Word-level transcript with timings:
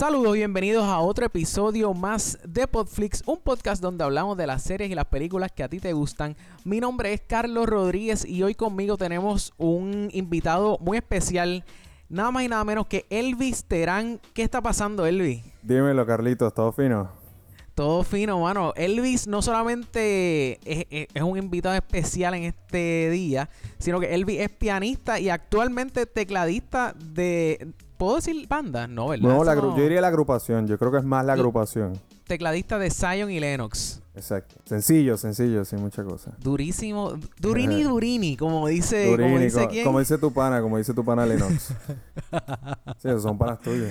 Saludos, 0.00 0.32
bienvenidos 0.32 0.84
a 0.84 0.98
otro 1.00 1.26
episodio 1.26 1.92
más 1.92 2.38
de 2.42 2.66
Podflix, 2.66 3.22
un 3.26 3.36
podcast 3.38 3.82
donde 3.82 4.02
hablamos 4.02 4.34
de 4.38 4.46
las 4.46 4.62
series 4.62 4.90
y 4.90 4.94
las 4.94 5.04
películas 5.04 5.52
que 5.52 5.62
a 5.62 5.68
ti 5.68 5.78
te 5.78 5.92
gustan. 5.92 6.36
Mi 6.64 6.80
nombre 6.80 7.12
es 7.12 7.20
Carlos 7.20 7.66
Rodríguez 7.66 8.24
y 8.24 8.42
hoy 8.42 8.54
conmigo 8.54 8.96
tenemos 8.96 9.52
un 9.58 10.08
invitado 10.12 10.78
muy 10.80 10.96
especial, 10.96 11.66
nada 12.08 12.30
más 12.30 12.44
y 12.44 12.48
nada 12.48 12.64
menos 12.64 12.86
que 12.86 13.04
Elvis 13.10 13.64
Terán. 13.64 14.22
¿Qué 14.32 14.42
está 14.42 14.62
pasando, 14.62 15.04
Elvis? 15.04 15.42
Dímelo, 15.62 16.06
Carlitos, 16.06 16.54
¿todo 16.54 16.72
fino? 16.72 17.10
Todo 17.74 18.02
fino, 18.02 18.40
mano. 18.40 18.72
Elvis 18.76 19.26
no 19.26 19.42
solamente 19.42 20.60
es, 20.64 20.86
es- 20.88 21.08
es 21.12 21.22
un 21.22 21.36
invitado 21.36 21.74
especial 21.74 22.32
en 22.32 22.44
este 22.44 23.10
día, 23.10 23.50
sino 23.78 24.00
que 24.00 24.14
Elvis 24.14 24.40
es 24.40 24.48
pianista 24.48 25.20
y 25.20 25.28
actualmente 25.28 26.06
tecladista 26.06 26.94
de... 26.98 27.74
¿Puedo 28.00 28.16
decir 28.16 28.48
banda? 28.48 28.86
No, 28.86 29.08
¿verdad? 29.08 29.28
No, 29.28 29.44
la 29.44 29.54
yo 29.54 29.74
diría 29.74 30.00
la 30.00 30.06
agrupación. 30.08 30.66
Yo 30.66 30.78
creo 30.78 30.90
que 30.90 30.96
es 30.96 31.04
más 31.04 31.22
la 31.22 31.34
agrupación. 31.34 32.00
Tecladista 32.26 32.78
de 32.78 32.88
Zion 32.90 33.30
y 33.30 33.38
Lennox. 33.40 34.00
Exacto. 34.14 34.54
Sencillo, 34.64 35.18
sencillo, 35.18 35.66
sin 35.66 35.82
mucha 35.82 36.02
cosa. 36.02 36.32
Durísimo. 36.38 37.12
Durini. 37.38 37.82
Durini, 37.84 38.38
como 38.38 38.66
dice, 38.68 39.04
como 39.04 39.18
Durini, 39.18 39.44
dice 39.44 39.64
co- 39.64 39.68
quién. 39.68 39.84
como 39.84 39.98
dice 39.98 40.16
tu 40.16 40.32
pana, 40.32 40.62
como 40.62 40.78
dice 40.78 40.94
tu 40.94 41.04
pana 41.04 41.26
Lennox. 41.26 41.52
sí, 43.02 43.08
esos 43.08 43.22
son 43.22 43.36
panas 43.36 43.60
tuyos. 43.60 43.90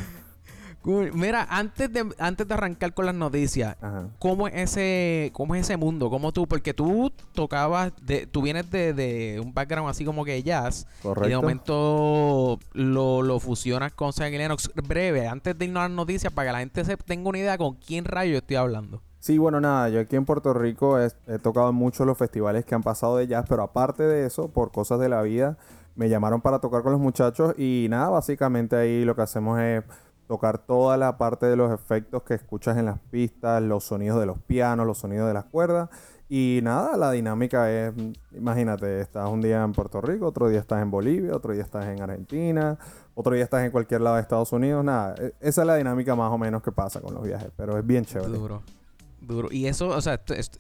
Mira, 1.14 1.48
antes 1.50 1.92
de, 1.92 2.08
antes 2.20 2.48
de 2.48 2.54
arrancar 2.54 2.94
con 2.94 3.06
las 3.06 3.16
noticias, 3.16 3.76
Ajá. 3.82 4.10
¿cómo 4.20 4.48
es 4.48 4.54
ese, 4.56 5.32
cómo 5.34 5.56
es 5.56 5.62
ese 5.62 5.78
mundo? 5.78 6.10
¿Cómo 6.10 6.32
tú? 6.32 6.48
Porque 6.48 6.74
tú 6.74 7.12
tocabas, 7.34 7.94
de, 8.02 8.26
tú 8.28 8.42
vienes 8.42 8.70
de, 8.72 8.94
de 8.94 9.40
un 9.44 9.54
background 9.54 9.90
así 9.90 10.06
como 10.06 10.26
que 10.26 10.42
jazz. 10.44 10.86
Y 10.90 10.96
de 10.98 11.04
Correcto. 11.04 11.42
momento 11.42 12.60
lo, 12.74 13.22
lo 13.22 13.40
fusionas 13.40 13.94
con 13.94 14.12
y 14.18 14.38
Lennox. 14.38 14.72
Breve, 14.88 15.28
antes 15.28 15.58
de 15.58 15.66
irnos 15.66 15.82
a 15.82 15.88
las 15.88 15.96
noticias, 15.96 16.34
para 16.34 16.50
que 16.50 16.54
la 16.54 16.60
gente 16.60 16.84
se 16.86 16.98
tenga 16.98 17.30
una 17.30 17.38
idea 17.38 17.58
con 17.58 17.76
quién 17.76 18.06
rayo 18.06 18.38
estoy 18.38 18.58
hablando. 18.58 19.02
Sí, 19.20 19.38
bueno, 19.38 19.60
nada, 19.60 19.90
yo 19.90 20.00
aquí 20.00 20.16
en 20.16 20.26
Puerto 20.26 20.54
Rico 20.54 21.00
he, 21.00 21.10
he 21.28 21.40
tocado 21.40 21.74
mucho 21.74 22.06
los 22.06 22.18
festivales 22.18 22.64
que 22.66 22.74
han 22.74 22.84
pasado 22.84 23.18
de 23.18 23.28
jazz, 23.28 23.46
pero 23.50 23.64
aparte 23.64 24.04
de 24.04 24.26
eso, 24.26 24.50
por 24.50 24.72
cosas 24.72 25.00
de 25.00 25.10
la 25.10 25.22
vida, 25.22 25.58
me 25.96 26.08
llamaron 26.08 26.40
para 26.40 26.60
tocar 26.60 26.84
con 26.84 26.94
los 26.94 27.02
muchachos 27.02 27.54
y 27.58 27.88
nada, 27.90 28.10
básicamente 28.10 28.78
ahí 28.78 29.04
lo 29.04 29.16
que 29.18 29.22
hacemos 29.22 29.60
es 29.60 29.84
tocar 30.30 30.60
toda 30.60 30.96
la 30.96 31.18
parte 31.18 31.48
de 31.48 31.56
los 31.56 31.74
efectos 31.74 32.22
que 32.22 32.36
escuchas 32.36 32.78
en 32.78 32.86
las 32.86 33.00
pistas, 33.00 33.64
los 33.64 33.84
sonidos 33.84 34.20
de 34.20 34.28
los 34.28 34.38
pianos, 34.38 34.86
los 34.86 35.00
sonidos 35.00 35.28
de 35.28 35.34
las 35.34 35.46
cuerdas. 35.46 35.90
Y 36.30 36.60
nada, 36.62 36.96
la 36.98 37.10
dinámica 37.10 37.72
es, 37.72 37.92
imagínate, 38.34 39.02
estás 39.02 39.28
un 39.28 39.42
día 39.42 39.64
en 39.64 39.72
Puerto 39.72 40.00
Rico, 40.02 40.28
otro 40.28 40.48
día 40.48 40.60
estás 40.60 40.84
en 40.84 40.92
Bolivia, 40.92 41.36
otro 41.36 41.52
día 41.52 41.64
estás 41.64 41.88
en 41.88 42.00
Argentina, 42.00 42.78
otro 43.16 43.34
día 43.34 43.44
estás 43.44 43.66
en 43.66 43.72
cualquier 43.72 44.02
lado 44.02 44.18
de 44.18 44.22
Estados 44.22 44.52
Unidos, 44.54 44.86
nada, 44.86 45.16
e- 45.18 45.34
esa 45.40 45.62
es 45.62 45.68
la 45.68 45.76
dinámica 45.78 46.16
más 46.16 46.32
o 46.32 46.38
menos 46.38 46.62
que 46.62 46.72
pasa 46.72 47.02
con 47.02 47.16
los 47.16 47.24
viajes, 47.24 47.50
pero 47.58 47.76
es 47.80 47.84
bien 47.84 48.06
chévere. 48.06 48.32
Duro. 48.32 48.62
Duro. 49.22 49.48
Y 49.52 49.66
eso, 49.66 49.88
o 49.90 50.00
sea, 50.00 50.14
esto, 50.14 50.36
es 50.36 50.52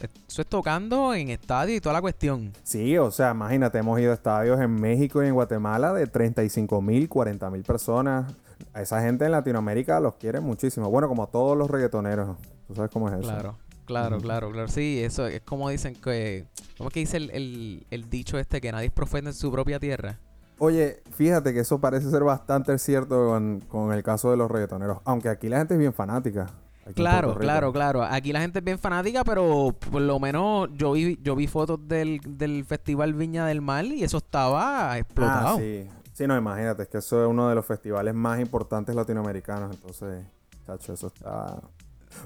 tocando 0.49 1.13
en 1.13 1.29
estadio 1.29 1.75
y 1.75 1.79
toda 1.79 1.93
la 1.93 2.01
cuestión. 2.01 2.53
Sí, 2.63 2.97
o 2.97 3.11
sea, 3.11 3.31
imagínate, 3.31 3.77
hemos 3.77 3.99
ido 3.99 4.09
a 4.09 4.15
estadios 4.15 4.59
en 4.59 4.71
México 4.71 5.23
y 5.23 5.27
en 5.27 5.35
Guatemala 5.35 5.93
de 5.93 6.07
35 6.07 6.81
mil, 6.81 7.07
40 7.07 7.51
mil 7.51 7.61
personas. 7.61 8.33
A 8.73 8.81
esa 8.81 9.01
gente 9.01 9.25
en 9.25 9.31
Latinoamérica 9.31 9.99
los 9.99 10.15
quiere 10.15 10.39
muchísimo. 10.39 10.89
Bueno, 10.89 11.07
como 11.07 11.27
todos 11.27 11.57
los 11.57 11.69
reggaetoneros. 11.69 12.37
¿Tú 12.67 12.75
sabes 12.75 12.91
cómo 12.91 13.09
es 13.09 13.15
eso? 13.15 13.23
Claro, 13.23 13.57
claro, 13.85 14.17
claro, 14.19 14.51
claro. 14.51 14.67
Sí, 14.67 15.01
eso 15.03 15.27
es 15.27 15.41
como 15.41 15.69
dicen 15.69 15.95
que. 15.95 16.45
¿Cómo 16.77 16.89
es 16.89 16.93
que 16.93 16.99
dice 16.99 17.17
el, 17.17 17.29
el, 17.31 17.87
el 17.89 18.09
dicho 18.09 18.37
este 18.37 18.61
que 18.61 18.71
nadie 18.71 18.87
es 18.87 18.93
profeta 18.93 19.29
en 19.29 19.33
su 19.33 19.51
propia 19.51 19.79
tierra? 19.79 20.19
Oye, 20.59 21.01
fíjate 21.11 21.53
que 21.53 21.61
eso 21.61 21.79
parece 21.79 22.09
ser 22.09 22.23
bastante 22.23 22.77
cierto 22.79 23.27
con, 23.27 23.61
con 23.67 23.93
el 23.93 24.03
caso 24.03 24.29
de 24.31 24.37
los 24.37 24.51
reggaetoneros. 24.51 24.99
Aunque 25.05 25.29
aquí 25.29 25.49
la 25.49 25.59
gente 25.59 25.73
es 25.75 25.79
bien 25.79 25.93
fanática. 25.93 26.47
Claro, 26.95 27.35
claro, 27.35 27.71
claro. 27.71 28.03
Aquí 28.03 28.33
la 28.33 28.41
gente 28.41 28.59
es 28.59 28.65
bien 28.65 28.79
fanática, 28.79 29.23
pero 29.23 29.75
por 29.91 30.01
lo 30.01 30.19
menos 30.19 30.69
yo 30.73 30.93
vi, 30.93 31.19
yo 31.21 31.35
vi 31.35 31.47
fotos 31.47 31.79
del, 31.87 32.19
del 32.25 32.65
Festival 32.65 33.13
Viña 33.13 33.45
del 33.45 33.61
Mar 33.61 33.85
y 33.85 34.03
eso 34.03 34.17
estaba 34.17 34.97
explotado. 34.97 35.57
Ah, 35.57 35.59
sí. 35.59 35.87
Sí, 36.19 36.27
no, 36.27 36.35
imagínate, 36.37 36.83
es 36.83 36.89
que 36.89 36.97
eso 36.97 37.23
es 37.23 37.29
uno 37.29 37.47
de 37.47 37.55
los 37.55 37.65
festivales 37.65 38.13
más 38.13 38.41
importantes 38.41 38.93
latinoamericanos. 38.93 39.73
Entonces, 39.73 40.25
chacho, 40.67 40.91
eso 40.91 41.07
está. 41.07 41.61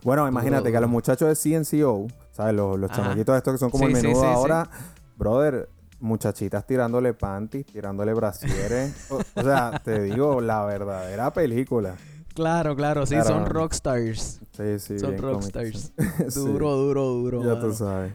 Bueno, 0.04 0.28
imagínate 0.28 0.72
que 0.72 0.78
a 0.78 0.82
los 0.82 0.90
muchachos 0.90 1.28
de 1.30 1.36
CNCO, 1.36 2.08
¿sabes? 2.32 2.56
Los, 2.56 2.80
los 2.80 2.90
chamaquitos 2.90 3.38
estos 3.38 3.54
que 3.54 3.58
son 3.60 3.70
como 3.70 3.86
Sí, 3.86 3.94
el 3.94 4.02
menudo 4.02 4.16
sí, 4.22 4.28
sí. 4.28 4.34
ahora, 4.34 4.68
brother, 5.16 5.70
muchachitas 6.00 6.66
tirándole 6.66 7.14
panties, 7.14 7.68
tirándole 7.68 8.16
brasieres. 8.16 8.96
o, 9.12 9.18
o 9.36 9.44
sea, 9.44 9.80
te 9.84 10.02
digo, 10.02 10.42
la 10.42 10.66
verdadera 10.66 11.32
película. 11.32 11.96
Claro, 12.34 12.76
claro, 12.76 13.06
sí, 13.06 13.14
Claro. 13.14 13.30
son 13.30 13.46
rockstars. 13.46 14.42
Sí, 14.58 14.80
sí, 14.80 14.98
son 14.98 15.20
rockstars. 15.20 15.94
Duro, 16.34 16.76
duro, 16.78 17.04
duro. 17.10 17.42
Ya 17.44 17.50
mano. 17.54 17.60
tú 17.68 17.74
sabes. 17.76 18.12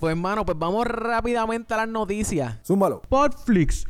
Pues, 0.00 0.16
hermano, 0.16 0.44
pues 0.44 0.58
vamos 0.58 0.84
rápidamente 0.84 1.72
a 1.74 1.76
las 1.76 1.88
noticias. 1.88 2.58
Zúmbalo. 2.66 3.02
Podflix. 3.08 3.86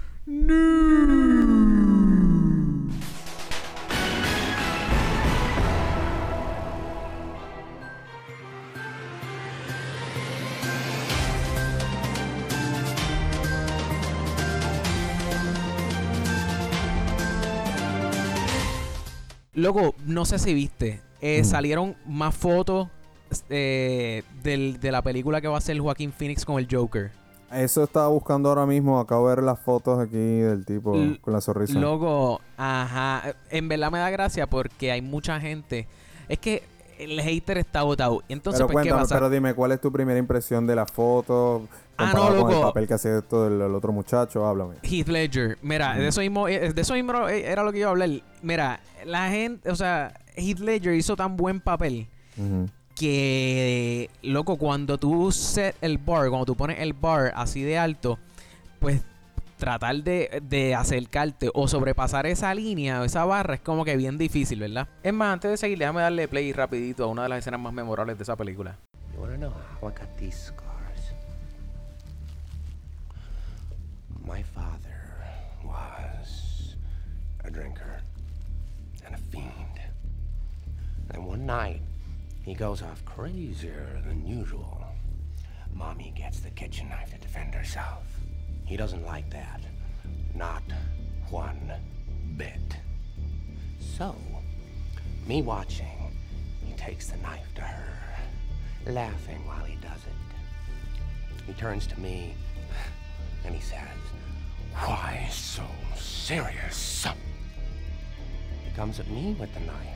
Loco, 19.54 19.94
no 20.04 20.24
sé 20.24 20.38
si 20.38 20.54
viste. 20.54 21.00
eh, 21.22 21.40
Mm. 21.42 21.44
Salieron 21.44 21.96
más 22.06 22.34
fotos 22.34 22.88
eh, 23.50 24.22
del- 24.42 24.78
de 24.80 24.92
la 24.92 25.02
película 25.02 25.40
que 25.40 25.48
va 25.48 25.54
a 25.56 25.58
hacer 25.58 25.78
Joaquín 25.80 26.12
Phoenix 26.12 26.44
con 26.44 26.58
el 26.58 26.68
Joker. 26.70 27.10
Eso 27.52 27.84
estaba 27.84 28.08
buscando 28.08 28.48
ahora 28.48 28.66
mismo. 28.66 28.98
Acabo 28.98 29.28
de 29.28 29.36
ver 29.36 29.44
las 29.44 29.58
fotos 29.60 29.98
aquí 30.00 30.16
del 30.16 30.64
tipo 30.64 30.94
L- 30.94 31.20
con 31.20 31.32
la 31.32 31.40
sonrisa. 31.40 31.78
Loco, 31.78 32.40
ajá. 32.56 33.22
En 33.50 33.68
verdad 33.68 33.90
me 33.90 33.98
da 33.98 34.10
gracia 34.10 34.48
porque 34.48 34.90
hay 34.90 35.00
mucha 35.02 35.40
gente. 35.40 35.86
Es 36.28 36.38
que 36.38 36.62
el 36.98 37.20
hater 37.20 37.58
está 37.58 37.82
votado. 37.82 38.22
Entonces, 38.28 38.58
pero 38.60 38.72
pues, 38.72 38.82
¿qué 38.84 38.88
cuéntame, 38.90 39.02
pasa? 39.02 39.14
pero 39.16 39.30
dime, 39.30 39.54
¿cuál 39.54 39.72
es 39.72 39.80
tu 39.80 39.92
primera 39.92 40.18
impresión 40.18 40.66
de 40.66 40.74
la 40.74 40.86
foto? 40.86 41.68
Ah, 41.98 42.12
con 42.12 42.50
el 42.52 42.60
papel 42.60 42.86
que 42.88 42.94
hacía 42.94 43.18
esto 43.18 43.46
el, 43.46 43.54
el 43.60 43.74
otro 43.74 43.92
muchacho, 43.92 44.44
háblame. 44.46 44.76
Heath 44.82 45.08
Ledger. 45.08 45.56
Mira, 45.62 45.94
de 45.94 46.08
eso 46.08 46.20
mismo, 46.20 46.48
eh, 46.48 46.72
de 46.72 46.80
eso 46.82 46.94
mismo 46.94 47.26
era 47.28 47.62
lo 47.64 47.72
que 47.72 47.78
iba 47.78 47.88
a 47.88 47.90
hablar. 47.90 48.10
Mira, 48.42 48.80
la 49.04 49.28
gente, 49.30 49.70
o 49.70 49.76
sea, 49.76 50.12
Heath 50.36 50.58
Ledger 50.58 50.94
hizo 50.94 51.16
tan 51.16 51.36
buen 51.36 51.60
papel 51.60 52.08
Ujú. 52.36 52.68
Que, 52.96 54.10
loco, 54.22 54.56
cuando 54.56 54.98
tú 54.98 55.30
set 55.30 55.76
el 55.80 55.98
bar, 55.98 56.28
cuando 56.28 56.46
tú 56.46 56.56
pones 56.56 56.80
el 56.80 56.92
bar 56.92 57.32
así 57.36 57.62
de 57.62 57.78
alto, 57.78 58.18
pues 58.80 59.02
tratar 59.58 60.02
de, 60.02 60.42
de 60.42 60.74
acercarte 60.74 61.50
o 61.54 61.68
sobrepasar 61.68 62.26
esa 62.26 62.54
línea 62.54 63.00
o 63.00 63.04
esa 63.04 63.24
barra 63.24 63.54
es 63.54 63.60
como 63.60 63.84
que 63.84 63.96
bien 63.96 64.18
difícil, 64.18 64.60
¿verdad? 64.60 64.88
Es 65.02 65.12
más, 65.12 65.34
antes 65.34 65.50
de 65.50 65.56
seguir, 65.56 65.78
déjame 65.78 66.00
darle 66.00 66.26
play 66.26 66.52
rapidito 66.52 67.04
a 67.04 67.06
una 67.06 67.22
de 67.24 67.28
las 67.28 67.38
escenas 67.38 67.60
más 67.60 67.72
memorables 67.72 68.16
de 68.18 68.22
esa 68.22 68.36
película. 68.36 68.76
Drinker 77.56 78.02
fiend. 79.30 79.80
And 81.10 81.26
one 81.26 81.46
night, 81.46 81.80
he 82.46 82.54
goes 82.54 82.80
off 82.80 83.04
crazier 83.04 84.00
than 84.06 84.24
usual. 84.24 84.84
Mommy 85.74 86.12
gets 86.16 86.38
the 86.38 86.50
kitchen 86.50 86.88
knife 86.88 87.10
to 87.10 87.18
defend 87.18 87.52
herself. 87.52 88.04
He 88.64 88.76
doesn't 88.76 89.04
like 89.04 89.28
that. 89.30 89.60
Not 90.32 90.62
one 91.28 91.72
bit. 92.36 92.76
So, 93.80 94.14
me 95.26 95.42
watching, 95.42 96.12
he 96.64 96.72
takes 96.74 97.08
the 97.08 97.16
knife 97.16 97.52
to 97.56 97.62
her, 97.62 98.16
laughing 98.86 99.44
while 99.44 99.64
he 99.64 99.74
does 99.76 100.00
it. 100.06 101.44
He 101.48 101.52
turns 101.54 101.88
to 101.88 101.98
me 101.98 102.32
and 103.44 103.56
he 103.56 103.60
says, 103.60 103.80
Why 104.72 105.26
so 105.32 105.64
serious? 105.96 107.08
He 108.64 108.70
comes 108.76 109.00
at 109.00 109.10
me 109.10 109.34
with 109.36 109.52
the 109.52 109.60
knife. 109.60 109.95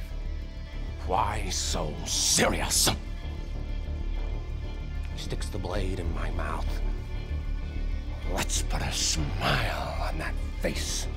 Why 1.08 1.50
so 1.50 1.92
serious? 2.06 2.90
He 5.16 5.22
sticks 5.22 5.48
the 5.50 5.58
blade 5.58 5.98
in 5.98 6.12
my 6.14 6.30
mouth. 6.32 6.66
Let's 8.34 8.62
put 8.62 8.80
a 8.82 8.92
smile 8.92 10.08
on 10.08 10.18
that 10.18 10.34
face. 10.62 11.08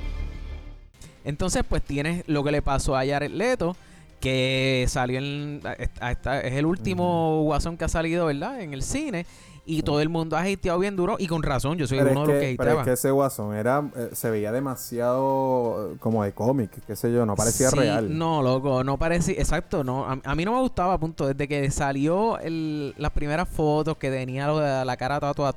Entonces, 1.23 1.63
pues 1.67 1.83
tienes 1.83 2.23
lo 2.27 2.43
que 2.43 2.51
le 2.51 2.61
pasó 2.61 2.97
a 2.97 3.05
Jared 3.05 3.31
Leto, 3.31 3.75
que 4.19 4.85
salió 4.89 5.19
en... 5.19 5.61
a- 5.63 5.75
a 6.05 6.11
esta- 6.11 6.41
es 6.41 6.53
el 6.53 6.65
último 6.65 7.43
Guasón 7.43 7.77
que 7.77 7.85
ha 7.85 7.89
salido, 7.89 8.25
¿verdad? 8.25 8.61
En 8.61 8.73
el 8.73 8.81
cine. 8.83 9.25
Y 9.65 9.81
todo 9.81 10.01
el 10.01 10.09
mundo 10.09 10.35
ha 10.35 10.41
hateado 10.41 10.77
bien 10.79 10.95
duro. 10.97 11.15
Y 11.17 11.27
con 11.27 11.41
razón, 11.41 11.77
yo 11.77 11.87
soy 11.87 11.97
Pero, 11.99 12.11
uno 12.11 12.21
de 12.21 12.27
los 12.33 12.35
que 12.41 12.49
que, 12.51 12.55
pero 12.57 12.79
es 12.79 12.85
que 12.85 12.91
ese 12.93 13.11
guasón 13.11 13.55
era, 13.55 13.89
eh, 13.95 14.09
se 14.11 14.29
veía 14.29 14.51
demasiado 14.51 15.93
eh, 15.93 15.97
como 15.99 16.23
de 16.23 16.33
cómic, 16.33 16.69
qué 16.85 16.95
sé 16.95 17.13
yo, 17.13 17.25
no 17.25 17.35
parecía 17.35 17.69
Sí, 17.69 17.77
real. 17.77 18.17
No, 18.17 18.41
loco, 18.41 18.83
no 18.83 18.97
parecía. 18.97 19.35
Exacto, 19.35 19.83
no. 19.83 20.05
A, 20.05 20.19
a 20.23 20.35
mí 20.35 20.43
no 20.45 20.51
me 20.53 20.59
gustaba, 20.59 20.97
punto. 20.97 21.27
Desde 21.27 21.47
que 21.47 21.71
salió 21.71 22.37
el- 22.39 22.93
las 22.97 23.11
primeras 23.11 23.47
fotos 23.47 23.95
que 23.97 24.09
tenía 24.11 24.47
lo 24.47 24.59
de 24.59 24.83
la 24.83 24.97
cara 24.97 25.19
tatuada, 25.19 25.53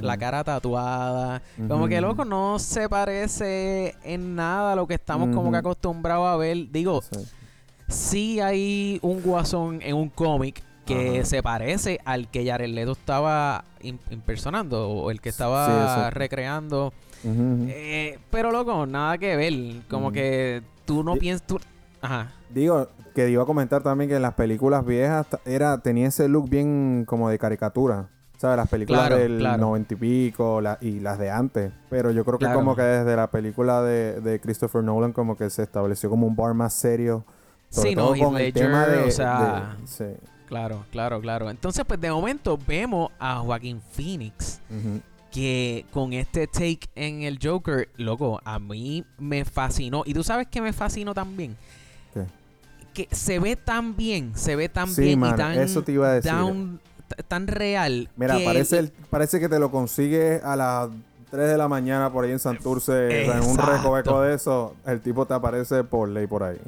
la 0.00 0.16
cara 0.16 0.44
tatuada. 0.44 1.42
Como 1.66 1.88
que, 1.88 2.00
loco, 2.00 2.24
no 2.24 2.58
se 2.60 2.88
parece 2.88 3.96
en 4.04 4.36
nada 4.36 4.72
a 4.72 4.76
lo 4.76 4.86
que 4.86 4.94
estamos 4.94 5.34
como 5.34 5.50
que 5.50 5.56
acostumbrados 5.58 6.26
a 6.28 6.36
ver. 6.36 6.70
Digo, 6.70 7.02
Sí. 7.02 7.26
sí 7.88 8.40
hay 8.40 8.98
un 9.02 9.20
guasón 9.22 9.80
en 9.82 9.96
un 9.96 10.08
cómic 10.10 10.62
que 10.88 11.18
Ajá. 11.18 11.24
se 11.26 11.42
parece 11.42 12.00
al 12.04 12.28
que 12.28 12.44
Jared 12.46 12.70
Leto 12.70 12.92
estaba 12.92 13.64
im- 13.82 13.98
impersonando 14.10 14.88
o 14.88 15.10
el 15.10 15.20
que 15.20 15.28
estaba 15.28 16.08
Sí, 16.08 16.14
recreando. 16.14 16.92
Eh, 17.24 18.18
pero 18.30 18.50
loco, 18.50 18.86
nada 18.86 19.18
que 19.18 19.36
ver. 19.36 19.52
Como 19.88 20.12
que 20.12 20.62
tú 20.84 21.02
no 21.04 21.16
piensas... 21.16 21.46
tú- 21.46 21.60
Ajá. 22.00 22.32
Digo, 22.50 22.88
que 23.14 23.28
iba 23.28 23.42
a 23.42 23.46
comentar 23.46 23.82
también 23.82 24.08
que 24.08 24.16
en 24.16 24.22
las 24.22 24.34
películas 24.34 24.84
viejas 24.86 25.26
era, 25.44 25.78
tenía 25.78 26.08
ese 26.08 26.28
look 26.28 26.48
bien 26.48 27.04
como 27.06 27.28
de 27.28 27.38
caricatura. 27.38 28.08
¿Sabes? 28.36 28.56
Las 28.56 28.68
películas 28.68 29.08
Claro, 29.08 29.16
del 29.20 29.38
claro. 29.38 29.58
noventa 29.58 29.94
y 29.94 29.96
pico 29.96 30.60
la- 30.60 30.78
y 30.80 31.00
las 31.00 31.18
de 31.18 31.28
antes. 31.28 31.72
Pero 31.90 32.12
yo 32.12 32.24
creo 32.24 32.38
que 32.38 32.44
Claro. 32.44 32.60
como 32.60 32.76
que 32.76 32.82
desde 32.82 33.16
la 33.16 33.26
película 33.32 33.82
de, 33.82 34.20
de 34.20 34.38
Christopher 34.40 34.84
Nolan 34.84 35.12
como 35.12 35.36
que 35.36 35.50
se 35.50 35.64
estableció 35.64 36.08
como 36.08 36.24
un 36.28 36.36
bar 36.36 36.54
más 36.54 36.72
serio. 36.72 37.24
Sobre 37.68 37.90
Sí, 37.90 37.94
no, 37.96 38.02
todo 38.04 38.14
Heath 38.14 38.24
con 38.24 38.36
el 38.36 38.42
Ledger, 38.44 38.62
tema 38.62 38.86
de... 38.86 39.02
o 39.02 39.10
sea, 39.10 39.76
de- 39.80 39.86
sí. 39.88 40.04
Claro, 40.48 40.84
claro, 40.90 41.20
claro. 41.20 41.50
Entonces, 41.50 41.84
pues 41.86 42.00
de 42.00 42.10
momento 42.10 42.58
vemos 42.66 43.10
a 43.18 43.36
Joaquín 43.40 43.80
Phoenix 43.92 44.60
que 45.30 45.84
con 45.92 46.14
este 46.14 46.46
take 46.46 46.80
en 46.94 47.22
el 47.22 47.38
Joker, 47.42 47.88
loco, 47.96 48.40
a 48.44 48.58
mí 48.58 49.04
me 49.18 49.44
fascinó. 49.44 50.02
Y 50.06 50.14
tú 50.14 50.24
sabes 50.24 50.46
que 50.48 50.62
me 50.62 50.72
fascinó 50.72 51.12
también. 51.12 51.54
¿Qué? 52.14 52.24
Que 53.06 53.14
se 53.14 53.38
ve 53.38 53.54
tan 53.56 53.94
bien, 53.94 54.32
se 54.34 54.56
ve 54.56 54.68
tan 54.70 54.88
Sí, 54.88 55.02
bien 55.02 55.18
mano, 55.20 55.34
y 55.34 55.36
tan, 55.38 55.58
eso 55.58 55.82
te 55.82 55.92
iba 55.92 56.08
a 56.08 56.12
decir. 56.14 56.32
down- 56.32 56.80
tan 57.28 57.46
real. 57.46 58.08
Mira, 58.16 58.38
que- 58.38 58.44
parece, 58.44 58.78
el- 58.78 58.92
parece 59.10 59.38
que 59.40 59.48
te 59.50 59.58
lo 59.58 59.70
consigues 59.70 60.42
a 60.42 60.56
las 60.56 60.88
3 61.30 61.48
de 61.50 61.58
la 61.58 61.68
mañana 61.68 62.10
por 62.10 62.24
ahí 62.24 62.30
en 62.32 62.38
Santurce, 62.38 63.26
en 63.26 63.42
un 63.44 63.58
recoveco 63.58 64.22
de 64.22 64.34
eso, 64.34 64.74
el 64.86 65.00
tipo 65.02 65.26
te 65.26 65.34
aparece 65.34 65.84
por 65.84 66.08
ley 66.08 66.26
por 66.26 66.42
ahí. 66.42 66.58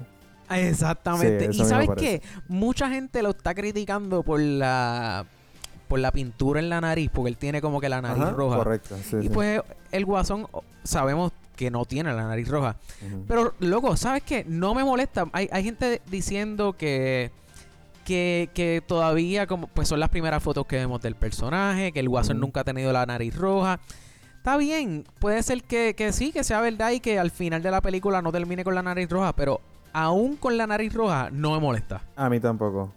Exactamente. 0.68 1.52
Sí, 1.52 1.62
y 1.62 1.64
sabes 1.64 1.90
qué? 1.96 2.22
Mucha 2.48 2.88
gente 2.88 3.22
lo 3.22 3.30
está 3.30 3.54
criticando 3.54 4.22
por 4.22 4.40
la 4.40 5.26
por 5.88 5.98
la 5.98 6.12
pintura 6.12 6.60
en 6.60 6.68
la 6.68 6.80
nariz, 6.80 7.10
porque 7.12 7.30
él 7.30 7.36
tiene 7.36 7.60
como 7.60 7.80
que 7.80 7.88
la 7.88 8.00
nariz 8.00 8.22
Ajá, 8.22 8.30
roja. 8.30 8.58
Correcto, 8.58 8.96
sí, 9.02 9.16
Y 9.16 9.22
sí. 9.22 9.28
pues 9.30 9.60
el 9.90 10.04
guasón 10.04 10.46
sabemos 10.84 11.32
que 11.56 11.68
no 11.68 11.84
tiene 11.84 12.12
la 12.14 12.22
nariz 12.22 12.48
roja. 12.48 12.76
Pero, 13.26 13.54
loco, 13.58 13.96
¿sabes 13.96 14.22
qué? 14.22 14.44
No 14.46 14.72
me 14.72 14.84
molesta. 14.84 15.26
Hay, 15.32 15.48
hay 15.50 15.64
gente 15.64 16.00
diciendo 16.08 16.74
que, 16.74 17.32
que, 18.04 18.48
que 18.54 18.82
todavía 18.86 19.48
como 19.48 19.66
pues 19.66 19.88
son 19.88 19.98
las 19.98 20.10
primeras 20.10 20.42
fotos 20.42 20.64
que 20.64 20.76
vemos 20.76 21.02
del 21.02 21.16
personaje, 21.16 21.90
que 21.90 22.00
el 22.00 22.08
guasón 22.08 22.38
nunca 22.38 22.60
ha 22.60 22.64
tenido 22.64 22.92
la 22.92 23.04
nariz 23.04 23.36
roja. 23.36 23.80
Está 24.36 24.56
bien, 24.56 25.04
puede 25.18 25.42
ser 25.42 25.64
que, 25.64 25.94
que 25.94 26.12
sí, 26.12 26.32
que 26.32 26.44
sea 26.44 26.60
verdad 26.60 26.92
y 26.92 27.00
que 27.00 27.18
al 27.18 27.30
final 27.30 27.62
de 27.62 27.70
la 27.72 27.82
película 27.82 28.22
no 28.22 28.32
termine 28.32 28.64
con 28.64 28.74
la 28.74 28.82
nariz 28.82 29.10
roja, 29.10 29.34
pero 29.34 29.60
aún 29.92 30.36
con 30.36 30.56
la 30.56 30.66
nariz 30.66 30.92
roja 30.92 31.30
no 31.32 31.52
me 31.52 31.58
molesta. 31.60 32.02
A 32.16 32.28
mí 32.30 32.40
tampoco. 32.40 32.92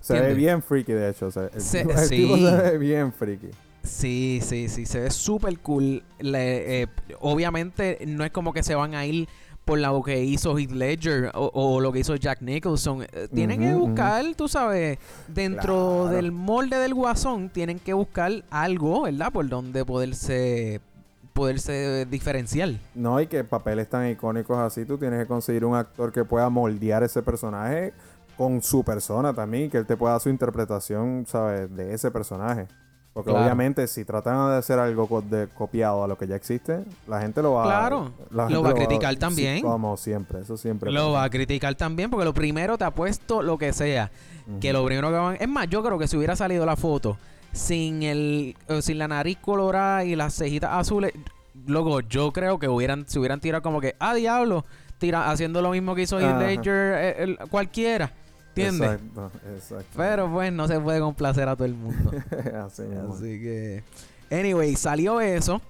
Se 0.00 0.20
ve 0.20 0.34
bien 0.34 0.62
freaky, 0.62 0.92
de 0.92 1.10
hecho. 1.10 1.26
o 1.26 1.30
sea, 1.30 1.48
el, 1.52 1.60
Se- 1.60 1.78
tipo, 1.84 1.92
el 1.98 2.08
tipo 2.08 2.36
sí. 2.36 2.44
se 2.46 2.56
ve 2.56 2.78
bien 2.78 3.12
freaky. 3.12 3.48
Sí, 3.82 4.40
sí, 4.42 4.68
sí, 4.68 4.86
se 4.86 5.00
ve 5.00 5.10
súper 5.10 5.58
cool. 5.60 6.02
Le- 6.18 6.82
eh, 6.82 6.86
obviamente 7.20 7.98
no 8.06 8.24
es 8.24 8.30
como 8.30 8.52
que 8.52 8.62
se 8.62 8.74
van 8.74 8.94
a 8.94 9.04
ir 9.06 9.28
por 9.64 9.78
lo 9.78 10.02
que 10.02 10.22
hizo 10.22 10.58
Heath 10.58 10.72
Ledger 10.72 11.30
o, 11.34 11.50
o 11.54 11.80
lo 11.80 11.90
que 11.90 12.00
hizo 12.00 12.14
Jack 12.16 12.42
Nicholson. 12.42 13.02
Eh, 13.04 13.28
tienen 13.34 13.60
que 13.60 13.74
buscar, 13.74 14.24
tú 14.36 14.46
sabes, 14.46 14.98
dentro 15.28 16.02
Claro. 16.02 16.08
del 16.16 16.32
molde 16.32 16.76
del 16.76 16.92
guasón, 16.92 17.48
tienen 17.48 17.78
que 17.78 17.94
buscar 17.94 18.44
algo, 18.50 19.02
¿verdad? 19.02 19.32
Por 19.32 19.48
donde 19.48 19.84
poderse 19.86 20.80
poderse 21.34 22.06
diferenciar. 22.06 22.70
No, 22.94 23.20
y 23.20 23.26
que 23.26 23.44
papeles 23.44 23.88
tan 23.90 24.08
icónicos 24.08 24.56
así, 24.56 24.84
tú 24.86 24.96
tienes 24.96 25.20
que 25.20 25.26
conseguir 25.26 25.64
un 25.64 25.74
actor 25.74 26.12
que 26.12 26.24
pueda 26.24 26.48
moldear 26.48 27.02
ese 27.02 27.22
personaje 27.22 27.92
con 28.38 28.62
su 28.62 28.82
persona 28.84 29.34
también, 29.34 29.68
que 29.70 29.76
él 29.78 29.84
te 29.86 29.96
pueda 29.96 30.12
dar 30.12 30.20
su 30.20 30.28
interpretación, 30.30 31.24
¿sabes? 31.28 31.74
De 31.74 31.92
ese 31.92 32.10
personaje. 32.10 32.66
Porque 33.12 33.30
Claro. 33.30 33.44
obviamente 33.44 33.86
si 33.86 34.04
tratan 34.04 34.50
de 34.50 34.56
hacer 34.56 34.78
algo 34.80 35.06
co- 35.06 35.22
de, 35.22 35.46
copiado 35.48 36.02
a 36.02 36.08
lo 36.08 36.18
que 36.18 36.26
ya 36.26 36.34
existe, 36.34 36.84
la 37.06 37.20
gente 37.20 37.42
lo 37.42 37.52
va 37.52 37.62
Claro, 37.64 38.12
la 38.32 38.48
lo 38.50 38.60
va 38.62 38.70
a 38.70 38.74
criticar 38.74 39.14
también. 39.16 39.62
como 39.62 39.96
siempre, 39.96 40.40
eso 40.40 40.56
siempre. 40.56 40.90
Lo 40.90 41.00
pasa. 41.06 41.10
va 41.12 41.22
a 41.24 41.30
criticar 41.30 41.74
también 41.76 42.10
porque 42.10 42.24
lo 42.24 42.34
primero 42.34 42.76
te 42.76 42.82
ha 42.84 42.90
puesto 42.92 43.40
lo 43.42 43.56
que 43.58 43.72
sea. 43.72 44.10
Que 44.60 44.72
lo 44.72 44.84
primero 44.84 45.08
que 45.10 45.16
van... 45.16 45.36
Es 45.40 45.48
más, 45.48 45.68
yo 45.68 45.82
creo 45.84 45.96
que 45.98 46.06
si 46.08 46.16
hubiera 46.16 46.34
salido 46.36 46.66
la 46.66 46.74
foto 46.76 47.16
sin 47.54 48.02
el 48.02 48.56
sin 48.82 48.98
la 48.98 49.08
nariz 49.08 49.38
colorada 49.40 50.04
y 50.04 50.14
las 50.16 50.34
cejitas 50.36 50.70
azules, 50.72 51.12
luego 51.66 52.00
yo 52.00 52.32
creo 52.32 52.58
que 52.58 52.68
hubieran 52.68 53.08
se 53.08 53.18
hubieran 53.18 53.40
tirado 53.40 53.62
como 53.62 53.80
que, 53.80 53.94
ah, 54.00 54.14
diablo, 54.14 54.64
tira, 54.98 55.30
haciendo 55.30 55.62
lo 55.62 55.70
mismo 55.70 55.94
que 55.94 56.02
hizo 56.02 56.18
Heath. 56.20 56.38
Ledger, 56.40 56.94
eh, 56.98 57.14
el- 57.22 57.38
cualquiera, 57.50 58.12
¿entiendes? 58.48 58.90
Exacto, 58.92 59.30
exacto. 59.54 59.86
Pero 59.96 60.30
pues 60.30 60.52
no 60.52 60.66
se 60.68 60.78
puede 60.80 61.00
complacer 61.00 61.48
a 61.48 61.54
todo 61.56 61.66
el 61.66 61.74
mundo. 61.74 62.10
Así 63.12 63.22
que... 63.40 63.82
Anyway, 64.30 64.74
salió 64.76 65.20
eso. 65.20 65.60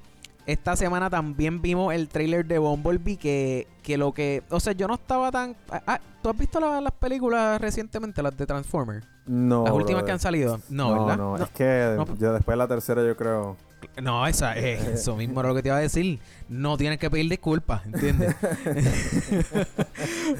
Esta 0.46 0.76
semana 0.76 1.08
también 1.08 1.62
vimos 1.62 1.94
el 1.94 2.08
trailer 2.08 2.44
de 2.46 2.58
Bumblebee 2.58 3.16
que, 3.16 3.66
que 3.82 3.96
lo 3.96 4.12
que... 4.12 4.42
O 4.50 4.60
sea, 4.60 4.74
yo 4.74 4.86
no 4.86 4.94
estaba 4.94 5.32
tan... 5.32 5.56
ah, 5.70 5.82
ah, 5.86 6.00
¿Tú 6.22 6.28
has 6.28 6.36
visto 6.36 6.60
la- 6.60 6.80
las 6.82 6.92
películas 6.92 7.58
recientemente, 7.60 8.22
las 8.22 8.36
de 8.36 8.44
Transformers? 8.46 9.06
No, 9.26 9.64
las 9.64 9.72
últimas 9.72 10.02
brother. 10.02 10.04
que 10.04 10.12
han 10.12 10.18
salido. 10.20 10.60
No, 10.68 10.94
no, 10.94 11.06
¿verdad? 11.06 11.16
no, 11.16 11.38
No, 11.38 11.44
es 11.44 11.50
que 11.50 11.94
no. 11.96 12.04
yo 12.18 12.32
después 12.34 12.52
de 12.52 12.56
la 12.58 12.68
tercera 12.68 13.02
yo 13.02 13.16
creo... 13.16 13.56
no, 14.02 14.26
esa, 14.26 14.54
eh, 14.58 14.78
eso 14.94 15.16
mismo 15.16 15.40
era 15.40 15.48
lo 15.48 15.54
que 15.54 15.62
te 15.62 15.68
iba 15.70 15.78
a 15.78 15.80
decir. 15.80 16.20
No 16.50 16.76
tienes 16.76 16.98
que 16.98 17.08
pedir 17.10 17.30
disculpas, 17.30 17.86
¿entiendes? 17.86 18.36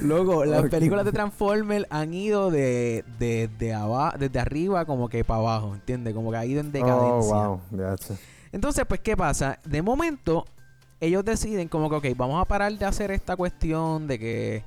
Luego, 0.01 0.45
las 0.45 0.63
películas 0.69 1.05
de 1.05 1.11
Transformers 1.11 1.85
han 1.89 2.13
ido 2.13 2.51
de, 2.51 3.03
de, 3.19 3.49
de 3.57 3.73
aba- 3.73 4.15
desde 4.17 4.39
arriba 4.39 4.85
como 4.85 5.09
que 5.09 5.23
para 5.23 5.39
abajo, 5.39 5.73
¿entiendes? 5.73 6.13
Como 6.13 6.31
que 6.31 6.37
ha 6.37 6.45
ido 6.45 6.61
en 6.61 6.71
decadencia. 6.71 7.35
Oh, 7.35 7.59
wow. 7.71 7.97
sé. 7.97 8.15
Entonces, 8.55 8.85
pues, 8.87 9.01
¿qué 9.01 9.17
pasa? 9.17 9.59
De 9.65 9.81
momento, 9.81 10.45
ellos 11.01 11.25
deciden 11.25 11.67
como 11.67 11.89
que, 11.89 11.95
ok, 11.97 12.17
vamos 12.17 12.41
a 12.41 12.45
parar 12.45 12.71
de 12.71 12.85
hacer 12.85 13.11
esta 13.11 13.35
cuestión 13.35 14.07
de 14.07 14.17
que 14.17 14.63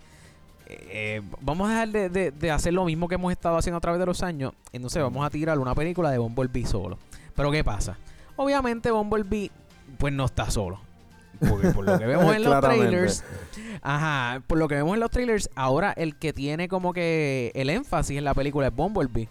eh, 0.66 1.22
vamos 1.40 1.68
a 1.68 1.72
dejar 1.72 1.88
de, 1.88 2.08
de- 2.10 2.30
de 2.30 2.50
hacer 2.50 2.74
lo 2.74 2.84
mismo 2.84 3.08
que 3.08 3.14
hemos 3.14 3.32
estado 3.32 3.56
haciendo 3.56 3.78
a 3.78 3.80
través 3.80 3.98
de 3.98 4.04
los 4.04 4.22
años. 4.22 4.52
Entonces, 4.74 5.02
vamos 5.02 5.24
a 5.24 5.30
tirar 5.30 5.58
una 5.58 5.74
película 5.74 6.10
de 6.10 6.18
Bumblebee 6.18 6.66
solo. 6.66 6.98
Pero, 7.34 7.50
¿qué 7.50 7.64
pasa? 7.64 7.96
Obviamente, 8.36 8.90
Bumblebee, 8.90 9.50
pues, 9.96 10.12
no 10.12 10.26
está 10.26 10.50
solo. 10.50 10.80
Porque 11.48 11.68
por 11.70 11.86
lo 11.86 11.98
que 11.98 12.04
vemos 12.06 12.34
en 12.36 12.42
los 12.44 12.60
trailers, 12.60 13.24
ajá, 13.80 14.42
por 14.46 14.58
lo 14.58 14.68
que 14.68 14.74
vemos 14.74 14.92
en 14.94 15.00
los 15.00 15.10
trailers, 15.10 15.48
ahora 15.54 15.92
el 15.96 16.14
que 16.16 16.34
tiene 16.34 16.68
como 16.68 16.92
que 16.92 17.52
el 17.54 17.70
énfasis 17.70 18.18
en 18.18 18.24
la 18.24 18.34
película 18.34 18.66
es 18.66 18.74
Bumblebee. 18.76 19.28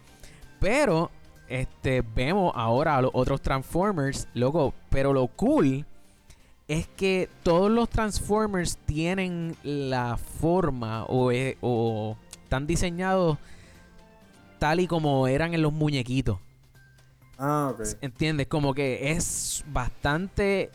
Pero 0.60 1.12
este 1.50 2.02
vemos 2.16 2.52
ahora 2.56 2.98
a 2.98 3.02
los 3.02 3.12
otros 3.14 3.42
Transformers, 3.42 4.28
loco, 4.34 4.74
pero 4.90 5.14
lo 5.14 5.28
cool 5.28 5.86
es 6.68 6.88
que 6.88 7.30
todos 7.44 7.72
los 7.72 7.90
Transformers 7.90 8.78
tienen 8.86 9.56
la 9.64 10.18
forma 10.18 11.06
o, 11.06 11.32
e- 11.32 11.58
o 11.62 12.18
están 12.44 12.68
diseñados 12.68 13.38
tal 14.60 14.80
y 14.80 14.88
como 14.88 15.28
eran 15.28 15.54
en 15.54 15.62
los 15.62 15.72
muñequitos. 15.72 16.40
Ah, 17.38 17.72
ok. 17.74 17.82
¿Entiendes? 18.02 18.48
Como 18.48 18.74
que 18.74 19.12
es 19.12 19.64
bastante. 19.68 20.72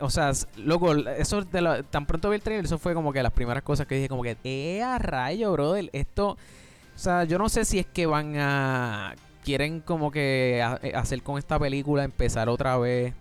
O 0.00 0.10
sea, 0.10 0.32
loco, 0.56 0.92
eso 0.94 1.42
de 1.42 1.60
la- 1.60 1.82
tan 1.84 2.06
pronto 2.06 2.30
vi 2.30 2.36
el 2.36 2.42
trailer, 2.42 2.64
eso 2.64 2.78
fue 2.78 2.94
como 2.94 3.12
que 3.12 3.22
las 3.22 3.32
primeras 3.32 3.62
cosas 3.62 3.86
que 3.86 3.94
dije, 3.94 4.08
como 4.08 4.22
que, 4.22 4.36
¡eh, 4.42 4.82
a 4.82 4.98
rayo, 4.98 5.52
brother! 5.52 5.90
Esto. 5.92 6.30
O 6.30 6.98
sea, 6.98 7.24
yo 7.24 7.38
no 7.38 7.48
sé 7.48 7.64
si 7.64 7.78
es 7.78 7.86
que 7.86 8.06
van 8.06 8.34
a. 8.36 9.14
Quieren 9.44 9.80
como 9.80 10.10
que 10.10 10.58
eh, 10.82 10.92
hacer 10.94 11.22
con 11.22 11.38
esta 11.38 11.58
película, 11.58 12.04
empezar 12.04 12.48
otra 12.48 12.76
vez. 12.78 13.14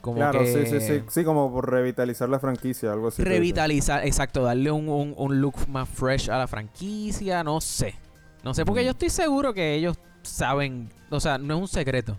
Como 0.00 0.16
claro, 0.16 0.40
que 0.40 0.46
sí, 0.46 0.66
sí, 0.66 0.80
sí. 0.80 1.02
Sí, 1.08 1.24
como 1.24 1.50
por 1.50 1.70
revitalizar 1.70 2.28
la 2.28 2.38
franquicia, 2.38 2.92
algo 2.92 3.08
así. 3.08 3.22
revitalizar, 3.24 4.06
exacto, 4.06 4.42
darle 4.42 4.70
un, 4.70 4.88
un- 4.88 5.14
un 5.16 5.40
look 5.40 5.54
más 5.68 5.88
fresh 5.88 6.28
a 6.30 6.36
la 6.36 6.46
franquicia, 6.46 7.42
no 7.42 7.60
sé. 7.60 7.94
No 8.42 8.52
sé, 8.52 8.66
porque 8.66 8.84
yo 8.84 8.90
estoy 8.90 9.08
seguro 9.08 9.54
que 9.54 9.74
ellos 9.74 9.96
saben, 10.22 10.90
o 11.10 11.20
sea, 11.20 11.38
no 11.38 11.54
es 11.54 11.60
un 11.60 11.68
secreto 11.68 12.18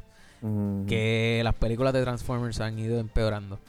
que 0.88 1.42
las 1.44 1.56
películas 1.56 1.92
de 1.94 2.04
Transformers 2.04 2.60
han 2.62 2.78
ido 2.78 3.00
empeorando. 3.00 3.60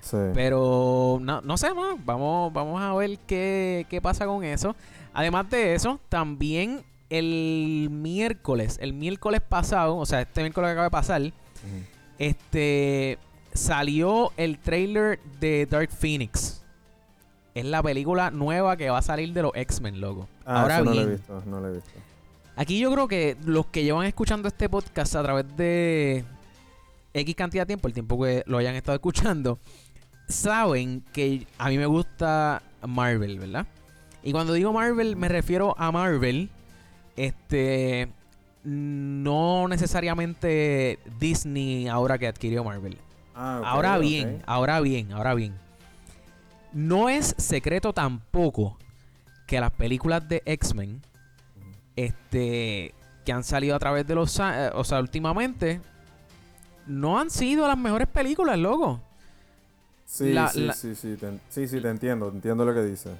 Sí. 0.00 0.16
Pero 0.34 1.18
no, 1.20 1.40
no 1.40 1.56
sé, 1.56 1.68
no, 1.74 1.96
vamos, 2.04 2.52
vamos 2.52 2.82
a 2.82 2.92
ver 2.94 3.18
qué, 3.26 3.86
qué 3.88 4.00
pasa 4.02 4.26
con 4.26 4.44
eso. 4.44 4.74
Además 5.12 5.48
de 5.50 5.74
eso, 5.74 6.00
también 6.08 6.82
el 7.10 7.88
miércoles, 7.90 8.78
el 8.80 8.92
miércoles 8.92 9.40
pasado, 9.40 9.96
o 9.96 10.06
sea, 10.06 10.22
este 10.22 10.40
miércoles 10.42 10.68
que 10.68 10.72
acaba 10.72 10.84
de 10.84 10.90
pasar, 10.90 11.22
este 12.18 13.18
salió 13.52 14.32
el 14.36 14.58
trailer 14.58 15.20
de 15.40 15.66
Dark 15.66 15.90
Phoenix. 15.90 16.62
Es 17.54 17.64
la 17.64 17.82
película 17.82 18.30
nueva 18.32 18.76
que 18.76 18.90
va 18.90 18.98
a 18.98 19.02
salir 19.02 19.32
de 19.32 19.42
los 19.42 19.52
X-Men, 19.54 20.00
loco. 20.00 20.28
Ah, 20.44 20.62
Ahora 20.62 20.76
eso 20.76 20.84
no 20.86 20.94
lo 20.94 21.00
he 21.02 21.06
visto, 21.06 21.42
no 21.46 21.60
lo 21.60 21.68
he 21.68 21.72
visto. 21.74 21.90
aquí 22.56 22.78
yo 22.80 22.90
creo 22.92 23.06
que 23.06 23.36
los 23.44 23.66
que 23.66 23.84
llevan 23.84 24.06
escuchando 24.06 24.48
este 24.48 24.68
podcast 24.68 25.14
a 25.14 25.22
través 25.22 25.56
de 25.56 26.24
X 27.12 27.34
cantidad 27.36 27.62
de 27.62 27.66
tiempo, 27.68 27.86
el 27.86 27.94
tiempo 27.94 28.20
que 28.20 28.42
lo 28.46 28.58
hayan 28.58 28.74
estado 28.74 28.96
escuchando, 28.96 29.60
saben 30.28 31.04
que 31.12 31.46
a 31.58 31.68
mí 31.68 31.78
me 31.78 31.86
gusta 31.86 32.60
Marvel, 32.84 33.38
¿verdad? 33.38 33.66
Y 34.24 34.32
cuando 34.32 34.52
digo 34.54 34.72
Marvel 34.72 35.14
me 35.14 35.28
refiero 35.28 35.76
a 35.78 35.92
Marvel, 35.92 36.50
este, 37.16 38.08
no 38.64 39.68
necesariamente 39.68 40.98
Disney 41.18 41.86
ahora 41.88 42.18
que 42.18 42.26
adquirió 42.26 42.64
Marvel. 42.64 42.96
Ah, 43.34 43.60
ahora 43.64 43.98
bien, 43.98 44.42
ahora 44.46 44.80
bien, 44.80 45.12
ahora 45.12 45.34
bien. 45.34 45.54
No 46.72 47.08
es 47.08 47.34
secreto 47.38 47.92
tampoco 47.92 48.76
que 49.46 49.60
las 49.60 49.70
películas 49.72 50.28
de 50.28 50.42
X-Men, 50.46 51.02
este, 51.96 52.94
que 53.24 53.32
han 53.32 53.44
salido 53.44 53.76
a 53.76 53.78
través 53.78 54.06
de 54.06 54.14
los, 54.14 54.38
eh, 54.40 54.70
o 54.74 54.84
sea, 54.84 55.00
últimamente, 55.00 55.80
no 56.86 57.18
han 57.18 57.30
sido 57.30 57.66
las 57.68 57.78
mejores 57.78 58.08
películas, 58.08 58.58
loco. 58.58 59.00
Sí, 60.06 60.32
La- 60.32 60.48
sí, 60.48 60.60
la- 60.66 60.72
sí, 60.74 60.94
sí, 60.94 61.16
te, 61.16 61.38
sí, 61.48 61.66
sí, 61.68 61.80
te 61.80 61.88
entiendo, 61.88 62.28
entiendo 62.28 62.64
lo 62.64 62.74
que 62.74 62.82
dices. 62.82 63.12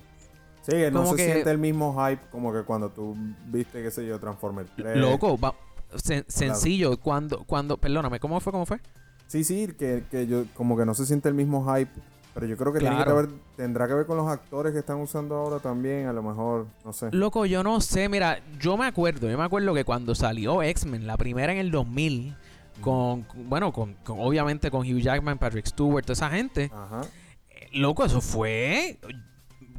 Sí, 0.64 0.73
que 0.73 0.90
no 0.90 1.00
Como 1.04 1.11
se 1.12 1.16
que- 1.16 1.33
siente 1.33 1.50
el 1.50 1.59
mismo 1.59 1.94
hype 2.06 2.23
como 2.30 2.52
que 2.52 2.62
cuando 2.62 2.88
tú 2.90 3.14
viste, 3.47 3.83
qué 3.83 3.90
sé 3.90 4.06
yo, 4.06 4.18
Transformer 4.18 4.66
3. 4.76 4.97
Loco, 4.97 5.38
va- 5.38 5.54
sen- 5.92 6.25
sencillo, 6.26 6.99
cuando, 6.99 7.44
cuando, 7.44 7.76
perdóname, 7.76 8.18
¿cómo 8.18 8.40
fue? 8.40 8.52
¿Cómo 8.52 8.64
fue? 8.66 8.80
Sí, 9.26 9.44
sí, 9.44 9.68
que, 9.78 10.04
que 10.11 10.26
yo 10.26 10.44
como 10.54 10.76
que 10.76 10.85
no 10.87 10.94
se 10.94 11.04
siente 11.06 11.28
el 11.28 11.35
mismo 11.35 11.64
hype, 11.75 11.90
pero 12.33 12.47
yo 12.47 12.56
creo 12.56 12.73
que 12.73 12.78
tiene 12.80 12.97
que 12.97 13.04
Claro. 13.04 13.16
ver, 13.18 13.28
tendrá 13.56 13.87
que 13.87 13.94
ver 13.94 14.06
con 14.06 14.16
los 14.16 14.28
actores 14.28 14.73
que 14.73 14.78
están 14.78 14.97
usando 15.00 15.35
ahora 15.37 15.59
también, 15.61 16.06
a 16.06 16.12
lo 16.12 16.23
mejor, 16.23 16.66
no 16.85 16.92
sé. 16.92 17.09
Loco, 17.12 17.44
yo 17.47 17.62
no 17.62 17.80
sé, 17.80 18.09
mira, 18.09 18.40
yo 18.59 18.76
me 18.76 18.87
acuerdo, 18.87 19.30
yo 19.30 19.37
me 19.38 19.44
acuerdo 19.44 19.73
que 19.75 19.85
cuando 19.85 20.14
salió 20.14 20.62
X-Men, 20.62 21.06
la 21.06 21.16
primera 21.16 21.52
en 21.52 21.59
el 21.59 21.71
2000, 21.71 22.35
con, 22.80 23.23
con- 23.23 23.49
bueno, 23.49 23.73
con, 23.73 23.94
con- 24.02 24.18
obviamente 24.18 24.71
con 24.71 24.80
Hugh 24.80 25.00
Jackman, 25.00 25.38
Patrick 25.38 25.66
Stewart, 25.66 26.04
toda 26.04 26.14
esa 26.14 26.30
gente, 26.30 26.71
Ajá. 26.75 27.02
eh, 27.50 27.68
loco, 27.75 28.04
eso 28.04 28.21
fue, 28.21 28.99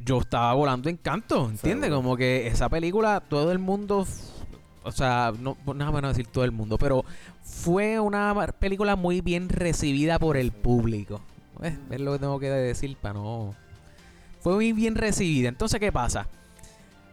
yo 0.06 0.20
estaba 0.20 0.54
volando 0.54 0.88
en 0.88 0.96
canto, 0.96 1.50
¿entiendes? 1.50 1.88
Seguro. 1.88 1.96
Como 1.96 2.16
que 2.16 2.46
esa 2.46 2.68
película, 2.68 3.20
todo 3.20 3.52
el 3.52 3.58
mundo, 3.58 4.06
o 4.84 4.92
sea, 4.92 5.32
no, 5.38 5.56
pues 5.56 5.76
nada 5.76 5.90
menos 5.90 6.16
decir 6.16 6.28
todo 6.32 6.44
el 6.44 6.52
mundo, 6.52 6.78
pero 6.78 7.04
fue 7.42 8.00
una 8.00 8.34
película 8.58 8.96
muy 8.96 9.20
bien 9.20 9.48
recibida 9.48 10.18
por 10.18 10.36
el 10.36 10.52
público. 10.52 11.20
Es, 11.60 11.74
es 11.90 12.00
lo 12.00 12.12
que 12.12 12.18
tengo 12.20 12.38
que 12.38 12.48
decir 12.48 12.96
para 12.96 13.14
no... 13.14 13.54
Fue 14.40 14.54
muy 14.54 14.72
bien 14.72 14.94
recibida. 14.94 15.48
Entonces, 15.48 15.80
¿qué 15.80 15.90
pasa? 15.90 16.28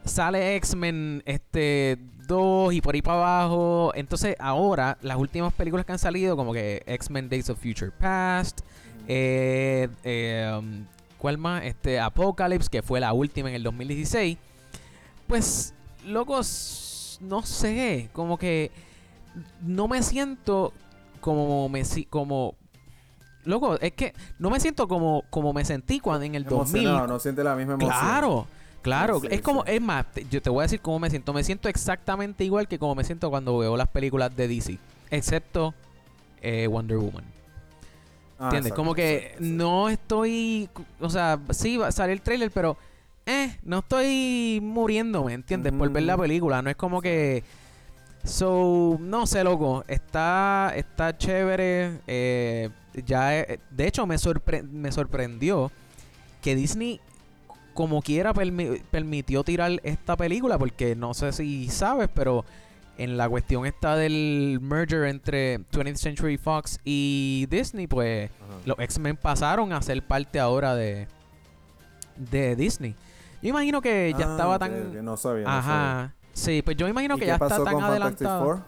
Sale 0.06 0.56
X-Men 0.58 1.24
este 1.26 1.98
2 2.28 2.74
y 2.74 2.82
por 2.82 2.94
ahí 2.94 3.02
para 3.02 3.18
abajo. 3.18 3.92
Entonces, 3.96 4.36
ahora, 4.38 5.00
las 5.02 5.18
últimas 5.18 5.52
películas 5.54 5.86
que 5.86 5.94
han 5.94 6.00
salido, 6.00 6.36
como 6.36 6.54
que 6.54 6.84
X-Men 6.86 7.30
Days 7.30 7.50
of 7.50 7.60
Future 7.60 7.92
Past, 7.92 8.62
eh, 9.08 9.90
eh, 10.04 10.56
um, 10.60 10.86
¿cuál 11.24 11.38
más? 11.38 11.64
Este 11.64 12.02
Apocalypse, 12.02 12.68
que 12.70 12.82
fue 12.82 13.00
la 13.00 13.14
última 13.14 13.48
en 13.48 13.56
el 13.56 13.64
2016. 13.64 14.38
Pues, 15.26 15.74
locos, 16.06 17.18
no 17.22 17.44
sé, 17.44 18.10
como 18.12 18.38
que 18.38 18.72
no 19.62 19.88
me 19.88 20.04
siento 20.04 20.74
como 21.22 21.70
me 21.70 21.86
si- 21.86 22.04
como 22.04 22.56
loco, 23.46 23.80
es 23.80 23.94
que 23.94 24.14
no 24.38 24.50
me 24.50 24.60
siento 24.60 24.90
como 24.90 25.24
como 25.30 25.54
me 25.54 25.64
sentí 25.64 26.02
cuando 26.02 26.26
en 26.26 26.36
el 26.36 26.44
2000. 26.44 26.82
Emocionado, 26.82 27.08
no 27.08 27.20
siente 27.20 27.42
la 27.42 27.56
misma 27.56 27.76
emoción. 27.76 27.90
Claro, 27.90 28.48
claro. 28.82 29.22
Sí, 29.22 29.28
es 29.32 29.40
como, 29.42 29.64
sí. 29.64 29.72
es 29.76 29.82
más, 29.82 30.06
te- 30.12 30.26
yo 30.30 30.42
te 30.42 30.50
voy 30.50 30.60
a 30.60 30.64
decir 30.64 30.82
cómo 30.82 31.00
me 31.00 31.10
siento. 31.10 31.32
Me 31.32 31.46
siento 31.46 31.70
exactamente 31.70 32.44
igual 32.44 32.68
que 32.68 32.78
como 32.78 32.96
me 32.96 33.06
siento 33.06 33.30
cuando 33.30 33.58
veo 33.58 33.78
las 33.78 33.88
películas 33.88 34.36
de 34.36 34.50
DC. 34.50 34.78
Excepto 35.10 35.74
eh, 36.42 36.68
Wonder 36.68 36.98
Woman. 36.98 37.24
Ah, 38.44 38.48
¿Entiendes? 38.48 38.74
como 38.74 38.94
que 38.94 39.16
exacto, 39.18 39.44
exacto. 39.44 39.56
no 39.64 39.90
estoy. 39.90 40.70
O 41.00 41.10
sea, 41.10 41.40
sí, 41.52 41.78
va 41.78 41.88
a 41.88 41.92
salir 41.92 42.14
el 42.14 42.22
trailer, 42.22 42.52
pero. 42.52 42.78
Eh, 43.26 43.58
no 43.64 43.80
estoy 43.80 44.60
muriéndome, 44.62 45.34
¿entiendes? 45.34 45.72
Por 45.72 45.90
ver 45.92 46.04
la 46.04 46.16
Ujú. 46.16 46.24
película. 46.24 46.62
No 46.62 46.70
es 46.70 46.76
como 46.76 47.02
que. 47.02 47.44
So, 48.24 48.98
no 49.00 49.26
sé, 49.28 49.44
loco. 49.44 49.84
Está, 49.88 50.74
está 50.76 51.18
chévere. 51.18 52.00
eh, 52.08 52.70
ya, 53.06 53.40
eh, 53.40 53.60
de 53.72 53.88
hecho, 53.88 54.06
me, 54.06 54.16
sorpre- 54.18 54.64
me 54.64 54.92
sorprendió 54.92 55.72
que 56.42 56.56
Disney, 56.56 57.00
como 57.74 58.02
quiera, 58.02 58.34
permi- 58.34 58.82
permitió 58.92 59.44
tirar 59.44 59.80
esta 59.84 60.16
película. 60.18 60.58
Porque 60.58 60.96
no 60.96 61.14
sé 61.14 61.32
si 61.32 61.70
sabes, 61.70 62.10
pero 62.14 62.46
en 62.98 63.18
la 63.18 63.28
cuestión 63.28 63.66
esta 63.66 63.96
del 63.96 64.60
merger 64.62 65.06
entre 65.06 65.60
20th 65.72 65.96
Century 65.96 66.38
Fox 66.38 66.80
y 66.84 67.48
Disney, 67.50 67.88
pues 67.88 68.30
Ajá. 68.30 68.60
los 68.66 68.80
X-Men 68.80 69.18
pasaron 69.18 69.74
a 69.74 69.82
ser 69.82 70.02
parte 70.04 70.40
ahora 70.40 70.76
de, 70.76 71.08
de 72.18 72.56
Disney. 72.56 72.96
Yo 73.42 73.50
imagino 73.50 73.82
que 73.82 74.14
ya 74.18 74.26
Ah, 74.28 74.32
estaba 74.32 74.60
tan... 74.60 74.72
No 74.72 74.84
sabía, 74.86 75.02
no 75.02 75.18
sabía. 75.18 75.58
Ajá. 75.58 76.14
Sí, 76.34 76.62
pues 76.64 76.78
yo 76.78 76.88
imagino 76.88 77.16
¿Y 77.16 77.20
que 77.20 77.26
qué 77.26 77.28
ya 77.28 77.34
está 77.36 77.64
tan 77.64 77.74
con 77.74 77.84
adelantado. 77.84 78.44
Four? 78.46 78.62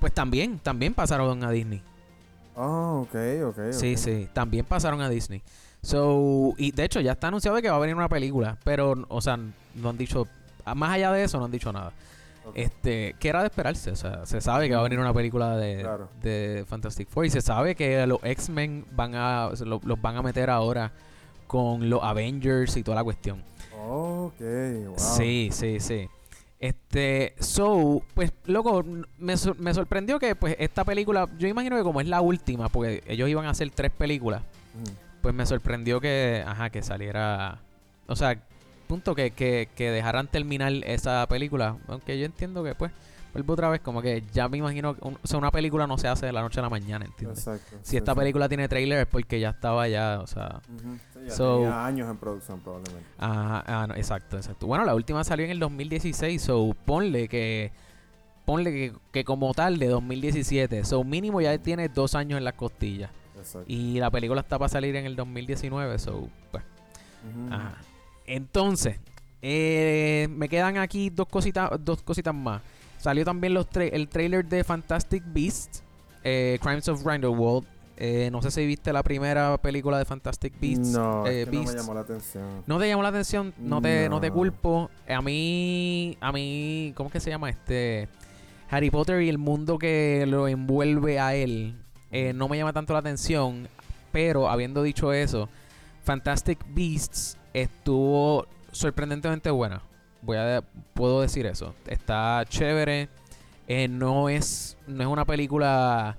Pues 0.00 0.12
también, 0.14 0.58
también 0.58 0.94
pasaron 0.94 1.42
a 1.44 1.50
Disney. 1.50 1.82
Ah, 2.56 2.94
ok, 3.02 3.14
ok. 3.46 3.58
Sí, 3.72 3.96
sí, 3.96 4.28
también 4.32 4.64
pasaron 4.64 5.00
a 5.00 5.08
Disney. 5.08 5.42
So, 5.82 6.54
y 6.56 6.72
de 6.72 6.84
hecho 6.84 7.00
ya 7.00 7.12
está 7.12 7.28
anunciado 7.28 7.60
que 7.62 7.70
va 7.70 7.76
a 7.76 7.80
venir 7.80 7.94
una 7.94 8.08
película, 8.08 8.56
pero, 8.64 8.94
o 9.08 9.20
sea, 9.20 9.38
no 9.74 9.88
han 9.90 9.96
dicho, 9.96 10.26
más 10.74 10.90
allá 10.90 11.12
de 11.12 11.22
eso, 11.24 11.38
no 11.38 11.44
han 11.44 11.50
dicho 11.52 11.72
nada. 11.72 11.92
Este, 12.54 13.14
que 13.18 13.28
era 13.28 13.40
de 13.40 13.46
esperarse, 13.46 13.90
o 13.90 13.96
sea, 13.96 14.24
se 14.26 14.40
sabe 14.40 14.68
que 14.68 14.74
va 14.74 14.80
a 14.80 14.84
venir 14.84 14.98
una 14.98 15.12
película 15.14 15.56
de, 15.56 15.80
Claro. 15.80 16.08
de 16.22 16.64
Fantastic 16.66 17.08
Four 17.08 17.26
y 17.26 17.30
se 17.30 17.40
sabe 17.40 17.74
que 17.74 18.06
los 18.06 18.18
X-Men 18.22 18.86
van 18.92 19.14
a, 19.14 19.50
los 19.64 20.00
van 20.02 20.16
a 20.16 20.22
meter 20.22 20.50
ahora 20.50 20.92
con 21.46 21.88
los 21.88 22.02
Avengers 22.02 22.76
y 22.76 22.82
toda 22.82 22.96
la 22.96 23.04
cuestión. 23.04 23.42
Ok, 23.86 24.40
wow. 24.40 24.94
Sí, 24.98 25.48
sí, 25.52 25.80
sí. 25.80 26.08
Este, 26.60 27.34
so, 27.38 28.02
pues, 28.14 28.32
loco, 28.46 28.82
me, 28.84 29.34
me 29.58 29.74
sorprendió 29.74 30.18
que, 30.18 30.34
pues, 30.34 30.56
esta 30.58 30.84
película, 30.84 31.28
yo 31.38 31.46
imagino 31.46 31.76
que 31.76 31.82
como 31.82 32.00
es 32.00 32.08
la 32.08 32.20
última, 32.20 32.68
porque 32.68 33.02
ellos 33.06 33.28
iban 33.28 33.46
a 33.46 33.50
hacer 33.50 33.70
tres 33.70 33.92
películas, 33.92 34.42
pues 35.22 35.34
me 35.34 35.46
sorprendió 35.46 36.00
que, 36.00 36.42
ajá, 36.46 36.70
que 36.70 36.82
saliera, 36.82 37.60
o 38.08 38.16
sea, 38.16 38.40
punto 38.88 39.14
que, 39.14 39.30
que, 39.30 39.68
que 39.76 39.90
dejaran 39.92 40.26
terminar 40.26 40.72
esa 40.84 41.24
película, 41.28 41.76
aunque 41.86 42.18
yo 42.18 42.24
entiendo 42.26 42.64
que, 42.64 42.74
pues, 42.74 42.90
vuelvo 43.32 43.52
otra 43.52 43.68
vez, 43.68 43.80
como 43.82 44.00
que 44.02 44.24
ya 44.32 44.48
me 44.48 44.56
imagino, 44.56 44.94
que 44.96 45.06
un- 45.06 45.18
o 45.22 45.26
sea, 45.26 45.38
una 45.38 45.50
película 45.52 45.86
no 45.86 45.98
se 45.98 46.08
hace 46.08 46.26
de 46.26 46.32
la 46.32 46.40
noche 46.40 46.58
a 46.58 46.62
la 46.62 46.70
mañana, 46.70 47.04
¿entiendes? 47.04 47.38
Exacto. 47.46 47.76
Si 47.82 47.90
sí, 47.90 47.96
esta 47.98 48.14
sí. 48.14 48.18
película 48.18 48.48
tiene 48.48 48.66
trailer 48.68 49.00
es 49.00 49.06
porque 49.06 49.38
ya 49.38 49.50
estaba 49.50 49.86
ya, 49.86 50.18
o 50.20 50.26
sea, 50.26 50.60
Ujú. 50.74 50.96
Sí, 51.12 51.18
ya 51.26 51.30
So- 51.30 51.54
tenía 51.58 51.86
años 51.86 52.10
en 52.10 52.16
producción 52.16 52.58
probablemente. 52.60 53.06
Ajá, 53.18 53.62
ah, 53.66 53.86
no, 53.86 53.94
exacto, 53.94 54.36
exacto. 54.38 54.66
Bueno, 54.66 54.84
la 54.84 54.94
última 54.94 55.22
salió 55.22 55.44
en 55.44 55.52
el 55.52 55.58
2016, 55.60 56.40
so 56.42 56.74
ponle 56.84 57.28
que 57.28 57.70
ponle 58.46 58.72
que, 58.72 58.92
que 59.12 59.24
como 59.24 59.52
tal 59.52 59.78
de 59.78 59.88
2017, 59.88 60.82
so 60.86 61.04
mínimo 61.04 61.42
ya 61.42 61.58
tiene 61.58 61.90
dos 61.90 62.14
años 62.14 62.38
en 62.38 62.44
las 62.44 62.54
costillas 62.54 63.10
Exacto. 63.36 63.66
y 63.70 63.98
la 64.00 64.10
película 64.10 64.40
está 64.40 64.58
para 64.58 64.70
salir 64.70 64.96
en 64.96 65.04
el 65.04 65.16
2019, 65.16 65.98
so 65.98 66.30
pues, 66.50 66.64
ajá. 67.50 67.74
Entonces, 68.28 69.00
eh, 69.42 70.28
me 70.30 70.48
quedan 70.48 70.76
aquí 70.78 71.10
dos 71.10 71.26
cositas, 71.28 71.70
dos 71.80 72.02
cositas 72.02 72.34
más. 72.34 72.60
Salió 72.98 73.24
también 73.24 73.54
los 73.54 73.68
tra- 73.70 73.88
el 73.92 74.08
trailer 74.08 74.44
de 74.44 74.64
Fantastic 74.64 75.22
Beasts, 75.26 75.82
eh, 76.24 76.58
Crimes 76.60 76.88
of 76.88 77.02
Grindelwald. 77.04 77.64
Eh, 77.96 78.28
no 78.30 78.42
sé 78.42 78.50
si 78.52 78.64
viste 78.66 78.92
la 78.92 79.02
primera 79.02 79.56
película 79.58 79.98
de 79.98 80.04
Fantastic 80.04 80.52
Beasts. 80.60 80.88
No, 80.90 81.26
es 81.26 81.48
que 81.48 81.56
no 81.56 81.62
me 81.64 81.74
llamó 81.74 81.94
la 81.94 82.00
atención. 82.00 82.44
¿No 82.66 82.78
te 82.78 82.86
llamó 82.88 83.02
la 83.02 83.08
atención? 83.08 83.54
No 83.58 83.80
te, 83.80 84.08
no. 84.08 84.20
te 84.20 84.30
culpo. 84.30 84.90
A 85.08 85.22
mí, 85.22 86.16
a 86.20 86.30
mí, 86.30 86.92
¿cómo 86.96 87.08
es 87.08 87.12
que 87.14 87.20
se 87.20 87.30
llama 87.30 87.50
este? 87.50 88.08
Harry 88.70 88.90
Potter 88.90 89.22
y 89.22 89.28
el 89.30 89.38
mundo 89.38 89.78
que 89.78 90.26
lo 90.28 90.46
envuelve 90.46 91.18
a 91.18 91.34
él 91.34 91.74
no 92.34 92.48
me 92.48 92.58
llama 92.58 92.72
tanto 92.74 92.92
la 92.92 92.98
atención. 92.98 93.68
Pero 94.12 94.48
habiendo 94.50 94.82
dicho 94.82 95.12
eso, 95.12 95.48
Fantastic 96.04 96.58
Beasts 96.74 97.37
estuvo 97.54 98.46
sorprendentemente 98.72 99.50
buena. 99.50 99.82
Voy 100.22 100.36
a, 100.36 100.62
puedo 100.94 101.20
decir 101.20 101.46
eso. 101.46 101.74
Está 101.86 102.44
chévere. 102.48 103.08
Eh, 103.66 103.86
no 103.88 104.28
es, 104.28 104.76
no 104.86 105.02
es 105.02 105.08
una 105.08 105.24
película 105.24 106.16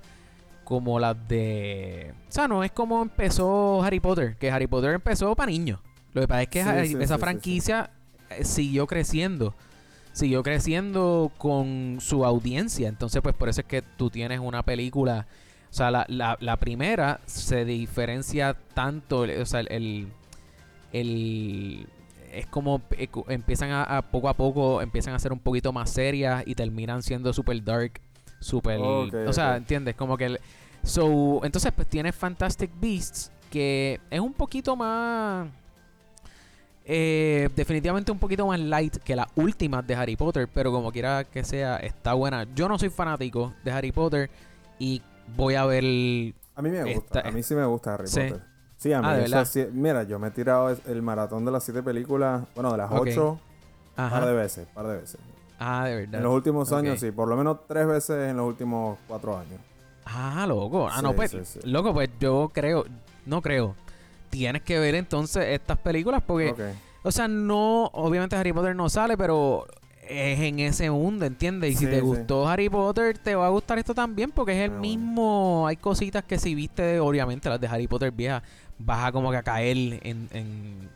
como 0.64 1.00
las 1.00 1.16
de... 1.28 2.14
O 2.28 2.32
sea, 2.32 2.46
no 2.46 2.62
es 2.62 2.70
como 2.70 3.02
empezó 3.02 3.82
Harry 3.82 3.98
Potter. 4.00 4.36
Que 4.36 4.50
Harry 4.50 4.66
Potter 4.68 4.92
empezó 4.94 5.34
para 5.34 5.50
niños. 5.50 5.80
Lo 6.12 6.20
que 6.22 6.28
pasa 6.28 6.42
es 6.42 6.48
que 6.48 6.62
Sí, 6.62 6.68
Harry- 6.68 6.88
sí, 6.88 6.96
esa 7.00 7.16
sí, 7.16 7.20
franquicia 7.20 7.90
eh, 8.30 8.44
siguió 8.44 8.86
creciendo. 8.86 9.54
Siguió 10.12 10.42
creciendo 10.42 11.30
con 11.38 11.98
su 12.00 12.24
audiencia. 12.24 12.88
Entonces, 12.88 13.20
pues 13.22 13.34
por 13.34 13.48
eso 13.48 13.60
es 13.62 13.66
que 13.66 13.82
tú 13.82 14.10
tienes 14.10 14.40
una 14.40 14.62
película. 14.64 15.26
O 15.70 15.72
sea, 15.72 15.90
la, 15.90 16.04
la, 16.08 16.36
la 16.40 16.56
primera 16.56 17.20
se 17.26 17.64
diferencia 17.64 18.56
tanto. 18.74 19.20
O 19.40 19.46
sea, 19.46 19.60
el. 19.60 20.08
El 20.92 21.86
es 22.32 22.46
como 22.46 22.80
eh, 22.92 23.08
empiezan 23.28 23.70
a, 23.70 23.82
a 23.82 24.02
poco 24.02 24.28
a 24.28 24.34
poco 24.34 24.80
empiezan 24.82 25.14
a 25.14 25.18
ser 25.18 25.32
un 25.32 25.40
poquito 25.40 25.72
más 25.72 25.90
serias 25.90 26.44
y 26.46 26.54
terminan 26.54 27.02
siendo 27.02 27.32
super 27.32 27.62
dark 27.64 28.00
super 28.38 28.78
o 28.80 29.32
sea 29.32 29.56
entiendes 29.56 29.96
como 29.96 30.16
que 30.16 30.26
el- 30.26 30.40
so 30.82 31.40
entonces 31.44 31.72
pues 31.74 31.88
tienes 31.88 32.14
Fantastic 32.14 32.70
Beasts 32.80 33.32
que 33.50 34.00
es 34.10 34.20
un 34.20 34.32
poquito 34.32 34.76
más 34.76 35.48
eh, 36.84 37.48
definitivamente 37.54 38.10
un 38.10 38.18
poquito 38.18 38.46
más 38.46 38.58
light 38.58 38.96
que 38.98 39.14
las 39.14 39.26
últimas 39.36 39.86
de 39.86 39.94
Harry 39.94 40.16
Potter 40.16 40.48
pero 40.52 40.72
como 40.72 40.90
quiera 40.90 41.24
que 41.24 41.44
sea 41.44 41.76
está 41.76 42.14
buena 42.14 42.46
yo 42.54 42.68
no 42.68 42.78
soy 42.78 42.88
fanático 42.90 43.54
de 43.62 43.70
Harry 43.70 43.92
Potter 43.92 44.30
y 44.78 45.02
voy 45.36 45.54
a 45.54 45.66
ver 45.66 45.84
A 46.56 46.62
mí 46.62 46.70
me 46.70 46.82
gusta. 46.94 47.18
Esta- 47.18 47.28
a 47.28 47.32
mí 47.32 47.42
sí 47.42 47.54
me 47.54 47.64
gusta 47.66 47.94
Harry 47.94 48.06
Sí. 48.08 48.20
Potter. 48.20 48.49
Sí, 48.80 48.94
a 48.94 49.02
mí. 49.02 49.08
Ah, 49.10 49.44
mira, 49.74 50.04
yo 50.04 50.18
me 50.18 50.28
he 50.28 50.30
tirado 50.30 50.74
el 50.86 51.02
maratón 51.02 51.44
de 51.44 51.50
las 51.52 51.62
siete 51.64 51.82
películas. 51.82 52.44
Bueno, 52.54 52.72
de 52.72 52.78
las 52.78 52.90
ocho. 52.90 53.38
Ajá. 53.94 54.20
Par 54.20 54.26
de 54.26 54.32
veces, 54.34 54.66
par 54.72 54.86
de 54.86 54.96
veces. 54.96 55.20
ah 55.58 55.84
de 55.84 55.96
verdad 55.96 56.14
En 56.14 56.22
los 56.22 56.32
últimos 56.34 56.72
años, 56.72 56.98
sí. 56.98 57.10
Por 57.10 57.28
lo 57.28 57.36
menos 57.36 57.58
tres 57.68 57.86
veces 57.86 58.30
en 58.30 58.38
los 58.38 58.46
últimos 58.48 58.96
cuatro 59.06 59.36
años. 59.36 59.60
Ah, 60.06 60.46
loco. 60.48 60.88
Ah, 60.90 61.02
no, 61.02 61.14
pues, 61.14 61.30
sí, 61.30 61.58
loco, 61.64 61.92
pues 61.92 62.08
yo 62.18 62.50
creo, 62.54 62.86
no 63.26 63.42
creo. 63.42 63.76
Tienes 64.30 64.62
que 64.62 64.78
ver 64.78 64.94
entonces 64.94 65.44
estas 65.48 65.76
películas 65.76 66.22
porque, 66.26 66.50
Ok. 66.52 66.60
o 67.04 67.12
sea, 67.12 67.28
no, 67.28 67.84
obviamente 67.92 68.34
Harry 68.34 68.54
Potter 68.54 68.74
no 68.74 68.88
sale, 68.88 69.18
pero 69.18 69.66
es 70.08 70.40
en 70.40 70.58
ese 70.58 70.90
mundo, 70.90 71.26
¿entiendes? 71.26 71.72
Y 71.72 71.74
si 71.74 71.84
Sí, 71.84 71.90
te 71.90 71.96
sí. 71.96 72.00
gustó 72.00 72.48
Harry 72.48 72.68
Potter, 72.70 73.18
te 73.18 73.34
va 73.34 73.46
a 73.46 73.50
gustar 73.50 73.78
esto 73.78 73.94
también 73.94 74.30
porque 74.30 74.52
es 74.52 74.58
el 74.58 74.70
Ah, 74.70 74.78
bueno. 74.78 74.80
mismo, 74.80 75.64
hay 75.68 75.76
cositas 75.76 76.24
que 76.24 76.38
si 76.38 76.54
viste, 76.54 76.98
obviamente 76.98 77.48
las 77.50 77.60
de 77.60 77.68
Harry 77.68 77.86
Potter 77.86 78.10
viejas, 78.10 78.42
vas 78.80 79.06
a 79.06 79.12
como 79.12 79.30
que 79.30 79.36
a 79.36 79.42
caer 79.42 79.76
en, 79.76 80.28
en, 80.32 80.88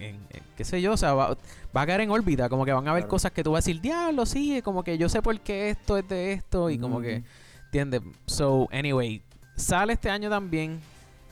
en- 0.00 0.16
qué 0.56 0.64
sé 0.64 0.80
yo, 0.82 0.92
o 0.92 0.96
sea, 0.96 1.14
va, 1.14 1.36
va 1.74 1.80
a 1.82 1.86
caer 1.86 2.02
en 2.02 2.10
órbita, 2.10 2.48
como 2.48 2.64
que 2.64 2.72
van 2.72 2.86
a 2.86 2.90
haber 2.90 3.02
Claro. 3.04 3.10
cosas 3.10 3.32
que 3.32 3.42
tú 3.42 3.52
vas 3.52 3.64
a 3.64 3.66
decir, 3.66 3.80
diablo, 3.80 4.26
sí, 4.26 4.60
como 4.62 4.84
que 4.84 4.98
yo 4.98 5.08
sé 5.08 5.22
por 5.22 5.38
qué 5.40 5.70
esto 5.70 5.96
es 5.96 6.06
de 6.08 6.32
esto 6.34 6.68
y 6.70 6.78
como 6.78 7.00
que... 7.00 7.22
¿Entiendes? 7.66 8.02
So, 8.26 8.68
anyway, 8.70 9.22
sale 9.56 9.94
este 9.94 10.10
año 10.10 10.28
también, 10.28 10.78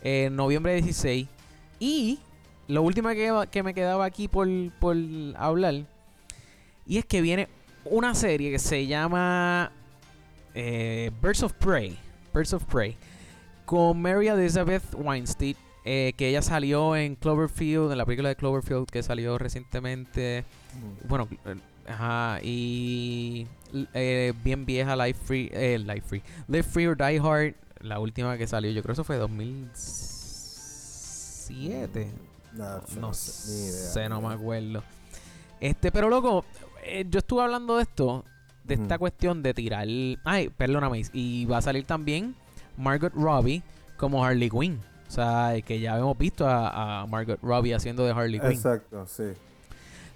en 0.03 0.35
noviembre 0.35 0.73
16. 0.81 1.29
Y 1.79 2.19
lo 2.67 2.81
último 2.83 3.11
que, 3.11 3.31
que 3.51 3.63
me 3.63 3.75
quedaba 3.75 4.07
aquí 4.07 4.27
por, 4.27 4.49
por 4.79 4.97
hablar, 5.37 5.75
y 6.87 6.97
es 6.97 7.05
que 7.05 7.21
viene 7.21 7.49
una 7.85 8.15
serie 8.15 8.51
que 8.51 8.59
se 8.59 8.87
llama 8.87 9.71
eh, 10.55 11.11
Birds 11.21 11.43
of 11.43 11.53
Prey. 11.53 11.99
Birds 12.33 12.55
of 12.55 12.65
Prey. 12.65 12.97
Con 13.71 14.03
Mary 14.03 14.27
Elizabeth 14.27 14.83
Weinstein, 14.97 15.55
eh, 15.85 16.13
que 16.17 16.29
ella 16.29 16.43
salió 16.43 16.97
en 16.97 17.15
Cloverfield, 17.15 17.93
en 17.93 17.99
la 17.99 18.05
película 18.05 18.31
de 18.31 18.35
Cloverfield 18.35 18.87
que 18.87 19.01
salió 19.01 19.39
recientemente. 19.39 20.45
Mm. 20.75 21.07
Bueno, 21.07 21.29
eh, 21.45 21.55
ajá, 21.87 22.41
y 22.43 23.47
eh, 23.95 24.33
bien 24.43 24.67
vieja 24.67 24.97
Life 24.97 25.21
Free, 25.25 25.49
eh, 25.53 25.79
Life 25.79 26.01
Free, 26.01 26.21
Live 26.49 26.65
Free 26.65 26.89
or 26.89 26.97
Die 26.97 27.21
Hard, 27.21 27.55
la 27.81 28.01
última 28.01 28.37
que 28.37 28.49
salió, 28.49 28.73
yo 28.73 28.83
creo 28.83 28.93
que 28.93 29.03
eso 29.03 29.05
fue 29.05 29.19
2007. 29.19 32.11
Nah, 32.55 32.81
yo 32.93 33.01
No 33.01 33.15
sé, 33.15 33.53
ni 33.53 33.69
idea, 33.69 33.91
sé, 33.93 34.09
no 34.09 34.21
me 34.21 34.35
acuerdo. 34.35 34.83
Este, 35.61 35.93
pero 35.93 36.09
loco, 36.09 36.45
eh, 36.83 37.07
yo 37.09 37.21
estuve 37.21 37.45
hablando 37.45 37.77
de 37.77 37.85
esto, 37.85 38.25
de 38.65 38.75
esta 38.75 38.99
cuestión 38.99 39.45
de 39.45 39.55
tirar. 39.55 39.87
Ay, 40.25 40.49
perdóname, 40.49 41.03
y 41.13 41.45
va 41.45 41.59
a 41.59 41.63
salir 41.63 41.85
también 41.85 42.35
Margot 42.77 43.13
Robbie 43.15 43.63
como 43.97 44.25
Harley 44.25 44.49
Quinn. 44.51 44.81
O 45.09 45.11
sea, 45.11 45.55
que 45.67 45.81
ya 45.81 45.99
hemos 45.99 46.17
visto 46.17 46.47
a, 46.47 47.03
a 47.03 47.07
Margot 47.07 47.39
Robbie 47.43 47.75
haciendo 47.75 48.05
de 48.05 48.13
Harley 48.13 48.39
Quinn. 48.41 48.53
Exacto, 48.53 49.07
sí. 49.07 49.25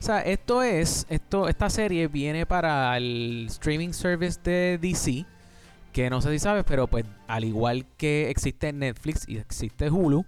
O 0.01 0.03
sea, 0.07 0.21
esto 0.21 0.62
es, 0.62 1.07
esto, 1.09 1.49
esta 1.49 1.71
serie 1.71 2.09
viene 2.09 2.45
para 2.47 2.97
el 2.97 3.47
streaming 3.49 3.93
service 3.93 4.38
de 4.45 4.79
DC, 4.81 5.25
que 5.93 6.11
no 6.11 6.21
sé 6.21 6.31
si 6.33 6.38
sabes, 6.38 6.64
pero 6.67 6.87
pues 6.87 7.05
al 7.27 7.45
igual 7.45 7.87
que 7.97 8.29
existe 8.29 8.73
Netflix 8.73 9.27
y 9.29 9.38
existe 9.38 9.88
Hulu, 9.90 10.25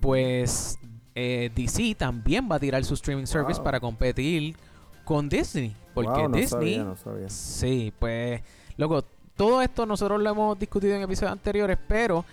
pues 0.00 0.78
eh, 1.14 1.50
DC 1.54 1.94
también 1.96 2.48
va 2.50 2.56
a 2.56 2.60
tirar 2.60 2.84
su 2.84 2.94
streaming 2.94 3.26
service 3.26 3.58
Wow. 3.58 3.64
para 3.64 3.78
competir 3.80 4.56
con 5.04 5.28
Disney, 5.28 5.76
porque 5.94 6.10
Wow, 6.10 6.28
no 6.28 6.36
Disney, 6.36 6.48
sabía, 6.76 6.84
no 6.84 6.96
sabía. 6.96 7.28
sí, 7.30 7.92
pues, 7.98 8.42
loco, 8.76 9.04
todo 9.40 9.62
esto 9.62 9.86
nosotros 9.86 10.20
lo 10.20 10.28
hemos 10.28 10.58
discutido 10.58 10.94
en 10.94 11.00
episodios 11.00 11.32
anteriores, 11.32 11.78
pero 11.88 12.26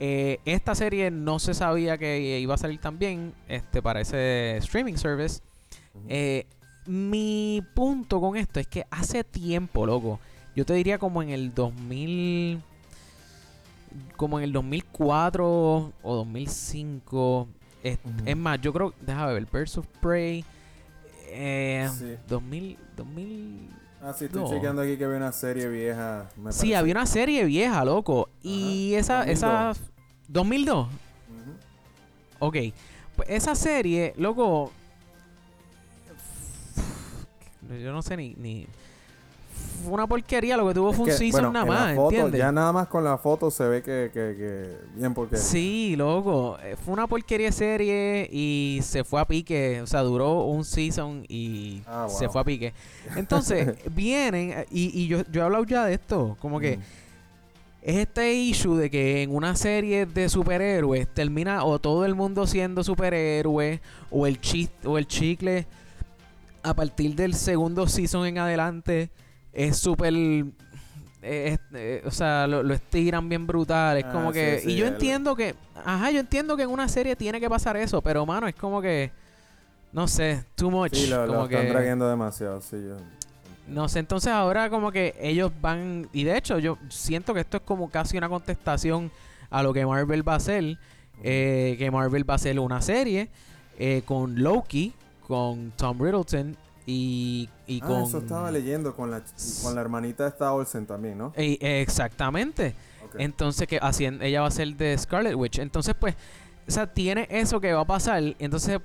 eh, 0.00 0.38
esta 0.46 0.74
serie 0.74 1.10
no 1.10 1.38
se 1.38 1.52
sabía 1.52 1.98
que 1.98 2.40
iba 2.40 2.54
a 2.54 2.56
salir 2.56 2.80
también, 2.80 3.34
este, 3.48 3.82
para 3.82 4.00
ese 4.00 4.56
streaming 4.56 4.94
service. 4.94 5.42
Eh, 6.08 6.46
mi 6.86 7.62
punto 7.74 8.18
con 8.18 8.38
esto 8.38 8.60
es 8.60 8.66
que 8.66 8.86
hace 8.90 9.24
tiempo, 9.24 9.84
loco, 9.84 10.18
yo 10.56 10.64
te 10.64 10.72
diría 10.72 10.96
como 10.98 11.22
en 11.22 11.28
el 11.28 11.52
2000, 11.52 12.62
como 14.16 14.38
en 14.38 14.44
el 14.44 14.52
2004 14.54 15.92
o 16.02 16.14
2005. 16.14 17.46
Es, 17.82 17.98
Ujú. 18.02 18.12
es 18.24 18.36
más, 18.38 18.58
yo 18.62 18.72
creo, 18.72 18.94
déjame 19.02 19.34
ver, 19.34 19.46
Birds 19.52 19.76
of 19.76 19.86
Prey. 20.00 20.42
Eh, 21.28 21.90
Sí. 21.98 22.16
2000, 22.26 22.78
2000. 22.96 23.68
Ah, 24.06 24.12
sí, 24.12 24.26
estoy 24.26 24.42
no. 24.42 24.50
chequeando 24.50 24.82
aquí 24.82 24.98
que 24.98 25.04
había 25.06 25.16
una 25.16 25.32
serie 25.32 25.66
vieja. 25.68 26.28
me 26.36 26.52
Sí, 26.52 26.58
parece. 26.58 26.76
había 26.76 26.92
una 26.92 27.06
serie 27.06 27.44
vieja, 27.44 27.84
loco. 27.84 28.28
Y 28.42 28.92
esa, 28.94 29.20
2002. 29.24 29.32
esa. 29.38 29.72
2002. 30.28 30.86
Ujú. 30.88 30.92
Ok. 32.40 32.56
Pues 33.16 33.28
esa 33.30 33.54
serie, 33.54 34.12
loco. 34.18 34.70
Yo 37.82 37.92
no 37.92 38.02
sé 38.02 38.16
ni. 38.16 38.34
ni 38.34 38.66
fue 39.84 39.92
una 39.94 40.06
porquería 40.06 40.56
lo 40.56 40.66
que 40.68 40.74
tuvo 40.74 40.90
Es 40.90 40.96
fue 40.96 41.04
un 41.04 41.10
que, 41.10 41.16
season 41.16 41.52
bueno, 41.52 41.52
nada 41.52 41.64
en 41.66 41.70
la 41.72 41.80
más, 41.86 41.94
foto, 41.96 42.10
¿entiendes? 42.14 42.38
Ya 42.40 42.52
nada 42.52 42.72
más 42.72 42.88
con 42.88 43.04
la 43.04 43.18
foto 43.18 43.50
se 43.50 43.64
ve 43.68 43.82
que, 43.82 44.10
que, 44.12 44.34
que 44.36 44.76
bien 44.96 45.14
porque 45.14 45.36
Sí, 45.36 45.94
loco. 45.96 46.58
Eh, 46.62 46.76
Fue 46.84 46.92
una 46.94 47.06
porquería 47.06 47.52
serie 47.52 48.28
y 48.32 48.80
se 48.82 49.04
fue 49.04 49.20
a 49.20 49.24
pique. 49.24 49.80
O 49.82 49.86
sea, 49.86 50.00
duró 50.02 50.44
un 50.44 50.64
season 50.64 51.24
y 51.28 51.82
Ah, 51.86 52.06
se 52.08 52.28
fue 52.28 52.40
a 52.40 52.44
pique. 52.44 52.72
Entonces, 53.16 53.74
vienen, 53.94 54.64
y, 54.70 55.00
y 55.02 55.06
yo, 55.06 55.22
yo 55.30 55.42
he 55.42 55.44
hablado 55.44 55.64
ya 55.64 55.84
de 55.84 55.94
esto, 55.94 56.36
como 56.40 56.58
que 56.60 56.78
Mm. 56.78 56.80
es 57.82 57.96
este 57.96 58.32
issue 58.32 58.76
de 58.76 58.88
que 58.90 59.22
en 59.22 59.34
una 59.34 59.54
serie 59.56 60.06
de 60.06 60.28
superhéroes 60.30 61.06
termina 61.12 61.64
o 61.64 61.78
todo 61.78 62.06
el 62.06 62.14
mundo 62.14 62.46
siendo 62.46 62.82
superhéroe 62.82 63.80
o 64.10 64.26
el 64.26 64.38
o 64.84 64.96
el 64.98 65.06
chicle 65.06 65.66
a 66.62 66.72
partir 66.72 67.14
del 67.14 67.34
segundo 67.34 67.86
season 67.86 68.26
en 68.26 68.38
adelante 68.38 69.10
es 69.54 69.76
súper 69.78 70.12
eh, 70.14 70.44
es- 71.22 71.58
eh, 71.74 72.02
o 72.04 72.10
sea 72.10 72.46
lo, 72.46 72.62
lo 72.62 72.74
estiran 72.74 73.28
bien 73.28 73.46
brutal 73.46 73.96
es 73.98 74.04
Ah, 74.04 74.10
como 74.12 74.32
que 74.32 74.60
sí, 74.62 74.70
y 74.72 74.76
yo 74.76 74.86
entiendo 74.86 75.34
que 75.36 75.54
ajá 75.84 76.10
yo 76.10 76.20
entiendo 76.20 76.56
que 76.56 76.64
en 76.64 76.70
una 76.70 76.88
serie 76.88 77.16
tiene 77.16 77.40
que 77.40 77.48
pasar 77.48 77.76
eso 77.76 78.02
pero 78.02 78.26
mano 78.26 78.46
es 78.46 78.54
como 78.54 78.82
que 78.82 79.10
no 79.92 80.06
sé 80.08 80.44
too 80.56 80.70
much 80.70 80.92
Sí, 80.94 81.06
lo, 81.06 81.26
lo 81.26 81.32
como 81.32 81.44
están 81.46 81.62
que 81.66 81.68
dragueando 81.68 82.08
demasiado, 82.08 82.60
sí. 82.60 82.76
Yo, 82.76 82.96
no 83.68 83.88
sé, 83.88 84.00
entonces 84.00 84.30
ahora 84.30 84.68
como 84.68 84.92
que 84.92 85.14
ellos 85.18 85.50
van... 85.62 86.06
Y 86.12 86.24
de 86.24 86.36
hecho 86.36 86.58
yo 86.58 86.76
siento 86.90 87.32
que 87.32 87.40
esto 87.40 87.56
es 87.56 87.62
como 87.62 87.88
casi 87.88 88.18
una 88.18 88.28
contestación 88.28 89.10
a 89.48 89.62
lo 89.62 89.72
que 89.72 89.86
Marvel 89.86 90.28
va 90.28 90.34
a 90.34 90.36
hacer. 90.36 90.76
eh, 91.22 91.76
que 91.78 91.90
Marvel 91.90 92.28
va 92.28 92.34
a 92.34 92.36
hacer 92.36 92.58
una 92.60 92.82
serie 92.82 93.30
eh, 93.78 94.02
con 94.04 94.42
Loki, 94.42 94.92
con 95.26 95.70
Tom 95.76 95.98
Riddleton 95.98 96.56
y, 96.86 97.48
y 97.66 97.80
ah, 97.82 97.86
con... 97.86 98.02
eso 98.02 98.18
estaba 98.18 98.50
leyendo 98.50 98.94
con 98.94 99.10
la, 99.10 99.22
con 99.62 99.74
la 99.74 99.80
hermanita 99.80 100.26
esta 100.26 100.52
Olsen 100.52 100.86
también, 100.86 101.18
¿no? 101.18 101.32
Exactamente. 101.36 102.74
Entonces 103.16 103.68
que 103.68 103.78
así 103.80 104.04
ella 104.06 104.40
va 104.40 104.48
a 104.48 104.50
ser 104.50 104.74
de 104.76 104.96
Scarlet 104.98 105.34
Witch. 105.34 105.58
Entonces 105.60 105.94
pues, 105.98 106.14
o 106.66 106.70
sea, 106.70 106.86
tiene 106.92 107.26
eso 107.30 107.60
que 107.60 107.72
va 107.72 107.82
a 107.82 107.86
pasar. 107.86 108.22
Entonces 108.38 108.80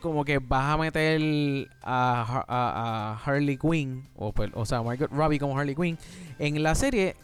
como 0.00 0.24
que 0.24 0.38
vas 0.38 0.74
a 0.74 0.76
meter 0.76 1.68
a, 1.82 2.24
Har- 2.28 2.44
a- 2.46 3.12
a 3.12 3.24
Harley 3.24 3.56
Quinn, 3.56 4.06
o, 4.16 4.32
pues, 4.32 4.50
o 4.54 4.66
sea, 4.66 4.82
Margot 4.82 5.10
Robbie 5.10 5.38
como 5.38 5.58
Harley 5.58 5.74
Quinn, 5.74 5.96
en 6.38 6.62
la 6.62 6.74
serie, 6.74 7.16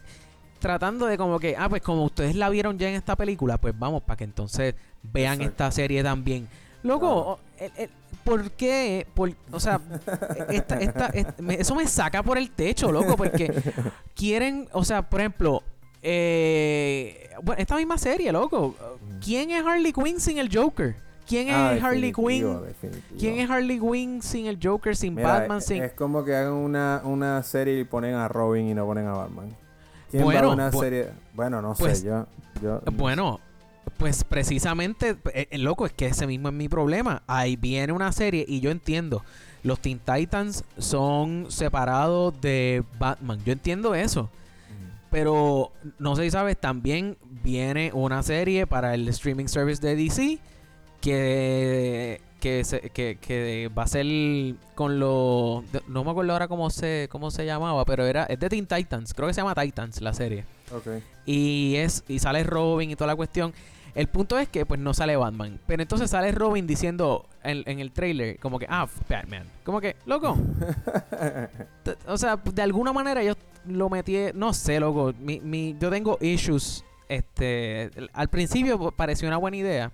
tratando 0.60 1.04
de 1.04 1.18
como 1.18 1.38
que, 1.38 1.56
ah, 1.58 1.68
pues 1.68 1.82
como 1.82 2.04
ustedes 2.04 2.36
la 2.36 2.48
vieron 2.48 2.78
ya 2.78 2.88
en 2.88 2.94
esta 2.94 3.16
película, 3.16 3.58
pues 3.58 3.78
vamos, 3.78 4.02
para 4.02 4.16
que 4.16 4.24
entonces 4.24 4.74
vean 5.02 5.34
Exacto. 5.42 5.50
esta 5.50 5.70
serie 5.72 6.02
también. 6.02 6.48
Loco, 6.82 7.38
el- 7.60 7.72
el- 7.76 7.90
¿por 8.24 8.50
qué? 8.52 9.06
Por- 9.14 9.32
o 9.52 9.60
sea, 9.60 9.80
esta, 10.50 10.78
esta, 10.80 11.06
est- 11.08 11.38
me- 11.40 11.54
eso 11.60 11.74
me 11.74 11.86
saca 11.86 12.22
por 12.22 12.38
el 12.38 12.50
techo, 12.50 12.90
loco, 12.92 13.16
porque 13.16 13.52
quieren, 14.14 14.68
o 14.72 14.84
sea, 14.84 15.02
por 15.08 15.20
ejemplo, 15.20 15.62
eh, 16.02 17.30
bueno, 17.42 17.60
esta 17.60 17.76
misma 17.76 17.98
serie, 17.98 18.32
loco, 18.32 18.74
¿quién 19.24 19.50
es 19.50 19.64
Harley 19.64 19.92
Quinn 19.92 20.20
sin 20.20 20.38
el 20.38 20.54
Joker? 20.54 20.96
¿quién 21.26 21.46
es 21.48 21.54
Ah, 21.54 21.78
Harley 21.80 22.12
Quinn? 22.12 22.58
¿Quién 23.16 23.38
es 23.38 23.48
Harley 23.48 23.78
Quinn 23.78 24.20
sin 24.20 24.46
el 24.46 24.58
Joker, 24.60 24.96
sin 24.96 25.14
Mira, 25.14 25.38
Batman, 25.38 25.58
es, 25.58 25.64
sin... 25.66 25.82
es 25.82 25.92
como 25.92 26.24
que 26.24 26.34
hagan 26.34 26.54
una, 26.54 27.02
una 27.04 27.40
serie 27.44 27.78
y 27.78 27.84
ponen 27.84 28.14
a 28.16 28.26
Robin 28.26 28.68
y 28.68 28.74
no 28.74 28.84
ponen 28.84 29.06
a 29.06 29.12
Batman. 29.12 29.48
¿Quién 30.10 30.22
va 30.22 30.26
Bueno, 30.26 30.50
a 30.50 30.54
una 30.54 30.72
serie? 30.72 31.10
Bueno, 31.34 31.62
no 31.62 31.74
pues, 31.74 32.00
sé, 32.00 32.06
yo... 32.06 32.26
yo 32.60 32.80
Bueno, 32.92 33.38
pues 33.98 34.24
precisamente, 34.24 35.16
eh, 35.34 35.48
eh, 35.50 35.58
loco, 35.58 35.86
es 35.86 35.92
que 35.92 36.06
ese 36.06 36.26
mismo 36.26 36.48
es 36.48 36.54
mi 36.54 36.68
problema. 36.68 37.22
Ahí 37.26 37.56
viene 37.56 37.92
una 37.92 38.12
serie 38.12 38.44
y 38.48 38.60
yo 38.60 38.70
entiendo, 38.70 39.24
los 39.62 39.80
Teen 39.80 39.98
Titans 40.00 40.64
son 40.78 41.46
separados 41.50 42.40
de 42.40 42.82
Batman. 42.98 43.40
Yo 43.44 43.52
entiendo 43.52 43.94
eso. 43.94 44.30
Pero 45.10 45.72
no 45.98 46.14
sé 46.14 46.22
si 46.22 46.30
sabes, 46.30 46.56
también 46.56 47.16
viene 47.42 47.90
una 47.92 48.22
serie 48.22 48.66
para 48.68 48.94
el 48.94 49.08
streaming 49.08 49.46
service 49.46 49.82
de 49.82 49.96
DC 49.96 50.38
que, 51.20 52.20
que, 52.40 52.64
se- 52.64 52.90
que, 52.90 53.18
que 53.20 53.70
va 53.76 53.82
a 53.84 53.86
ser 53.88 54.06
con 54.74 55.00
los... 55.00 55.64
No 55.88 56.04
me 56.04 56.10
acuerdo 56.10 56.32
ahora 56.32 56.46
cómo 56.48 56.70
se, 56.70 57.08
cómo 57.10 57.30
se 57.30 57.44
llamaba, 57.44 57.84
pero 57.84 58.06
era 58.06 58.24
es 58.24 58.38
de 58.38 58.48
Teen 58.48 58.66
Titans. 58.66 59.12
Creo 59.14 59.26
que 59.28 59.34
se 59.34 59.40
llama 59.40 59.54
Titans 59.54 60.00
la 60.00 60.14
serie. 60.14 60.44
Ok. 60.72 61.02
Y 61.26 61.74
es 61.76 62.04
y 62.08 62.18
sale 62.20 62.44
Robin 62.44 62.90
y 62.90 62.96
toda 62.96 63.08
la 63.08 63.16
cuestión. 63.16 63.52
El 63.94 64.06
punto 64.08 64.38
es 64.38 64.48
que 64.48 64.64
pues 64.66 64.80
no 64.80 64.94
sale 64.94 65.16
Batman. 65.16 65.58
Pero 65.66 65.82
entonces 65.82 66.10
sale 66.10 66.32
Robin 66.32 66.66
diciendo 66.66 67.26
en, 67.42 67.62
en 67.66 67.80
el 67.80 67.92
trailer 67.92 68.38
como 68.38 68.58
que, 68.58 68.66
ah, 68.68 68.86
Batman. 69.08 69.46
Como 69.64 69.80
que, 69.80 69.96
loco. 70.06 70.36
O 72.06 72.16
sea, 72.16 72.36
de 72.36 72.62
alguna 72.62 72.92
manera 72.92 73.22
yo 73.22 73.34
lo 73.66 73.88
metí, 73.90 74.16
no 74.34 74.52
sé, 74.52 74.80
loco. 74.80 75.12
Mi, 75.20 75.40
mi, 75.40 75.76
yo 75.78 75.90
tengo 75.90 76.18
issues. 76.20 76.84
Este, 77.08 77.90
al 78.12 78.28
principio 78.28 78.92
pareció 78.92 79.26
una 79.28 79.36
buena 79.36 79.56
idea. 79.56 79.92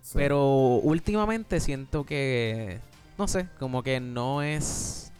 Sí. 0.00 0.12
Pero 0.14 0.76
últimamente 0.82 1.60
siento 1.60 2.04
que, 2.04 2.80
no 3.18 3.28
sé, 3.28 3.48
como 3.58 3.82
que 3.82 4.00
no 4.00 4.40
es... 4.42 5.12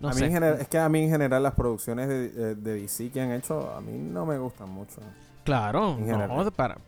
No 0.00 0.08
a 0.08 0.12
mí 0.12 0.18
sé. 0.20 0.26
en 0.26 0.32
general- 0.32 0.58
es 0.60 0.68
que 0.68 0.78
a 0.78 0.88
mí 0.88 1.02
en 1.02 1.10
general 1.10 1.42
las 1.42 1.52
producciones 1.52 2.08
de, 2.08 2.24
eh, 2.26 2.54
de 2.54 2.80
DC 2.80 3.10
que 3.10 3.20
han 3.20 3.32
hecho, 3.32 3.70
a 3.76 3.82
mí 3.82 3.92
no 3.98 4.24
me 4.24 4.38
gustan 4.38 4.70
mucho. 4.70 5.02
Claro, 5.44 5.96
en 5.98 6.06
no, 6.06 6.12
general. 6.18 6.52
para, 6.52 6.78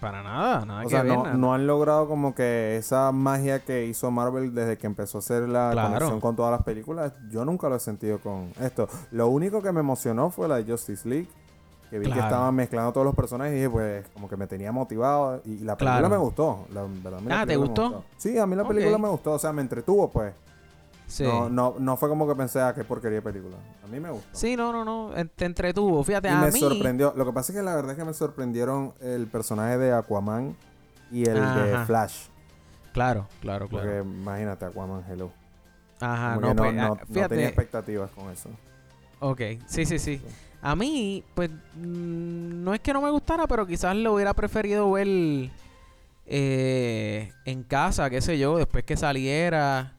para 0.00 0.22
nada, 0.22 0.64
nada 0.66 0.80
O 0.80 0.84
que 0.84 0.90
sea, 0.90 1.02
ver, 1.02 1.12
no, 1.16 1.22
nada. 1.24 1.36
no 1.36 1.54
han 1.54 1.66
logrado 1.66 2.06
como 2.08 2.34
que 2.34 2.76
esa 2.76 3.10
magia 3.12 3.60
que 3.64 3.86
hizo 3.86 4.10
Marvel 4.10 4.54
desde 4.54 4.76
que 4.78 4.86
empezó 4.86 5.18
a 5.18 5.20
hacer 5.20 5.48
la 5.48 5.70
Claro. 5.72 5.88
conexión 5.94 6.20
con 6.20 6.36
todas 6.36 6.52
las 6.52 6.62
películas. 6.62 7.12
Yo 7.30 7.44
nunca 7.44 7.68
lo 7.68 7.76
he 7.76 7.80
sentido 7.80 8.18
con 8.20 8.50
esto. 8.60 8.88
Lo 9.10 9.28
único 9.28 9.62
que 9.62 9.72
me 9.72 9.80
emocionó 9.80 10.30
fue 10.30 10.48
la 10.48 10.56
de 10.56 10.70
Justice 10.70 11.08
League. 11.08 11.28
Que 11.90 12.00
vi 12.00 12.10
que 12.10 12.18
estaban 12.18 12.52
mezclando 12.52 12.92
todos 12.92 13.04
los 13.06 13.14
personajes 13.14 13.52
y 13.52 13.56
dije, 13.58 13.70
pues, 13.70 14.04
como 14.12 14.28
que 14.28 14.36
me 14.36 14.48
tenía 14.48 14.72
motivado. 14.72 15.40
Y 15.44 15.58
la 15.60 15.76
película 15.76 15.98
Claro. 16.00 16.08
me 16.08 16.16
gustó. 16.16 16.66
La, 16.74 16.82
verdad, 16.82 17.20
Ah, 17.30 17.46
¿te 17.46 17.54
gustó? 17.56 18.02
Sí, 18.16 18.36
a 18.38 18.44
mí 18.44 18.56
la 18.56 18.66
película 18.66 18.98
me 18.98 19.08
gustó. 19.08 19.32
O 19.34 19.38
sea, 19.38 19.52
me 19.52 19.62
entretuvo, 19.62 20.10
pues. 20.10 20.34
Sí. 21.06 21.22
No, 21.24 21.48
no, 21.48 21.76
no 21.78 21.96
fue 21.96 22.08
como 22.08 22.26
que 22.26 22.34
pensé, 22.34 22.60
ah, 22.60 22.74
qué 22.74 22.82
porquería 22.84 23.16
de 23.16 23.22
película. 23.22 23.56
A 23.84 23.86
mí 23.86 24.00
me 24.00 24.10
gustó. 24.10 24.28
Sí, 24.32 24.56
no, 24.56 24.72
no, 24.72 24.84
no. 24.84 25.16
en- 25.16 25.28
Te 25.28 25.44
entretuvo. 25.44 26.02
Fíjate, 26.02 26.28
Y 26.28 26.32
a 26.32 26.40
me 26.40 26.50
mí. 26.50 26.58
sorprendió. 26.58 27.12
Lo 27.16 27.24
que 27.24 27.32
pasa 27.32 27.52
es 27.52 27.58
que 27.58 27.62
la 27.64 27.74
verdad 27.76 27.92
es 27.92 27.98
que 27.98 28.04
me 28.04 28.12
sorprendieron 28.14 28.92
el 29.00 29.26
personaje 29.28 29.78
de 29.78 29.92
Aquaman 29.92 30.56
y 31.12 31.24
el 31.28 31.34
de. 31.34 31.78
Flash. 31.86 32.26
Claro, 32.92 33.28
claro, 33.40 33.68
Porque 33.68 33.86
claro. 33.86 34.02
imagínate, 34.04 34.64
Aquaman, 34.64 35.04
hello. 35.08 35.30
Ajá, 36.00 36.34
Como 36.34 36.48
no, 36.48 36.54
no, 36.54 36.62
pues, 36.62 36.74
no- 36.74 36.82
ah, 36.82 37.00
no 37.08 37.28
tenía 37.28 37.46
expectativas 37.46 38.10
con 38.10 38.30
eso. 38.30 38.50
ok, 39.20 39.40
sí, 39.66 39.86
sí, 39.86 39.98
sí. 39.98 40.20
A 40.62 40.74
mí, 40.74 41.22
pues, 41.34 41.50
mm, 41.50 42.64
no 42.64 42.74
es 42.74 42.80
que 42.80 42.92
no 42.92 43.00
me 43.00 43.10
gustara, 43.10 43.46
pero 43.46 43.66
quizás 43.66 43.94
lo 43.94 44.14
hubiera 44.14 44.34
preferido 44.34 44.90
ver 44.90 45.06
eh, 46.26 47.32
en 47.44 47.62
casa, 47.62 48.10
qué 48.10 48.20
sé 48.20 48.38
yo, 48.38 48.56
después 48.58 48.84
que 48.84 48.96
saliera. 48.96 49.92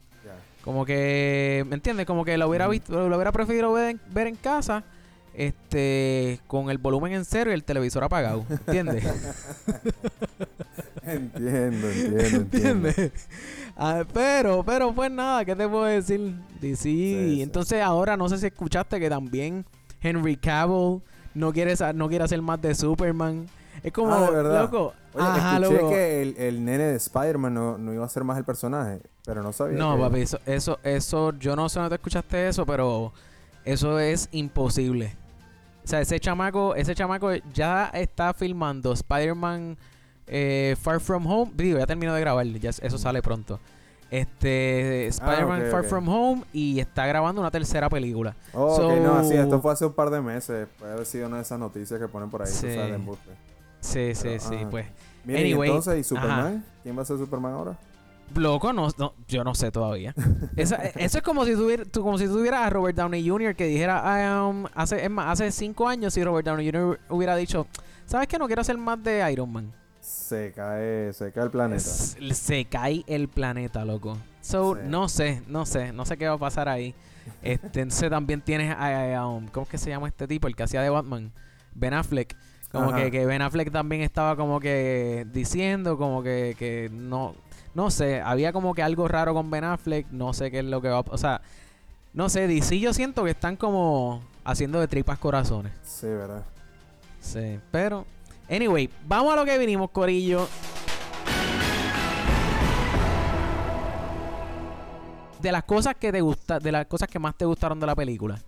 Como 0.68 0.84
que, 0.84 1.64
¿me 1.66 1.76
entiendes? 1.76 2.04
Como 2.04 2.26
que 2.26 2.36
lo 2.36 2.46
hubiera 2.46 2.68
visto, 2.68 3.08
lo 3.08 3.16
hubiera 3.16 3.32
preferido 3.32 3.72
ver 3.72 3.92
en, 3.92 4.00
ver 4.12 4.26
en 4.26 4.36
casa, 4.36 4.84
este, 5.32 6.40
con 6.46 6.68
el 6.68 6.76
volumen 6.76 7.14
en 7.14 7.24
cero 7.24 7.50
y 7.50 7.54
el 7.54 7.64
televisor 7.64 8.04
apagado, 8.04 8.44
¿entiendes? 8.50 9.02
Entiendo, 11.06 11.88
entiendo, 11.88 12.18
entiendo. 12.36 12.88
¿Entiendes? 12.88 13.12
Ah, 13.78 14.04
pero, 14.12 14.62
pero 14.62 14.94
pues 14.94 15.10
nada, 15.10 15.42
¿qué 15.46 15.56
te 15.56 15.66
puedo 15.66 15.84
decir? 15.84 16.34
DC. 16.60 16.82
sí. 16.82 17.40
Entonces 17.40 17.80
ahora 17.80 18.18
no 18.18 18.28
sé 18.28 18.36
si 18.36 18.44
escuchaste 18.44 19.00
que 19.00 19.08
también 19.08 19.64
Henry 20.02 20.36
Cavill 20.36 21.00
no 21.32 21.50
quiere, 21.50 21.72
no 21.94 22.10
quiere 22.10 22.24
hacer 22.24 22.42
más 22.42 22.60
de 22.60 22.74
Superman. 22.74 23.46
Es 23.82 23.92
como, 23.92 24.12
Ah, 24.14 24.30
verdad. 24.30 24.62
loco. 24.62 24.94
Oye, 25.14 25.24
ajá, 25.26 25.56
escuché 25.58 25.74
loco. 25.76 25.90
que 25.90 26.22
el, 26.22 26.36
el 26.38 26.64
nene 26.64 26.84
de 26.84 26.96
Spider-Man 26.96 27.54
no, 27.54 27.78
no 27.78 27.92
iba 27.92 28.04
a 28.04 28.08
ser 28.08 28.24
más 28.24 28.36
el 28.38 28.44
personaje, 28.44 29.00
pero 29.24 29.42
no 29.42 29.52
sabía. 29.52 29.78
No, 29.78 29.96
que- 29.96 30.02
papi, 30.02 30.20
eso, 30.20 30.38
eso, 30.46 30.78
eso, 30.82 31.32
yo 31.38 31.56
no 31.56 31.68
sé 31.68 31.78
dónde 31.78 31.90
te 31.90 31.94
escuchaste 32.00 32.48
eso, 32.48 32.64
pero 32.66 33.12
eso 33.64 33.98
es 33.98 34.28
imposible. 34.32 35.16
O 35.84 35.88
sea, 35.88 36.00
ese 36.00 36.20
chamaco, 36.20 36.74
ese 36.74 36.94
chamaco 36.94 37.32
ya 37.54 37.86
está 37.94 38.34
filmando 38.34 38.92
Spider-Man 38.92 39.76
eh, 40.26 40.76
Far 40.80 41.00
From 41.00 41.26
Home. 41.26 41.52
Digo, 41.54 41.78
ya 41.78 41.86
terminó 41.86 42.12
de 42.14 42.20
grabar, 42.20 42.44
ya 42.46 42.70
eso 42.70 42.98
sale 42.98 43.22
pronto. 43.22 43.58
Este, 44.10 45.06
Spider-Man 45.06 45.64
Ah, 45.66 45.70
Far. 45.70 45.84
From 45.84 46.08
Home 46.08 46.44
y 46.52 46.80
está 46.80 47.06
grabando 47.06 47.40
una 47.40 47.50
tercera 47.50 47.88
película. 47.88 48.34
Oh, 48.52 48.76
So- 48.76 48.88
ok, 48.88 49.00
no, 49.00 49.14
así, 49.16 49.34
esto 49.34 49.60
fue 49.60 49.72
hace 49.72 49.86
un 49.86 49.92
par 49.92 50.10
de 50.10 50.20
meses. 50.20 50.66
Puede 50.78 50.92
haber 50.92 51.06
sido 51.06 51.26
una 51.28 51.36
de 51.36 51.42
esas 51.42 51.58
noticias 51.58 51.98
que 52.00 52.08
ponen 52.08 52.28
por 52.30 52.42
ahí, 52.42 52.48
Sí. 52.48 52.72
sabes, 52.74 52.88
de 52.88 52.94
embuste. 52.94 53.30
Sí, 53.80 54.14
sí, 54.14 54.22
Pero, 54.24 54.40
sí, 54.40 54.54
ajá. 54.56 54.70
pues. 54.70 54.86
Miren, 55.24 55.42
Anyway, 55.44 55.68
entonces, 55.70 56.00
¿y 56.00 56.04
Superman? 56.04 56.64
¿Quién 56.82 56.96
va 56.96 57.02
a 57.02 57.04
ser 57.04 57.18
Superman 57.18 57.52
ahora? 57.52 57.78
Loco, 58.34 58.72
no, 58.74 58.88
no, 58.98 59.14
yo 59.26 59.42
no 59.44 59.54
sé 59.54 59.70
todavía. 59.70 60.14
Esa- 60.56 60.76
eso 60.76 61.18
es 61.18 61.24
como 61.24 61.44
si 61.46 61.54
tuviera, 61.54 61.84
tú- 61.84 62.02
como 62.02 62.18
si 62.18 62.26
tuvieras 62.26 62.60
a 62.66 62.70
Robert 62.70 62.96
Downey 62.96 63.26
Jr. 63.26 63.54
que 63.54 63.66
dijera, 63.66 64.02
"Ah, 64.04 64.46
um, 64.46 64.66
hace, 64.74 65.02
es 65.02 65.10
más, 65.10 65.32
hace 65.40 65.50
cinco 65.50 65.88
años 65.88 66.12
si 66.12 66.22
Robert 66.22 66.46
Downey 66.46 66.66
Jr. 66.70 67.00
hubiera 67.08 67.36
dicho, 67.36 67.66
¿sabes 68.04 68.28
qué? 68.28 68.38
No 68.38 68.46
quiero 68.46 68.60
hacer 68.60 68.76
más 68.76 69.02
de 69.02 69.30
Iron 69.32 69.50
Man. 69.50 69.72
Se 70.00 70.52
cae, 70.54 71.12
se 71.14 71.32
cae 71.32 71.44
el 71.44 71.50
planeta. 71.50 71.80
Se 71.80 72.64
cae 72.66 73.02
el 73.06 73.28
planeta, 73.28 73.84
loco. 73.84 74.18
So, 74.42 74.74
Sí. 74.74 74.80
no 74.86 75.08
sé, 75.08 75.42
no 75.48 75.64
sé, 75.66 75.92
no 75.92 76.04
sé 76.04 76.16
qué 76.16 76.26
va 76.28 76.34
a 76.34 76.38
pasar 76.38 76.68
ahí. 76.68 76.94
Este, 77.42 77.80
entonces 77.82 78.08
también 78.10 78.40
tienes 78.40 78.74
a, 78.74 79.16
a, 79.18 79.26
um, 79.28 79.46
¿cómo 79.48 79.64
es 79.64 79.70
que 79.70 79.78
se 79.78 79.90
llama 79.90 80.08
este 80.08 80.26
tipo? 80.26 80.48
El 80.48 80.56
que 80.56 80.62
hacía 80.62 80.80
de 80.82 80.88
Batman, 80.90 81.30
Ben 81.74 81.92
Affleck. 81.94 82.34
Como 82.70 82.94
que, 82.94 83.10
que 83.10 83.24
Ben 83.24 83.40
Affleck 83.40 83.72
también 83.72 84.02
estaba 84.02 84.36
como 84.36 84.60
que 84.60 85.26
diciendo 85.32 85.96
como 85.96 86.22
que, 86.22 86.54
que 86.58 86.90
no, 86.92 87.34
no 87.74 87.90
sé, 87.90 88.20
había 88.20 88.52
como 88.52 88.74
que 88.74 88.82
algo 88.82 89.08
raro 89.08 89.32
con 89.32 89.50
Ben 89.50 89.64
Affleck, 89.64 90.06
no 90.10 90.34
sé 90.34 90.50
qué 90.50 90.58
es 90.58 90.64
lo 90.66 90.82
que 90.82 90.88
va 90.88 90.98
a, 90.98 91.04
o 91.08 91.16
sea, 91.16 91.40
no 92.12 92.28
sé, 92.28 92.46
DC 92.46 92.78
yo 92.78 92.92
siento 92.92 93.24
que 93.24 93.30
están 93.30 93.56
como 93.56 94.22
haciendo 94.44 94.80
de 94.80 94.88
tripas 94.88 95.18
corazones. 95.18 95.72
Sí, 95.82 96.06
¿verdad? 96.06 96.44
Sí, 97.20 97.58
pero 97.70 98.06
anyway, 98.50 98.90
vamos 99.06 99.32
a 99.32 99.36
lo 99.36 99.44
que 99.44 99.56
vinimos, 99.58 99.90
Corillo. 99.90 100.48
De 105.40 105.52
las 105.52 105.62
cosas 105.64 105.94
que 105.94 106.10
te 106.10 106.20
gusta, 106.20 106.58
de 106.58 106.72
las 106.72 106.86
cosas 106.86 107.08
que 107.08 107.18
más 107.18 107.34
te 107.36 107.44
gustaron 107.44 107.78
de 107.78 107.86
la 107.86 107.94
película. 107.94 108.38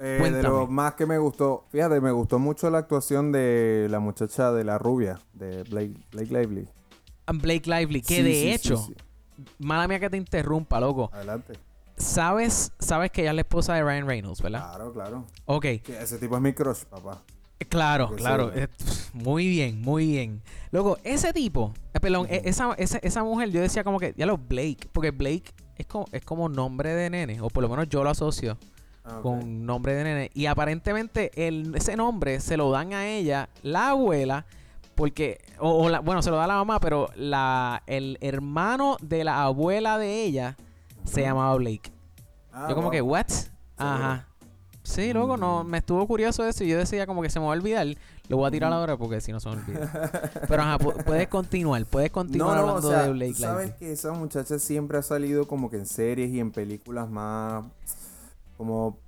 Eh, 0.00 0.30
de 0.30 0.42
lo 0.42 0.66
más 0.68 0.94
que 0.94 1.06
me 1.06 1.18
gustó, 1.18 1.66
fíjate, 1.70 2.00
me 2.00 2.12
gustó 2.12 2.38
mucho 2.38 2.70
la 2.70 2.78
actuación 2.78 3.32
de 3.32 3.88
la 3.90 3.98
muchacha 3.98 4.52
de 4.52 4.62
la 4.64 4.78
rubia, 4.78 5.18
de 5.32 5.64
Blake, 5.64 5.94
Blake 6.12 6.32
Lively. 6.32 6.68
Blake 7.34 7.68
Lively, 7.68 8.00
que 8.02 8.16
Sí, 8.16 8.22
de 8.22 8.32
sí, 8.32 8.48
hecho, 8.52 8.76
sí. 8.76 8.94
mala 9.58 9.88
mía 9.88 9.98
que 10.00 10.08
te 10.08 10.16
interrumpa, 10.16 10.78
loco. 10.80 11.10
Adelante. 11.12 11.54
Sabes, 11.96 12.72
sabes 12.78 13.10
que 13.10 13.22
ella 13.22 13.30
es 13.30 13.34
la 13.34 13.40
esposa 13.42 13.74
de 13.74 13.82
Ryan 13.82 14.06
Reynolds, 14.06 14.40
¿verdad? 14.40 14.60
Claro, 14.68 14.92
claro. 14.92 15.24
Ok, 15.46 15.62
Que 15.82 16.00
ese 16.00 16.18
tipo 16.18 16.36
es 16.36 16.42
mi 16.42 16.52
crush, 16.52 16.84
papá. 16.84 17.20
claro, 17.68 18.06
Porque 18.06 18.22
claro. 18.22 18.52
sí. 18.54 18.60
eh, 18.60 18.68
muy 19.14 19.48
bien, 19.48 19.80
muy 19.80 20.06
bien. 20.06 20.40
Loco, 20.70 20.96
ese 21.02 21.32
tipo, 21.32 21.74
eh, 21.92 21.98
perdón, 21.98 22.28
eh, 22.30 22.42
esa, 22.44 22.72
esa, 22.74 22.98
esa 22.98 23.24
mujer, 23.24 23.50
yo 23.50 23.60
decía 23.60 23.82
como 23.82 23.98
que, 23.98 24.14
ya 24.16 24.26
lo 24.26 24.38
Blake, 24.38 24.88
porque 24.92 25.10
Blake 25.10 25.52
es 25.76 25.86
como, 25.86 26.06
es 26.12 26.24
como 26.24 26.48
nombre 26.48 26.94
de 26.94 27.10
nene, 27.10 27.40
o 27.40 27.48
por 27.48 27.62
lo 27.64 27.68
menos 27.68 27.88
yo 27.88 28.04
lo 28.04 28.10
asocio. 28.10 28.56
Ah, 29.10 29.20
con 29.22 29.64
nombre 29.64 29.94
de 29.94 30.04
nene. 30.04 30.30
Y 30.34 30.46
aparentemente 30.46 31.30
el, 31.48 31.74
ese 31.74 31.96
nombre 31.96 32.40
se 32.40 32.56
lo 32.56 32.70
dan 32.70 32.92
a 32.92 33.06
ella, 33.08 33.48
la 33.62 33.90
abuela, 33.90 34.44
porque, 34.94 35.38
o, 35.58 35.84
o 35.84 35.88
la- 35.88 36.00
bueno, 36.00 36.20
se 36.22 36.30
lo 36.30 36.36
da 36.36 36.44
a 36.44 36.48
la 36.48 36.56
mamá, 36.56 36.78
pero 36.80 37.08
la, 37.16 37.82
el 37.86 38.18
hermano 38.20 38.96
de 39.00 39.24
la 39.24 39.42
abuela 39.44 39.96
de 39.98 40.24
ella 40.24 40.56
se 41.04 41.22
llamaba 41.22 41.54
Blake. 41.56 41.90
Ah, 42.52 42.66
yo 42.68 42.74
como 42.74 42.88
wow. 42.88 42.92
que, 42.92 43.02
¿what? 43.02 43.26
Ajá. 43.76 44.26
Sí, 44.82 45.12
luego 45.12 45.36
no, 45.36 45.64
Mm. 45.64 45.66
me 45.68 45.78
estuvo 45.78 46.06
curioso 46.06 46.44
eso 46.46 46.64
y 46.64 46.68
yo 46.68 46.78
decía 46.78 47.06
como 47.06 47.20
que 47.22 47.28
se 47.30 47.38
me 47.38 47.46
va 47.46 47.52
a 47.52 47.56
olvidar. 47.56 47.86
Lo 48.28 48.36
voy 48.38 48.48
a 48.48 48.50
tirar 48.50 48.72
ahora 48.72 48.96
porque 48.96 49.20
si 49.20 49.32
no 49.32 49.40
se 49.40 49.48
me 49.50 49.56
olvida. 49.56 49.90
Pero 50.48 50.62
ajá, 50.62 50.78
pu- 50.78 51.04
puedes 51.04 51.28
continuar, 51.28 51.84
puedes 51.86 52.10
continuar 52.10 52.56
no, 52.56 52.62
no, 52.62 52.68
hablando 52.70 52.88
o 52.88 52.90
sea, 52.90 53.02
de 53.04 53.12
Blake 53.12 53.32
tú 53.34 53.38
sabes 53.38 53.66
Lively. 53.66 53.78
que 53.78 53.92
esa 53.92 54.12
muchacha 54.12 54.58
siempre 54.58 54.98
ha 54.98 55.02
salido 55.02 55.46
como 55.46 55.70
que 55.70 55.76
en 55.76 55.86
series 55.86 56.30
y 56.30 56.40
en 56.40 56.50
películas 56.50 57.08
más 57.10 57.64
como 58.58 58.98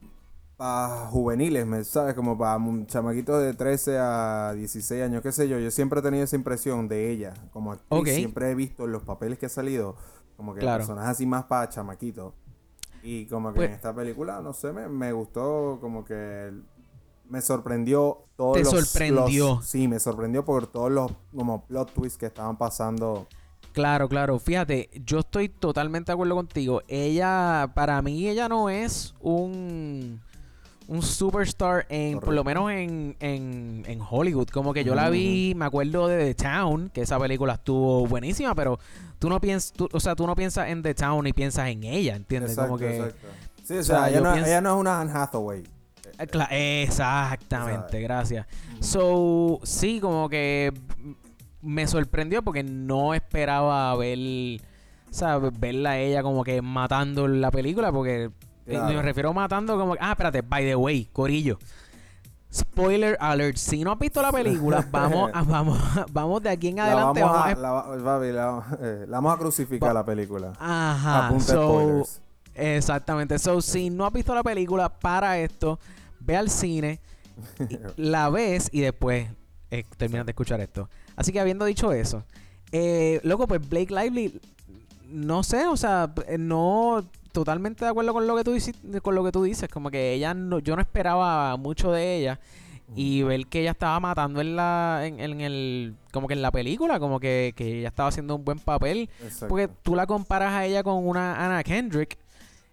para 0.56 1.06
juveniles, 1.08 1.66
¿me 1.66 1.84
¿sabes? 1.84 2.14
Como 2.14 2.38
para 2.38 2.58
chamaquitos 2.86 3.42
de 3.42 3.52
13 3.54 3.98
a 3.98 4.52
16 4.54 5.02
años, 5.02 5.22
qué 5.22 5.32
sé 5.32 5.48
yo. 5.48 5.58
Yo 5.58 5.70
siempre 5.70 6.00
he 6.00 6.02
tenido 6.02 6.24
esa 6.24 6.36
impresión 6.36 6.88
de 6.88 7.10
ella. 7.10 7.34
Como 7.52 7.72
actriz, 7.72 8.00
Ok. 8.00 8.06
siempre 8.08 8.50
he 8.50 8.54
visto 8.54 8.84
en 8.84 8.92
los 8.92 9.02
papeles 9.02 9.38
que 9.38 9.46
ha 9.46 9.50
salido, 9.50 9.96
como 10.36 10.54
que 10.54 10.60
Claro. 10.60 10.84
así 11.00 11.26
más 11.26 11.44
para 11.44 11.68
chamaquitos. 11.68 12.32
Y 13.02 13.26
como 13.26 13.50
que 13.52 13.56
Pues- 13.56 13.68
en 13.70 13.74
esta 13.74 13.94
película, 13.94 14.40
no 14.42 14.52
sé, 14.52 14.72
me, 14.72 14.86
me 14.88 15.12
gustó, 15.12 15.78
como 15.80 16.04
que 16.04 16.52
me 17.28 17.40
sorprendió 17.40 18.24
todos 18.36 18.58
Te 18.58 18.64
los... 18.64 18.86
sorprendió. 18.88 19.54
los- 19.54 19.66
sí, 19.66 19.88
me 19.88 19.98
sorprendió 19.98 20.44
por 20.44 20.66
todos 20.66 20.90
los 20.90 21.10
como 21.34 21.64
plot 21.66 21.92
twists 21.94 22.18
que 22.18 22.26
estaban 22.26 22.58
pasando. 22.58 23.26
Claro, 23.72 24.08
claro. 24.08 24.38
Fíjate, 24.38 24.90
yo 25.04 25.20
estoy 25.20 25.48
totalmente 25.48 26.10
de 26.10 26.14
acuerdo 26.14 26.34
contigo. 26.34 26.82
Ella, 26.88 27.70
para 27.74 28.00
mí, 28.02 28.28
ella 28.28 28.48
no 28.48 28.68
es 28.68 29.14
un, 29.20 30.20
un 30.88 31.02
superstar 31.02 31.86
en, 31.88 32.18
por 32.18 32.34
lo 32.34 32.42
menos 32.44 32.70
en, 32.72 33.16
en, 33.20 33.84
en 33.86 34.00
Hollywood. 34.08 34.48
Como 34.48 34.72
que 34.74 34.82
yo 34.84 34.94
la 34.94 35.08
vi, 35.10 35.54
me 35.56 35.64
acuerdo 35.66 36.08
de 36.08 36.34
The 36.34 36.42
Town, 36.42 36.90
que 36.92 37.02
esa 37.02 37.18
película 37.18 37.54
estuvo 37.54 38.06
buenísima, 38.06 38.54
pero 38.54 38.78
tú 39.18 39.28
no 39.28 39.40
piensas, 39.40 39.72
o 39.92 40.00
sea, 40.00 40.16
tú 40.16 40.26
no 40.26 40.34
piensas 40.34 40.68
en 40.68 40.82
The 40.82 40.94
Town 40.94 41.26
y 41.28 41.32
piensas 41.32 41.68
en 41.68 41.84
ella, 41.84 42.16
¿entiendes? 42.16 42.50
Exacto, 42.52 42.68
como 42.72 42.78
que 42.78 42.96
exacto. 42.96 43.26
Sí, 43.62 43.74
o 43.76 43.80
o 43.80 43.82
sea, 43.84 44.08
ella, 44.10 44.20
no, 44.20 44.32
pienso- 44.32 44.48
ella 44.50 44.60
no 44.60 44.74
es 44.74 44.80
una 44.80 45.00
Anne 45.00 45.12
Hathaway. 45.14 45.62
Eh, 46.50 46.82
Exactamente, 46.82 48.00
gracias. 48.00 48.46
So, 48.80 49.60
sí, 49.62 50.00
como 50.00 50.28
que 50.28 50.72
me 51.62 51.86
sorprendió 51.86 52.42
porque 52.42 52.62
no 52.62 53.14
esperaba 53.14 53.94
ver, 53.96 54.60
¿sabes? 55.10 55.52
Verla 55.58 55.90
a 55.90 55.98
ella 55.98 56.22
como 56.22 56.42
que 56.44 56.62
matando 56.62 57.28
la 57.28 57.50
película, 57.50 57.92
porque 57.92 58.24
eh, 58.24 58.30
Claro. 58.66 58.94
me 58.94 59.02
refiero 59.02 59.30
a 59.30 59.32
matando 59.32 59.78
como 59.78 59.94
que, 59.94 59.98
ah, 60.00 60.12
espérate, 60.12 60.42
by 60.42 60.64
the 60.64 60.76
way, 60.76 61.04
Corillo. 61.12 61.58
Spoiler 62.52 63.16
alert, 63.20 63.56
si 63.56 63.84
no 63.84 63.92
has 63.92 63.98
visto 63.98 64.20
la 64.20 64.32
película, 64.32 64.84
vamos, 64.90 65.30
a- 65.32 65.42
vamos, 65.44 65.78
vamos 66.10 66.42
de 66.42 66.50
aquí 66.50 66.68
en 66.68 66.76
La 66.76 66.86
adelante. 66.86 67.22
vamos, 67.22 67.36
vamos 67.36 67.46
a, 67.46 67.92
a- 67.92 67.96
la, 67.96 68.18
la- 68.32 68.78
eh, 68.80 69.04
la 69.06 69.16
vamos 69.18 69.34
a 69.34 69.38
crucificar 69.38 69.90
Va- 69.90 69.94
la 69.94 70.04
película. 70.04 70.52
Ajá, 70.58 71.26
Apunta 71.28 71.44
so, 71.44 71.68
spoilers. 71.68 72.22
Exactamente. 72.54 73.38
So, 73.38 73.60
si 73.62 73.88
no 73.90 74.04
has 74.04 74.12
visto 74.12 74.34
la 74.34 74.42
película, 74.42 74.88
para 74.88 75.38
esto, 75.38 75.78
ve 76.18 76.36
al 76.36 76.50
cine, 76.50 76.98
la 77.96 78.28
ves 78.30 78.68
y 78.72 78.80
después 78.80 79.28
eh, 79.70 79.84
terminas 79.96 80.26
de 80.26 80.32
escuchar 80.32 80.60
esto. 80.60 80.88
Así 81.20 81.32
que 81.32 81.40
habiendo 81.40 81.66
dicho 81.66 81.92
eso, 81.92 82.24
eh, 82.72 83.20
loco, 83.24 83.46
pues 83.46 83.60
Blake 83.68 83.92
Lively, 83.94 84.40
no 85.10 85.42
sé, 85.42 85.66
o 85.66 85.76
sea, 85.76 86.10
eh, 86.26 86.38
no 86.38 87.04
totalmente 87.30 87.84
de 87.84 87.90
acuerdo 87.90 88.14
con 88.14 88.26
lo 88.26 88.34
que 88.36 88.42
tú 88.42 88.52
dices, 88.52 88.74
con 89.02 89.14
lo 89.14 89.22
que 89.22 89.30
tú 89.30 89.42
dices, 89.42 89.68
como 89.68 89.90
que 89.90 90.14
ella 90.14 90.32
no, 90.32 90.60
yo 90.60 90.76
no 90.76 90.80
esperaba 90.80 91.58
mucho 91.58 91.92
de 91.92 92.16
ella 92.16 92.40
y 92.96 93.22
ver 93.22 93.46
que 93.48 93.60
ella 93.60 93.72
estaba 93.72 94.00
matando 94.00 94.40
en 94.40 94.56
la, 94.56 95.02
en, 95.04 95.20
en 95.20 95.40
el, 95.42 95.94
como 96.10 96.26
que 96.26 96.32
en 96.32 96.40
la 96.40 96.50
película, 96.50 96.98
como 96.98 97.20
que, 97.20 97.52
que 97.54 97.80
ella 97.80 97.88
estaba 97.88 98.08
haciendo 98.08 98.34
un 98.34 98.44
buen 98.46 98.58
papel. 98.58 99.10
Exacto. 99.22 99.48
Porque 99.48 99.68
tú 99.82 99.94
la 99.94 100.06
comparas 100.06 100.54
a 100.54 100.64
ella 100.64 100.82
con 100.82 101.06
una 101.06 101.44
Anna 101.44 101.62
Kendrick. 101.62 102.16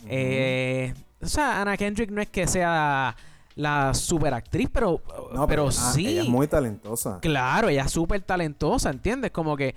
eh, 0.08 0.94
o 1.22 1.28
sea, 1.28 1.62
Anna 1.62 1.76
Kendrick 1.76 2.12
no 2.12 2.22
es 2.22 2.30
que 2.30 2.48
sea 2.48 3.14
la 3.58 3.94
super 3.94 4.34
actriz, 4.34 4.70
pero, 4.72 5.02
No, 5.34 5.46
pero 5.48 5.72
sí. 5.72 6.08
Ella 6.08 6.22
es 6.22 6.30
muy 6.30 6.48
talentosa. 6.48 7.20
Claro, 7.20 7.70
ella 7.70 7.84
es 7.84 7.92
súper 7.92 8.22
talentosa, 8.22 8.90
¿entiendes? 8.90 9.32
Como 9.32 9.58
que. 9.58 9.76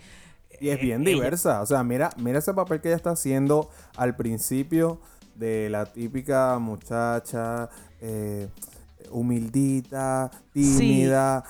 Y 0.61 0.69
es 0.69 0.79
bien 0.81 1.01
eh, 1.01 1.11
ella- 1.11 1.15
diversa. 1.15 1.63
O 1.63 1.67
sea, 1.67 1.83
mira, 1.83 2.11
mira 2.19 2.39
ese 2.39 2.53
papel 2.55 2.81
que 2.81 2.89
ella 2.89 2.97
está 2.97 3.11
haciendo 3.11 3.71
al 3.97 4.15
principio 4.17 5.01
de 5.35 5.69
la 5.71 5.87
típica 5.87 6.59
muchacha 6.59 7.71
eh, 8.01 8.49
humildita, 9.11 10.31
tímida. 10.53 11.45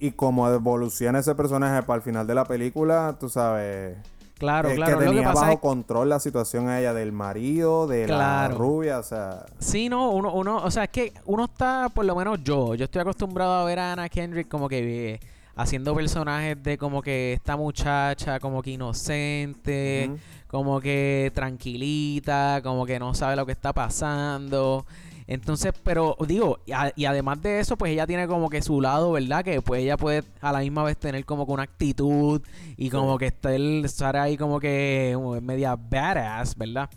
Y 0.00 0.12
como 0.12 0.48
evoluciona 0.48 1.18
ese 1.18 1.34
personaje 1.34 1.82
para 1.82 1.96
el 1.96 2.02
final 2.02 2.26
de 2.26 2.34
la 2.34 2.44
película, 2.44 3.16
tú 3.18 3.28
sabes. 3.28 3.96
Claro, 4.38 4.70
eh, 4.70 4.76
claro. 4.76 4.98
Que 4.98 5.04
que 5.04 5.10
tenía 5.10 5.28
pasa 5.28 5.40
bajo 5.42 5.52
es 5.54 5.58
control 5.58 6.08
la 6.08 6.20
situación 6.20 6.68
a 6.68 6.78
ella 6.80 6.94
del 6.94 7.12
marido, 7.12 7.86
de 7.86 8.06
Claro. 8.06 8.52
la 8.52 8.58
rubia, 8.58 8.98
o 8.98 9.02
sea. 9.02 9.44
Sí, 9.58 9.88
no, 9.88 10.10
uno, 10.10 10.32
uno, 10.32 10.58
o 10.58 10.70
sea, 10.70 10.84
es 10.84 10.90
que 10.90 11.12
uno 11.26 11.44
está, 11.46 11.88
por 11.92 12.04
lo 12.04 12.14
menos 12.14 12.42
yo, 12.44 12.74
yo 12.74 12.84
estoy 12.84 13.02
acostumbrado 13.02 13.52
a 13.54 13.64
ver 13.64 13.78
a 13.78 13.92
Anna 13.92 14.08
Kendrick 14.08 14.48
como 14.48 14.68
que 14.68 15.14
eh, 15.14 15.20
haciendo 15.56 15.92
personajes 15.94 16.62
de 16.62 16.78
como 16.78 17.02
que 17.02 17.32
esta 17.32 17.56
muchacha 17.56 18.38
como 18.38 18.62
que 18.62 18.70
inocente, 18.70 20.10
como 20.46 20.80
que 20.80 21.32
tranquilita, 21.34 22.60
como 22.62 22.86
que 22.86 22.98
no 22.98 23.12
sabe 23.14 23.34
lo 23.36 23.44
que 23.44 23.52
está 23.52 23.72
pasando. 23.72 24.86
Entonces, 25.28 25.72
pero 25.84 26.16
digo, 26.26 26.58
y, 26.66 26.72
a- 26.72 26.92
y 26.96 27.04
además 27.04 27.40
de 27.42 27.60
eso, 27.60 27.76
pues 27.76 27.92
ella 27.92 28.06
tiene 28.06 28.26
como 28.26 28.48
que 28.48 28.62
su 28.62 28.80
lado, 28.80 29.12
¿verdad? 29.12 29.44
Que 29.44 29.60
pues 29.62 29.82
ella 29.82 29.96
puede 29.96 30.24
a 30.40 30.50
la 30.52 30.60
misma 30.60 30.82
vez 30.82 30.96
tener 30.96 31.24
como 31.24 31.46
que 31.46 31.52
una 31.52 31.62
actitud 31.64 32.40
y 32.76 32.88
como 32.90 33.16
que 33.18 33.26
estar, 33.26 33.52
estar 33.54 34.16
ahí 34.16 34.36
como 34.36 34.58
que 34.58 35.16
media 35.42 35.76
badass, 35.76 36.56
¿verdad? 36.56 36.88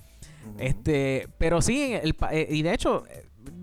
Este, 0.58 1.28
pero 1.38 1.62
sí, 1.62 1.94
el, 1.94 2.16
eh, 2.32 2.48
y 2.50 2.62
de 2.64 2.74
hecho, 2.74 3.04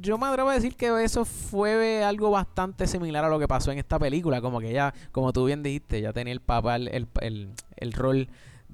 yo 0.00 0.18
me 0.18 0.26
atrevo 0.26 0.50
a 0.50 0.54
decir 0.54 0.76
que 0.76 1.02
eso 1.02 1.24
fue 1.24 2.04
algo 2.04 2.30
bastante 2.30 2.86
similar 2.86 3.24
a 3.24 3.28
lo 3.28 3.38
que 3.38 3.48
pasó 3.48 3.72
en 3.72 3.78
esta 3.78 3.98
película. 3.98 4.40
Como 4.40 4.60
que 4.60 4.70
ella, 4.70 4.92
como 5.12 5.32
tú 5.32 5.44
bien 5.46 5.62
dijiste, 5.62 6.00
ya 6.00 6.12
tenía 6.12 6.32
el 6.32 6.40
papá, 6.40 6.76
el, 6.76 6.88
el, 6.88 7.06
el- 7.20 7.52
el 7.76 7.92
rol 7.92 8.28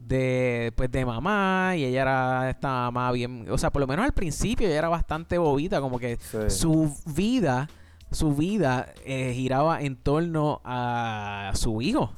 de, 0.06 0.72
pues, 0.76 0.90
de 0.90 1.04
mamá 1.06 1.74
y 1.76 1.84
ella 1.84 2.02
era 2.02 2.50
esta 2.50 2.68
mamá 2.68 3.10
bien, 3.12 3.46
o 3.50 3.58
sea, 3.58 3.70
por 3.70 3.80
lo 3.80 3.86
menos 3.86 4.04
al 4.04 4.12
principio 4.12 4.66
ella 4.66 4.78
era 4.78 4.88
bastante 4.88 5.38
bobita, 5.38 5.80
como 5.80 5.98
que 5.98 6.18
Sí. 6.18 6.38
su 6.50 6.94
vida, 7.06 7.68
su 8.10 8.34
vida 8.34 8.92
eh, 9.04 9.32
giraba 9.34 9.80
en 9.82 9.96
torno 9.96 10.60
a 10.64 11.52
su 11.54 11.80
hijo. 11.82 12.10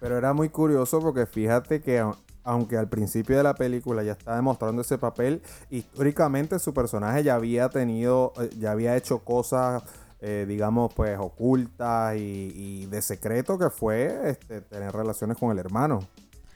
Pero 0.00 0.16
era 0.16 0.32
muy 0.32 0.48
curioso 0.48 1.00
porque 1.00 1.26
fíjate 1.26 1.80
que 1.80 2.02
au- 2.02 2.16
aunque 2.42 2.76
al 2.78 2.88
principio 2.88 3.36
de 3.36 3.42
la 3.42 3.54
película 3.54 4.02
ya 4.02 4.12
estaba 4.12 4.36
demostrando 4.36 4.80
ese 4.82 4.96
papel, 4.98 5.42
históricamente 5.68 6.58
su 6.58 6.72
personaje 6.72 7.22
ya 7.22 7.34
había 7.34 7.68
tenido, 7.68 8.32
eh, 8.40 8.50
ya 8.58 8.70
había 8.72 8.96
hecho 8.96 9.18
cosas, 9.20 9.82
eh, 10.22 10.46
digamos, 10.48 10.92
pues 10.94 11.18
ocultas 11.18 12.16
y, 12.16 12.52
y 12.54 12.86
de 12.86 13.02
secreto 13.02 13.58
que 13.58 13.68
fue 13.70 14.30
este, 14.30 14.62
tener 14.62 14.92
relaciones 14.92 15.36
con 15.36 15.50
el 15.52 15.58
hermano. 15.58 16.00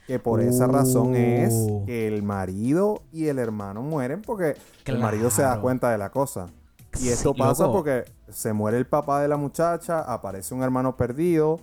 Que 0.06 0.18
por 0.18 0.40
esa 0.40 0.66
razón 0.66 1.14
es 1.16 1.52
Oh. 1.70 1.82
que 1.86 2.06
el 2.06 2.22
marido 2.22 3.02
y 3.12 3.28
el 3.28 3.38
hermano 3.38 3.82
mueren 3.82 4.20
porque 4.22 4.56
el 4.84 4.98
marido 4.98 5.30
se 5.30 5.42
da 5.42 5.60
cuenta 5.60 5.90
de 5.90 5.98
la 5.98 6.10
cosa. 6.10 6.48
Y 7.00 7.08
esto 7.08 7.32
Sí, 7.32 7.38
pasa 7.38 7.64
loco. 7.64 7.76
porque 7.78 8.04
se 8.28 8.52
muere 8.52 8.76
el 8.76 8.86
papá 8.86 9.20
de 9.22 9.28
la 9.28 9.36
muchacha, 9.36 10.00
aparece 10.00 10.54
un 10.54 10.62
hermano 10.62 10.96
perdido 10.96 11.58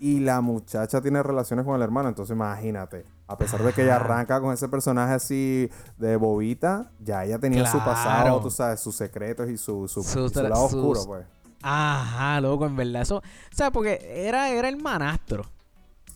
y 0.00 0.18
la 0.20 0.40
muchacha 0.40 1.00
tiene 1.00 1.22
relaciones 1.22 1.64
con 1.64 1.76
el 1.76 1.82
hermano. 1.82 2.08
Entonces 2.08 2.34
imagínate, 2.34 3.04
a 3.28 3.38
pesar 3.38 3.62
de 3.62 3.72
que 3.72 3.84
ella 3.84 3.96
arranca 3.96 4.40
con 4.40 4.52
ese 4.52 4.68
personaje 4.68 5.14
así 5.14 5.70
de 5.98 6.16
bobita, 6.16 6.90
ya 6.98 7.24
ella 7.24 7.38
tenía 7.38 7.64
su 7.70 7.78
pasado, 7.78 8.40
tú 8.40 8.50
sabes, 8.50 8.80
sus 8.80 8.96
secretos 8.96 9.48
y 9.48 9.56
su, 9.56 9.86
su, 9.88 10.02
Sus 10.02 10.32
y 10.32 10.34
su 10.34 10.42
lado 10.42 10.68
sus- 10.68 10.74
oscuro, 10.74 11.00
pues. 11.06 11.26
Ajá, 11.62 12.40
loco, 12.40 12.66
en 12.66 12.74
verdad. 12.74 13.02
Eso, 13.02 13.18
o 13.18 13.22
sea, 13.54 13.70
porque 13.70 14.00
era, 14.26 14.50
era 14.50 14.68
el 14.68 14.76
manastro. 14.82 15.44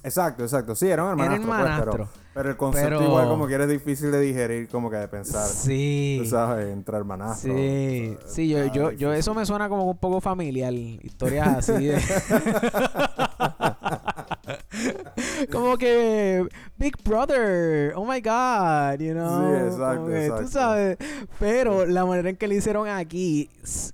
Exacto, 0.07 0.45
exacto. 0.45 0.77
Sí, 0.77 0.88
era 0.88 1.03
un 1.05 1.19
Era 1.19 1.35
hermanastro, 1.35 1.97
pues, 1.97 2.09
pero, 2.09 2.11
pero 2.33 2.51
el 2.51 2.57
concepto 2.57 2.88
Pero- 2.90 3.03
igual 3.03 3.27
como 3.29 3.49
que 3.49 3.55
era 3.55 3.66
difícil 3.66 4.12
de 4.12 4.21
digerir, 4.21 4.69
como 4.69 4.88
que 4.88 4.99
de 4.99 5.09
pensar. 5.09 5.49
Sí. 5.49 6.21
Tú 6.23 6.29
sabes, 6.29 6.69
entre 6.73 6.97
hermanastros. 6.97 7.57
Sí, 7.57 8.14
o 8.16 8.21
sea, 8.21 8.29
sí, 8.31 8.49
yo, 8.49 8.66
yo, 8.66 8.92
yo 8.92 9.12
eso 9.12 9.35
me 9.35 9.45
suena 9.45 9.69
como 9.69 9.90
un 9.90 9.99
poco 9.99 10.21
familiar, 10.21 10.73
historias 10.73 11.69
así 11.69 11.87
de... 11.87 12.01
como 15.51 15.77
que 15.77 16.47
Big 16.77 16.95
Brother, 17.03 17.92
oh 17.97 18.05
my 18.05 18.21
God, 18.21 19.01
you 19.01 19.12
know. 19.12 19.40
Sí, 19.40 19.47
exacto, 19.75 20.07
que, 20.07 20.27
exacto. 20.27 20.45
Tú 20.45 20.49
sabes, 20.53 20.99
pero 21.40 21.85
la 21.85 22.05
manera 22.05 22.31
en 22.31 22.37
que 22.37 22.47
lo 22.47 22.55
hicieron 22.55 22.87
aquí, 22.88 23.51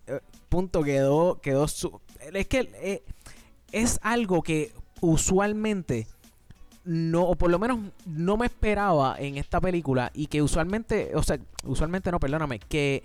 eh, 0.06 0.20
punto 0.50 0.82
quedó, 0.82 1.40
quedó 1.40 1.66
su... 1.68 2.02
Es 2.34 2.46
que 2.48 2.70
eh, 2.74 3.02
es 3.72 3.98
algo 4.02 4.42
que 4.42 4.74
usualmente 5.02 6.06
no, 6.84 7.24
o 7.24 7.36
por 7.36 7.50
lo 7.50 7.58
menos 7.58 7.78
no 8.06 8.36
me 8.36 8.46
esperaba 8.46 9.16
en 9.18 9.36
esta 9.36 9.60
película 9.60 10.10
y 10.14 10.26
que 10.26 10.42
usualmente, 10.42 11.12
o 11.14 11.22
sea, 11.22 11.38
usualmente 11.64 12.10
no, 12.10 12.18
perdóname, 12.18 12.58
que 12.58 13.02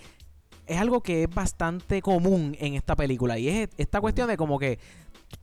es 0.66 0.78
algo 0.78 1.02
que 1.02 1.24
es 1.24 1.30
bastante 1.30 2.02
común 2.02 2.56
en 2.60 2.76
esta 2.76 2.96
película 2.96 3.38
y 3.38 3.50
es 3.50 3.70
esta 3.78 4.02
cuestión 4.02 4.28
de 4.28 4.38
como 4.38 4.58
que 4.58 4.80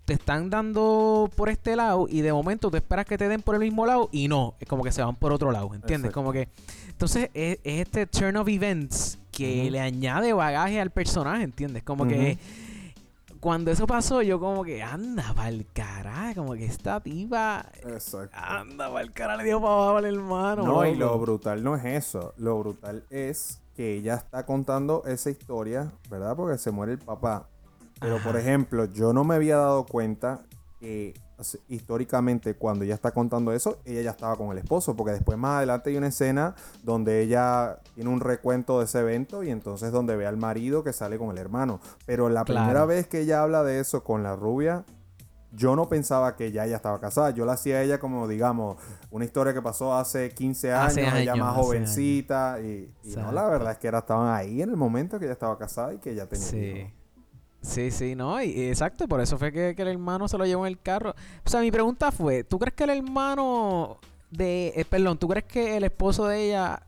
te 0.04 0.14
están 0.14 0.48
dando 0.50 1.30
por 1.36 1.48
este 1.48 1.76
lado 1.76 2.06
y 2.08 2.22
de 2.22 2.32
momento 2.32 2.70
tú 2.70 2.76
esperas 2.76 3.06
que 3.06 3.18
te 3.18 3.28
den 3.28 3.42
por 3.42 3.54
el 3.54 3.60
mismo 3.60 3.86
lado 3.86 4.08
y 4.12 4.28
no, 4.28 4.54
es 4.58 4.68
como 4.68 4.82
que 4.82 4.92
se 4.92 5.02
van 5.02 5.16
por 5.16 5.32
otro 5.32 5.52
lado, 5.52 5.66
¿entiendes? 5.74 6.10
Exacto. 6.10 6.14
Como 6.14 6.32
que 6.32 6.48
entonces 6.88 7.30
es, 7.34 7.58
es 7.64 7.80
este 7.80 8.06
turn 8.06 8.36
of 8.36 8.48
events 8.48 9.18
que 9.30 9.70
le 9.70 9.80
añade 9.80 10.32
bagaje 10.32 10.80
al 10.80 10.90
personaje, 10.90 11.42
¿entiendes? 11.42 11.82
Como 11.82 12.06
que 12.06 12.38
cuando 13.44 13.70
eso 13.70 13.86
pasó 13.86 14.22
yo 14.22 14.40
como 14.40 14.64
que 14.64 14.82
anda 14.82 15.34
pa'l 15.34 15.66
carajo, 15.74 16.36
como 16.36 16.54
que 16.54 16.64
esta 16.64 16.98
tipa 17.00 17.66
Exacto. 17.82 18.34
anda 18.34 18.90
pa'l 18.90 19.12
carajo 19.12 19.42
le 19.42 19.44
dio 19.44 19.60
para 19.60 19.74
abajo 19.74 19.96
al 19.98 20.04
hermano. 20.06 20.62
No, 20.62 20.86
y 20.86 20.96
lo 20.96 21.18
brutal 21.18 21.62
no 21.62 21.76
es 21.76 21.84
eso. 21.84 22.32
Lo 22.38 22.58
brutal 22.58 23.04
es 23.10 23.60
que 23.76 23.98
ella 23.98 24.14
está 24.14 24.46
contando 24.46 25.02
esa 25.04 25.28
historia, 25.28 25.92
¿verdad? 26.08 26.34
Porque 26.34 26.56
se 26.56 26.70
muere 26.70 26.92
el 26.92 27.00
papá. 27.00 27.46
Pero, 28.00 28.16
por 28.22 28.38
ejemplo, 28.38 28.86
yo 28.86 29.12
no 29.12 29.24
me 29.24 29.34
había 29.34 29.58
dado 29.58 29.84
cuenta 29.84 30.40
que 30.80 31.12
históricamente 31.68 32.54
cuando 32.54 32.84
ella 32.84 32.94
está 32.94 33.10
contando 33.10 33.52
eso, 33.52 33.78
ella 33.84 34.02
ya 34.02 34.10
estaba 34.10 34.36
con 34.36 34.50
el 34.52 34.58
esposo, 34.58 34.94
porque 34.94 35.12
después 35.12 35.36
más 35.36 35.58
adelante 35.58 35.90
hay 35.90 35.96
una 35.96 36.08
escena 36.08 36.54
donde 36.82 37.22
ella 37.22 37.78
tiene 37.94 38.10
un 38.10 38.20
recuento 38.20 38.78
de 38.78 38.84
ese 38.84 39.00
evento 39.00 39.42
y 39.42 39.50
entonces 39.50 39.92
donde 39.92 40.16
ve 40.16 40.26
al 40.26 40.36
marido 40.36 40.84
que 40.84 40.92
sale 40.92 41.18
con 41.18 41.30
el 41.30 41.38
hermano. 41.38 41.80
Pero 42.06 42.28
la 42.28 42.44
primera 42.44 42.84
vez 42.84 43.06
que 43.06 43.20
ella 43.20 43.42
habla 43.42 43.62
de 43.62 43.80
eso 43.80 44.04
con 44.04 44.22
la 44.22 44.36
rubia, 44.36 44.84
yo 45.56 45.76
no 45.76 45.88
pensaba 45.88 46.36
que 46.36 46.52
ya 46.52 46.66
ella 46.66 46.76
estaba 46.76 47.00
casada. 47.00 47.30
Yo 47.30 47.44
la 47.44 47.52
hacía 47.52 47.76
a 47.76 47.82
ella 47.82 47.98
como, 47.98 48.26
digamos, 48.28 48.76
una 49.10 49.24
historia 49.24 49.54
que 49.54 49.62
pasó 49.62 49.94
hace 49.94 50.30
15 50.30 50.72
años, 50.72 51.14
ella 51.14 51.34
más 51.36 51.54
jovencita. 51.54 52.60
Y, 52.60 52.92
no, 53.16 53.32
la 53.32 53.48
verdad 53.48 53.72
es 53.72 53.78
que 53.78 53.88
era, 53.88 53.98
estaban 53.98 54.34
ahí 54.34 54.62
en 54.62 54.70
el 54.70 54.76
momento 54.76 55.18
que 55.18 55.26
ella 55.26 55.32
estaba 55.32 55.56
casada 55.58 55.94
y 55.94 55.98
que 55.98 56.10
ella 56.10 56.26
tenía. 56.26 56.46
Sí. 56.46 56.92
Sí, 57.64 57.90
sí, 57.90 58.14
no, 58.14 58.42
y, 58.42 58.68
exacto, 58.68 59.08
por 59.08 59.20
eso 59.22 59.38
fue 59.38 59.50
que, 59.50 59.70
el 59.70 59.88
hermano 59.88 60.28
se 60.28 60.36
lo 60.36 60.44
llevó 60.44 60.66
en 60.66 60.72
el 60.72 60.78
carro. 60.78 61.14
O 61.44 61.48
sea, 61.48 61.60
mi 61.60 61.70
pregunta 61.70 62.12
fue, 62.12 62.44
¿tú 62.44 62.58
crees 62.58 62.74
que 62.74 62.84
el 62.84 62.90
hermano 62.90 63.98
de, 64.30 64.74
eh, 64.76 64.84
perdón, 64.84 65.16
¿tú 65.16 65.28
crees 65.28 65.46
que 65.46 65.78
el 65.78 65.84
esposo 65.84 66.26
de 66.26 66.44
ella 66.44 66.82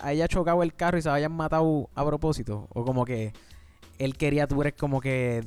haya 0.00 0.26
chocado 0.26 0.64
el 0.64 0.74
carro 0.74 0.98
y 0.98 1.02
se 1.02 1.08
hayan 1.08 1.30
matado 1.30 1.88
a 1.94 2.04
propósito? 2.04 2.66
O 2.74 2.84
como 2.84 3.04
que 3.04 3.32
él 4.00 4.16
quería, 4.16 4.48
tú 4.48 4.58
crees 4.58 4.74
como 4.74 5.00
que... 5.00 5.46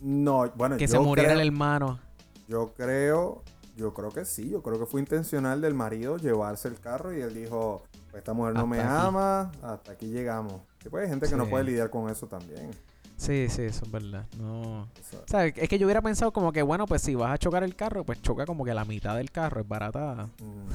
No, 0.00 0.50
bueno, 0.54 0.78
Que 0.78 0.88
se 0.88 0.98
muriera 0.98 1.34
el 1.34 1.40
hermano. 1.40 2.00
Yo 2.48 2.72
creo, 2.74 3.42
yo 3.76 3.92
creo 3.92 4.10
que 4.10 4.24
sí, 4.24 4.48
yo 4.48 4.62
creo 4.62 4.78
que 4.78 4.86
fue 4.86 5.02
intencional 5.02 5.60
del 5.60 5.74
marido 5.74 6.16
llevarse 6.16 6.68
el 6.68 6.80
carro 6.80 7.14
y 7.14 7.20
él 7.20 7.34
dijo, 7.34 7.82
esta 8.14 8.32
mujer 8.32 8.54
no 8.54 8.66
me 8.66 8.80
ama, 8.80 9.52
hasta 9.62 9.92
aquí 9.92 10.06
llegamos. 10.06 10.54
pues 10.90 11.04
hay 11.04 11.10
gente 11.10 11.28
que 11.28 11.36
no 11.36 11.46
puede 11.46 11.64
lidiar 11.64 11.90
con 11.90 12.08
eso 12.08 12.26
también. 12.26 12.70
Sí, 13.18 13.48
sí, 13.48 13.62
eso 13.62 13.84
es 13.84 13.90
verdad. 13.90 14.24
No. 14.38 14.82
O 14.82 14.88
sea, 15.26 15.46
es 15.46 15.68
que 15.68 15.78
yo 15.78 15.86
hubiera 15.86 16.00
pensado 16.00 16.32
como 16.32 16.52
que, 16.52 16.62
bueno, 16.62 16.86
pues 16.86 17.02
si 17.02 17.16
vas 17.16 17.32
a 17.32 17.38
chocar 17.38 17.64
el 17.64 17.74
carro, 17.74 18.04
pues 18.04 18.22
choca 18.22 18.46
como 18.46 18.64
que 18.64 18.72
la 18.72 18.84
mitad 18.84 19.16
del 19.16 19.32
carro, 19.32 19.60
es 19.60 19.68
barata. 19.68 20.28
Mm. 20.40 20.68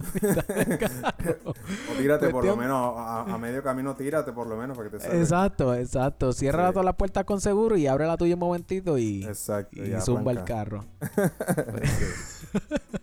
o 1.46 1.54
tírate 1.98 2.28
por 2.28 2.44
lo 2.44 2.56
menos, 2.56 2.94
a, 2.96 3.36
medio 3.38 3.62
camino 3.62 3.94
tírate 3.94 4.32
por 4.32 4.46
lo 4.46 4.56
menos 4.56 4.76
para 4.76 4.90
que 4.90 4.96
te 4.96 5.02
salga. 5.02 5.18
Exacto, 5.18 5.74
exacto. 5.74 6.32
Cierra 6.32 6.70
todas 6.70 6.84
las 6.84 6.96
puertas 6.96 7.24
con 7.24 7.40
seguro 7.40 7.76
y 7.76 7.86
abre 7.86 8.06
la 8.06 8.16
tuya 8.16 8.34
un 8.34 8.40
momentito 8.40 8.98
y, 8.98 9.24
exacto, 9.24 9.82
y 9.82 9.98
zumba 10.00 10.32
el 10.32 10.44
carro. 10.44 10.84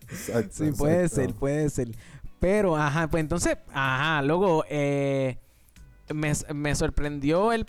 exacto, 0.10 0.50
sí, 0.52 0.72
puede 0.72 1.10
ser, 1.10 1.34
puede 1.34 1.70
ser. 1.70 1.90
Pero, 2.40 2.76
ajá, 2.78 3.08
pues 3.08 3.22
entonces, 3.22 3.58
ajá, 3.74 4.22
luego, 4.22 4.64
eh 4.70 5.40
me, 6.14 6.76
sorprendió 6.76 7.52
el, 7.52 7.66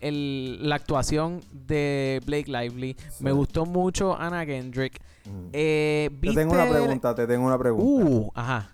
el, 0.00 0.68
la 0.68 0.76
actuación 0.76 1.40
de 1.52 2.20
Blake 2.26 2.50
Lively. 2.50 2.96
Me 3.20 3.32
gustó 3.32 3.66
mucho 3.66 4.16
Anna 4.16 4.44
Kendrick. 4.46 5.00
Mm. 5.24 5.48
Eh, 5.52 6.10
te 6.20 6.32
tengo 6.32 6.52
una 6.52 6.68
pregunta, 6.68 7.14
te 7.14 7.26
tengo 7.26 7.46
una 7.46 7.58
pregunta. 7.58 8.10
Uh, 8.10 8.30
ajá. 8.34 8.70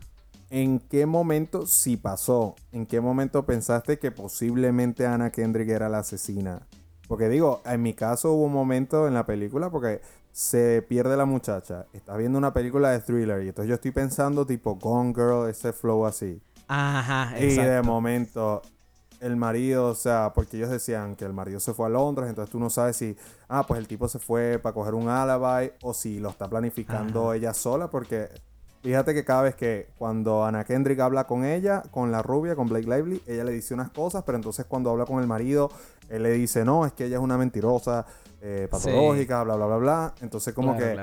¿En 0.51 0.81
qué 0.81 1.07
momento, 1.07 1.67
si 1.67 1.97
pasó, 1.97 2.57
en 2.73 2.85
qué 2.85 3.01
momento 3.01 3.47
pensaste 3.47 4.01
que 4.01 4.11
posiblemente 4.11 5.07
Anna 5.07 5.31
Kendrick 5.31 5.69
era 5.69 5.89
la 5.89 6.01
asesina? 6.01 6.67
Porque 7.07 7.29
digo, 7.29 7.63
en 7.65 7.83
mi 7.83 7.95
caso 7.95 8.33
hubo 8.33 8.47
un 8.47 8.53
momento 8.53 9.07
en 9.07 9.15
la 9.15 9.27
película 9.27 9.71
porque 9.71 10.01
se 10.33 10.83
pierde 10.83 11.17
la 11.17 11.25
muchacha. 11.25 11.87
Estás 11.93 12.19
viendo 12.19 12.39
una 12.39 12.53
película 12.53 12.91
de 12.91 13.01
thriller 13.01 13.45
y 13.45 13.49
entonces 13.49 13.69
yo 13.69 13.75
estoy 13.77 13.93
pensando 13.93 14.45
tipo 14.45 14.75
Gone 14.75 15.15
Girl, 15.15 15.49
ese 15.49 15.73
flow 15.73 16.07
así. 16.07 16.41
Ajá, 16.73 17.37
Y 17.37 17.57
de 17.57 17.83
momento, 17.83 18.63
el 19.21 19.35
marido, 19.35 19.89
o 19.89 19.95
sea, 19.97 20.31
porque 20.33 20.57
ellos 20.57 20.71
decían 20.71 21.17
que 21.17 21.25
el 21.25 21.33
marido 21.33 21.59
se 21.59 21.75
fue 21.75 21.87
a 21.87 21.89
Londres, 21.89 22.29
entonces 22.29 22.53
tú 22.53 22.61
no 22.61 22.71
sabes 22.71 22.97
si, 22.97 23.17
ah, 23.49 23.67
pues 23.67 23.81
el 23.81 23.89
tipo 23.89 24.07
se 24.07 24.21
fue 24.21 24.61
para 24.63 24.73
coger 24.73 24.95
un 24.95 25.09
alibi 25.09 25.73
o 25.83 25.93
si 25.93 26.21
lo 26.21 26.29
está 26.31 26.49
planificando 26.49 27.33
ella 27.33 27.55
sola, 27.55 27.91
porque 27.91 28.29
fíjate 28.85 29.15
que 29.15 29.25
cada 29.25 29.43
vez 29.43 29.57
que 29.57 29.89
cuando 29.99 30.45
Ana 30.45 30.63
Kendrick 30.63 31.01
habla 31.01 31.27
con 31.27 31.45
ella, 31.45 31.83
con 31.91 32.13
la 32.13 32.23
rubia, 32.23 32.55
con 32.55 32.69
Blake 32.69 32.87
Lively, 32.87 33.21
ella 33.27 33.43
le 33.43 33.53
dice 33.53 33.75
unas 33.75 33.91
cosas, 33.91 34.23
pero 34.25 34.37
entonces 34.37 34.65
cuando 34.65 34.91
habla 34.91 35.07
con 35.07 35.21
el 35.21 35.27
marido, 35.27 35.73
él 36.09 36.23
le 36.23 36.31
dice, 36.31 36.65
no, 36.65 36.87
es 36.87 36.93
que 36.93 37.07
ella 37.07 37.17
es 37.17 37.23
una 37.23 37.37
mentirosa, 37.37 38.07
eh, 38.43 38.69
patológica, 38.71 39.43
bla, 39.43 39.57
bla, 39.57 39.67
bla, 39.67 39.77
bla. 39.77 40.15
Entonces 40.21 40.55
como 40.55 40.77
que 40.77 40.97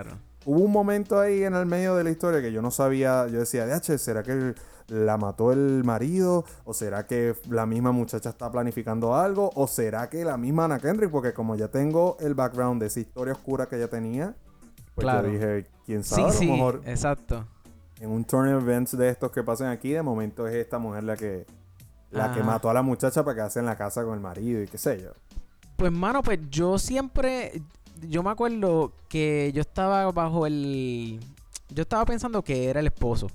hubo 0.47 0.61
un 0.61 0.71
momento 0.71 1.19
ahí 1.19 1.43
en 1.43 1.53
el 1.53 1.65
medio 1.65 1.95
de 1.97 2.05
la 2.05 2.09
historia 2.09 2.41
que 2.41 2.53
yo 2.53 2.61
no 2.61 2.71
sabía, 2.71 3.27
yo 3.27 3.39
decía, 3.39 3.65
DH, 3.65 3.97
¿será 3.97 4.23
que 4.23 4.55
la 4.87 5.17
mató 5.17 5.51
el 5.51 5.83
marido? 5.83 6.45
¿O 6.63 6.73
será 6.73 7.05
que 7.05 7.35
la 7.49 7.65
misma 7.65 7.91
muchacha 7.91 8.29
está 8.29 8.49
planificando 8.49 9.13
algo? 9.13 9.51
¿O 9.55 9.67
será 9.67 10.09
que 10.09 10.23
la 10.23 10.37
misma 10.37 10.63
Ana 10.63 10.79
Kendrick? 10.79 11.11
Porque 11.11 11.33
como 11.33 11.55
ya 11.55 11.67
tengo 11.67 12.15
el 12.21 12.33
background 12.33 12.81
de 12.81 12.87
esa 12.87 13.01
historia 13.01 13.33
oscura 13.33 13.67
que 13.67 13.75
ella 13.75 13.89
tenía, 13.89 14.35
pues 14.95 15.05
yo 15.05 15.23
dije, 15.23 15.67
quién 15.85 16.05
sabe, 16.05 16.31
sí, 16.31 16.45
a 16.45 16.47
lo 16.47 16.53
mejor. 16.53 16.81
Exacto. 16.85 17.45
En 17.99 18.09
un 18.09 18.23
turn 18.23 18.47
events 18.47 18.97
de 18.97 19.09
estos 19.09 19.31
que 19.31 19.43
pasan 19.43 19.67
aquí, 19.67 19.91
de 19.91 20.01
momento 20.01 20.47
es 20.47 20.55
esta 20.55 20.79
mujer 20.79 21.03
la 21.03 21.17
que 21.17 21.45
la 22.09 22.33
que 22.33 22.41
mató 22.41 22.69
a 22.69 22.73
la 22.73 22.81
muchacha 22.81 23.21
para 23.25 23.35
quedarse 23.35 23.59
en 23.59 23.65
la 23.65 23.75
casa 23.75 24.05
con 24.05 24.13
el 24.13 24.21
marido 24.21 24.61
y 24.63 24.67
qué 24.67 24.77
sé 24.77 25.01
yo. 25.01 25.11
Pues 25.75 25.91
mano, 25.91 26.23
pues 26.23 26.39
yo 26.49 26.79
siempre 26.79 27.61
yo 28.01 28.23
me 28.23 28.29
acuerdo 28.29 28.93
que 29.09 29.51
yo 29.53 29.61
estaba 29.61 30.11
bajo 30.11 30.45
el 30.45 31.19
yo 31.69 31.81
estaba 31.81 32.05
pensando 32.05 32.43
que 32.43 32.69
era 32.69 32.79
el 32.79 32.87
esposo. 32.87 33.27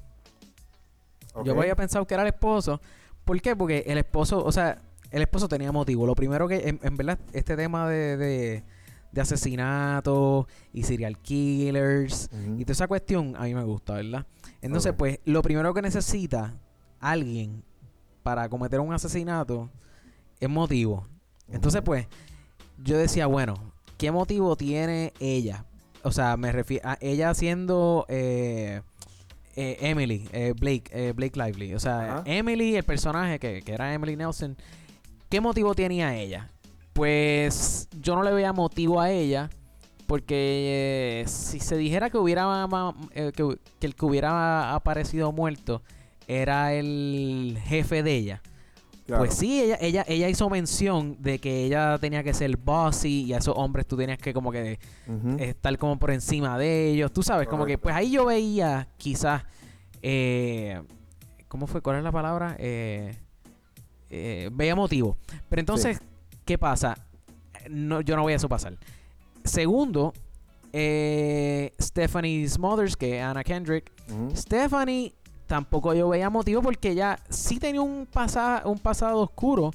Yo 1.45 1.59
había 1.59 1.77
pensado 1.77 2.07
que 2.07 2.15
era 2.15 2.23
el 2.23 2.29
esposo. 2.29 2.81
¿Por 3.25 3.41
qué? 3.41 3.57
Porque 3.57 3.85
el 3.87 3.99
esposo, 3.99 4.45
o 4.45 4.53
sea, 4.53 4.79
el 5.11 5.23
esposo 5.23 5.49
tenía 5.49 5.73
motivo. 5.73 6.07
Lo 6.07 6.15
primero 6.15 6.47
que, 6.49 6.79
en, 6.81 6.97
verdad, 6.97 7.19
este 7.33 7.57
tema 7.57 7.89
de, 7.89 8.17
de, 8.17 8.65
de 9.13 9.21
asesinatos 9.21 10.47
y 10.73 10.83
serial 10.83 11.19
killers 11.19 12.31
y 12.57 12.65
toda 12.65 12.73
esa 12.73 12.89
cuestión 12.89 13.35
a 13.37 13.45
mí 13.45 13.55
me 13.55 13.63
gusta, 13.65 13.95
¿verdad? 13.95 14.27
Entonces, 14.61 14.93
pues, 14.97 15.21
lo 15.25 15.43
primero 15.43 15.73
que 15.73 15.83
necesita 15.83 16.55
alguien 17.01 17.63
para 18.23 18.49
cometer 18.49 18.81
un 18.81 18.93
asesinato 18.93 19.71
es 20.41 20.49
motivo. 20.49 21.07
Entonces, 21.49 21.83
pues, 21.83 22.07
yo 22.79 22.97
decía, 22.97 23.27
bueno, 23.27 23.72
¿qué 24.03 24.11
motivo 24.11 24.57
tiene 24.57 25.13
ella? 25.21 25.65
O 26.03 26.11
sea, 26.11 26.37
me 26.37 26.51
refiero 26.51 26.89
a 26.89 26.99
ella 27.01 27.33
siendo 27.35 28.05
eh, 28.09 28.83
eh, 29.55 29.77
Emily, 29.81 30.29
eh, 30.33 30.55
Blake, 30.59 30.91
eh, 30.91 31.13
Blake 31.13 31.39
Lively. 31.39 31.73
O 31.75 31.79
sea, 31.79 32.25
Emily, 32.27 32.75
el 32.75 32.83
personaje 32.83 33.39
que, 33.39 33.63
era 33.65 33.95
Emily 33.95 34.17
Nelson, 34.17 34.57
¿qué 35.29 35.41
motivo 35.41 35.77
tenía 35.77 36.17
ella? 36.17 36.51
Pues 36.93 37.89
yo 38.01 38.17
no 38.17 38.25
le 38.25 38.33
veía 38.33 38.53
motivo 38.53 39.01
a 39.01 39.13
ella. 39.13 39.51
Porque 40.09 41.23
si 41.29 41.61
se 41.61 41.77
dijera 41.77 42.11
que 42.11 42.19
hubiera 42.19 42.67
que, 43.15 43.57
el 43.83 43.95
que 43.95 44.05
hubiera 44.05 44.75
aparecido 44.75 45.31
muerto 45.31 45.81
era 46.27 46.75
el 46.75 47.57
jefe 47.67 48.03
de 48.03 48.17
ella. 48.17 48.43
Pues 49.07 49.35
sí, 49.35 49.61
ella, 49.61 49.79
ella, 49.81 50.05
ella 50.07 50.29
hizo 50.29 50.49
mención 50.49 51.17
de 51.21 51.39
que 51.39 51.65
ella 51.65 51.99
tenía 51.99 52.23
que 52.23 52.33
ser 52.33 52.57
bossy 52.57 53.25
y 53.25 53.33
a 53.33 53.39
esos 53.39 53.55
hombres 53.57 53.87
tú 53.87 53.97
tenías 53.97 54.19
que 54.19 54.33
como 54.33 54.53
que 54.53 54.79
estar 55.39 55.77
como 55.79 55.99
por 55.99 56.11
encima 56.11 56.57
de 56.57 56.91
ellos. 56.91 57.13
Tú 57.13 57.23
sabes, 57.23 57.49
como 57.49 57.67
que 57.67 57.79
pues 57.79 57.95
ahí 57.95 58.13
yo 58.13 58.27
veía 58.27 58.89
quizás... 58.97 59.43
Eh, 60.03 60.81
¿Cómo 61.49 61.67
fue? 61.67 61.81
¿Cuál 61.81 61.99
es 61.99 62.05
la 62.05 62.13
palabra? 62.13 62.57
Eh, 62.59 63.15
eh, 64.11 64.51
veía 64.53 64.75
motivo. 64.75 65.17
Pero 65.49 65.61
entonces, 65.61 66.01
¿qué 66.45 66.57
pasa? 66.57 66.97
No, 67.69 68.01
yo 68.01 68.17
no 68.17 68.23
voy 68.23 68.33
a 68.33 68.37
eso 68.37 68.49
pasar. 68.49 68.79
Segundo, 69.45 70.15
Stephanie 70.73 72.49
Smothers, 72.49 72.97
que 72.97 73.19
es 73.19 73.23
Anna 73.25 73.45
Kendrick. 73.45 73.93
Stephanie 74.35 75.13
tampoco 75.53 75.93
yo 75.93 76.09
veía 76.09 76.31
motivo 76.31 76.63
porque 76.63 76.93
ella 76.93 77.19
sí 77.29 77.59
tenía 77.59 77.83
un, 77.83 78.07
pasado 78.11 78.71
un 78.71 78.79
pasado 78.79 79.19
oscuro. 79.19 79.71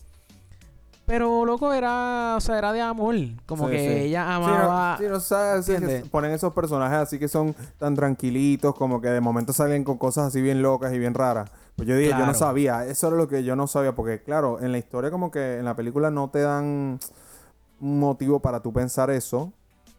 Pero 1.05 1.45
loco 1.45 1.71
era, 1.71 2.33
o 2.35 2.41
sea, 2.41 2.57
era 2.57 2.73
de 2.73 2.81
amor. 2.81 3.15
Como 3.45 3.67
que 3.67 4.05
ella 4.05 4.35
amaba. 4.35 4.97
Sí, 4.97 5.05
no, 5.07 5.19
sabes, 5.19 5.69
ponen 6.09 6.31
esos 6.31 6.51
personajes 6.51 6.97
así 6.97 7.19
que 7.19 7.27
son 7.27 7.55
tan 7.77 7.95
tranquilitos, 7.95 8.73
como 8.73 8.99
que 8.99 9.09
de 9.09 9.21
momento 9.21 9.53
salen 9.53 9.83
con 9.83 9.99
cosas 9.99 10.29
así 10.29 10.41
bien 10.41 10.63
locas 10.63 10.91
y 10.93 10.97
bien 10.97 11.13
raras. 11.13 11.47
Pues 11.75 11.87
yo 11.87 11.95
dije, 11.95 12.09
yo 12.09 12.25
no 12.25 12.33
sabía. 12.33 12.83
Eso 12.87 13.09
era 13.09 13.15
lo 13.15 13.27
que 13.27 13.43
yo 13.43 13.55
no 13.55 13.67
sabía. 13.67 13.93
Porque, 13.93 14.23
claro, 14.23 14.59
en 14.59 14.71
la 14.71 14.79
historia, 14.79 15.11
como 15.11 15.29
que 15.29 15.59
en 15.59 15.65
la 15.65 15.75
película 15.75 16.09
no 16.09 16.31
te 16.31 16.41
dan 16.41 16.99
un 17.79 17.99
motivo 17.99 18.39
para 18.39 18.61
tú 18.61 18.73
pensar 18.73 19.11
eso. 19.11 19.53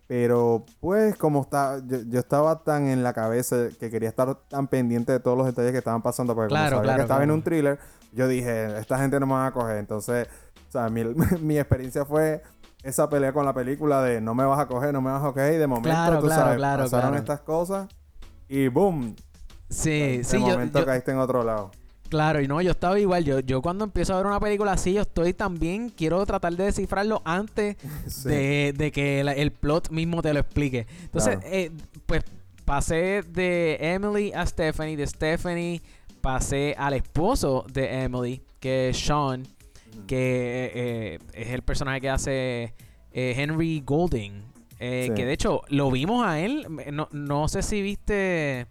Pero 0.09 0.65
pues 0.81 1.17
como 1.17 1.43
está, 1.43 1.83
yo, 1.87 2.19
estaba 2.19 2.65
tan 2.65 2.89
en 2.89 3.03
la 3.03 3.13
cabeza 3.13 3.69
que 3.79 3.91
quería 3.91 4.09
estar 4.09 4.35
tan 4.49 4.67
pendiente 4.67 5.13
de 5.13 5.21
todos 5.21 5.37
los 5.37 5.47
detalles 5.47 5.71
que 5.71 5.79
estaban 5.79 6.01
pasando, 6.01 6.35
porque 6.35 6.49
como 6.49 6.69
sabía 6.69 6.97
que 6.97 7.03
estaba 7.03 7.23
en 7.23 7.31
un 7.31 7.43
thriller, 7.43 7.79
yo 8.13 8.27
dije, 8.27 8.79
esta 8.79 8.99
gente 8.99 9.21
no 9.21 9.27
me 9.27 9.35
va 9.35 9.49
a 9.49 9.53
coger. 9.53 9.77
Entonces, 9.77 10.27
o 10.67 10.73
sea, 10.73 10.89
mi, 10.89 11.05
mi, 11.43 11.59
experiencia 11.59 12.07
fue 12.07 12.43
esa 12.83 13.11
pelea 13.11 13.35
con 13.35 13.45
la 13.45 13.53
película 13.53 14.03
de 14.03 14.23
no 14.23 14.35
me 14.35 14.47
vas 14.47 14.59
a 14.59 14.67
coger, 14.67 14.95
no 14.95 15.03
me 15.03 15.11
vas 15.11 15.23
a 15.23 15.27
coger, 15.27 15.53
y 15.53 15.57
de 15.59 15.67
momento, 15.67 16.21
tú 16.21 16.29
sabes, 16.31 16.59
pasaron 16.59 17.15
estas 17.15 17.41
cosas 17.41 17.87
y 18.49 18.69
boom. 18.69 19.15
Sí, 19.69 20.19
de 20.19 20.25
sí. 20.25 20.39
De 20.39 20.43
momento 20.43 20.87
caíste 20.87 21.11
en 21.11 21.19
otro 21.19 21.45
lado. 21.45 21.71
Claro, 22.09 22.41
y 22.41 22.49
no, 22.49 22.61
yo 22.63 22.71
estaba 22.71 22.99
igual. 22.99 23.25
Yo, 23.25 23.41
yo 23.41 23.61
cuando 23.61 23.85
empiezo 23.85 24.15
a 24.15 24.17
ver 24.19 24.27
una 24.27 24.41
película 24.41 24.73
así, 24.73 24.95
yo 24.95 25.03
estoy 25.03 25.35
también, 25.35 25.91
quiero 25.91 26.25
tratar 26.25 26.55
de 26.57 26.65
descifrarlo 26.65 27.21
antes 27.25 27.77
Sí. 28.07 28.29
de, 28.29 28.75
de 28.77 28.91
que 28.93 29.23
la- 29.25 29.33
el 29.35 29.51
plot 29.53 29.91
mismo 29.91 30.23
te 30.23 30.33
lo 30.33 30.41
explique. 30.41 30.87
Entonces, 31.03 31.37
Claro. 31.39 31.55
eh, 31.55 31.71
pues 32.07 32.23
pasé 32.65 33.23
de 33.23 33.77
Emily 33.81 34.33
a 34.33 34.45
Stephanie, 34.47 34.97
de 34.97 35.07
Stephanie 35.07 35.83
pasé 36.21 36.75
al 36.79 36.95
esposo 36.95 37.65
de 37.73 38.03
Emily, 38.03 38.43
que 38.61 38.89
es 38.91 38.99
Sean, 38.99 39.47
que 40.07 40.73
eh, 40.75 41.19
es 41.35 41.49
el 41.51 41.63
personaje 41.63 42.01
que 42.01 42.11
hace 42.11 42.75
eh, 43.13 43.35
Henry 43.37 43.83
Golding. 43.85 44.43
Eh, 44.81 45.07
Sí. 45.09 45.15
Que 45.15 45.27
de 45.27 45.33
hecho 45.33 45.63
lo 45.69 45.91
vimos 45.91 46.25
a 46.27 46.39
él. 46.41 46.67
No, 46.93 47.09
no 47.13 47.49
sé 47.49 47.63
si 47.63 47.83
viste. 47.83 48.67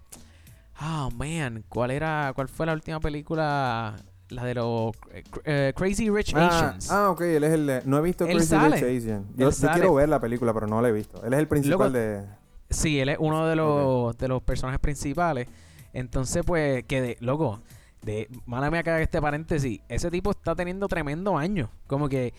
Oh 0.81 1.09
man, 1.11 1.63
¿cuál 1.69 1.91
era? 1.91 2.31
¿Cuál 2.35 2.47
fue 2.49 2.65
la 2.65 2.73
última 2.73 2.99
película? 2.99 3.95
La 4.29 4.43
de 4.43 4.55
los 4.55 4.91
eh, 5.11 5.23
eh, 5.45 5.73
Crazy 5.75 6.09
Rich 6.09 6.33
Ah, 6.35 6.47
Asians. 6.47 6.91
ah, 6.91 7.09
ok, 7.11 7.21
él 7.21 7.43
es 7.45 7.53
el 7.53 7.65
de... 7.65 7.81
No 7.85 7.97
he 7.97 8.01
visto 8.01 8.25
Él 8.25 8.33
Crazy 8.35 8.47
sale. 8.47 8.75
Rich 8.75 8.83
Asian. 9.03 9.25
Él 9.29 9.35
Yo, 9.37 9.49
yo 9.51 9.71
quiero 9.73 9.93
ver 9.93 10.09
la 10.09 10.19
película, 10.19 10.53
pero 10.53 10.67
no 10.67 10.81
la 10.81 10.89
he 10.89 10.91
visto. 10.91 11.23
Él 11.23 11.31
es 11.33 11.39
el 11.39 11.47
principal 11.47 11.93
de... 11.93 12.25
Sí, 12.69 12.99
él 12.99 13.07
es 13.07 13.17
uno 13.21 13.47
de 13.47 13.55
los, 13.55 14.17
de 14.17 14.27
los 14.27 14.43
personajes 14.43 14.81
principales. 14.81 15.47
Entonces, 15.93 16.43
pues, 16.45 16.83
que 16.83 17.01
de, 17.01 17.17
loco, 17.21 17.61
de, 18.01 18.27
que 18.27 18.89
haga 18.89 19.01
este 19.01 19.21
paréntesis, 19.21 19.79
ese 19.87 20.11
tipo 20.11 20.31
está 20.31 20.53
teniendo 20.53 20.89
tremendo 20.89 21.37
año. 21.37 21.69
Como 21.87 22.09
que 22.09 22.33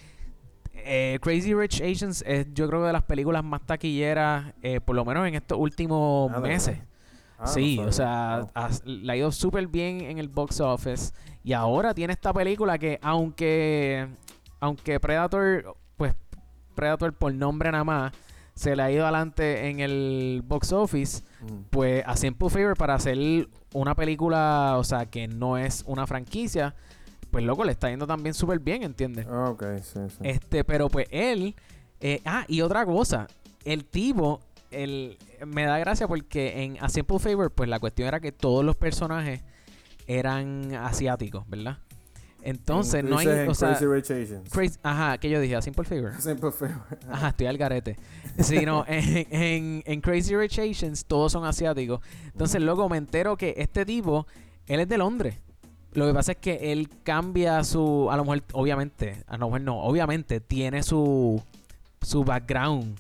eh, 0.75 1.19
Crazy 1.23 1.55
Rich 1.55 1.81
Asians 1.81 2.23
es, 2.27 2.47
yo 2.53 2.69
creo, 2.69 2.85
de 2.85 2.93
las 2.93 3.03
películas 3.05 3.43
más 3.43 3.63
taquilleras, 3.65 4.53
eh, 4.63 4.81
por 4.83 4.95
lo 4.95 5.07
menos 5.07 5.27
en 5.27 5.35
estos 5.37 5.59
últimos 5.59 6.31
Ah, 6.35 6.41
¿de 6.41 6.49
meses. 6.49 6.79
Ah, 7.39 7.47
sí, 7.47 7.79
o 7.79 7.93
sea, 7.93 8.49
has- 8.55 8.85
le 8.85 9.13
ha 9.13 9.17
ido 9.17 9.31
súper 9.33 9.67
bien 9.69 10.01
en 10.01 10.19
el 10.19 10.29
box 10.29 10.61
office. 10.61 11.13
Y 11.45 11.53
ahora 11.53 11.95
tiene 11.95 12.13
esta 12.13 12.33
película 12.33 12.79
que, 12.79 12.99
aunque, 13.03 14.09
aunque 14.61 14.99
Predator, 15.01 15.77
pues, 15.97 16.15
Predator 16.75 17.13
por 17.13 17.33
nombre 17.33 17.71
nada 17.71 17.85
más, 17.85 18.13
se 18.55 18.75
le 18.75 18.83
ha 18.83 18.91
ido 18.91 19.05
adelante 19.05 19.69
en 19.69 19.79
el 19.81 20.43
box 20.45 20.73
office, 20.73 21.23
Mm. 21.41 21.63
pues 21.71 22.03
a 22.07 22.17
Simple 22.17 22.51
Favor 22.51 22.77
para 22.77 22.95
hacer 22.95 23.17
una 23.73 23.95
película, 23.95 24.75
o 24.77 24.83
sea, 24.85 25.07
que 25.07 25.29
no 25.29 25.57
es 25.57 25.85
una 25.87 26.07
franquicia, 26.09 26.75
pues 27.31 27.45
loco, 27.45 27.63
le 27.63 27.71
está 27.71 27.89
yendo 27.89 28.07
también 28.07 28.35
súper 28.35 28.59
bien, 28.59 28.83
¿entiendes? 28.83 29.27
Ah, 29.31 29.51
ok, 29.51 29.63
sí, 29.83 30.01
sí. 30.09 30.17
Este, 30.23 30.65
pero 30.65 30.89
pues 30.89 31.07
él. 31.11 31.55
eh, 32.01 32.21
ah, 32.25 32.45
y 32.49 32.61
otra 32.63 32.85
cosa. 32.87 33.27
El 33.65 33.85
tipo. 33.85 34.41
El, 34.71 35.19
me 35.47 35.65
da 35.65 35.79
gracia 35.79 36.07
porque 36.09 36.63
en 36.65 36.77
A 36.83 36.89
Simple 36.89 37.19
Favor, 37.19 37.51
pues 37.53 37.69
la 37.69 37.79
cuestión 37.81 38.09
era 38.09 38.21
que 38.21 38.33
todos 38.33 38.65
los 38.65 38.77
personajes 38.77 39.43
eran 40.07 40.75
asiáticos, 40.75 41.49
¿verdad? 41.49 41.79
Entonces, 42.43 43.03
no 43.05 43.19
hay. 43.19 43.27
en 43.27 43.49
O 43.49 43.55
sea, 43.55 43.71
Crazy 43.71 43.87
Rich 43.87 44.11
Asians. 44.13 44.51
crazy- 44.51 44.79
ajá, 44.83 45.19
que 45.19 45.29
yo 45.29 45.41
dije, 45.41 45.57
A 45.57 45.61
Simple 45.63 45.85
Favor. 45.85 46.13
Simple 46.21 46.53
Favor. 46.53 46.77
Ajá, 47.11 47.29
estoy 47.29 47.47
al 47.49 47.59
garete. 47.59 47.97
Sí, 48.39 48.65
no, 48.65 48.85
en, 48.89 49.27
en, 49.31 49.83
en 49.85 50.01
Crazy 50.01 50.37
Rich 50.37 50.59
Asians 50.61 51.05
todos 51.05 51.33
son 51.33 51.45
asiáticos. 51.45 52.01
Entonces, 52.27 52.63
luego 52.63 52.89
me 52.89 52.97
entero 52.97 53.37
que 53.37 53.55
este 53.59 53.85
tipo, 53.85 54.27
él 54.67 54.81
es 54.81 54.89
de 54.89 54.99
Londres. 54.99 55.37
Lo 55.95 56.07
que 56.07 56.15
pasa 56.15 56.33
es 56.33 56.39
que 56.39 56.71
él 56.73 56.89
cambia 57.03 57.65
su. 57.65 58.09
A 58.11 58.17
lo 58.17 58.23
mejor, 58.25 58.45
obviamente, 58.53 59.25
a 59.27 59.37
lo 59.37 59.47
mejor 59.47 59.61
no, 59.63 59.83
obviamente 59.83 60.41
tiene 60.41 60.83
su. 60.83 61.43
Su 62.01 62.23
background 62.23 62.97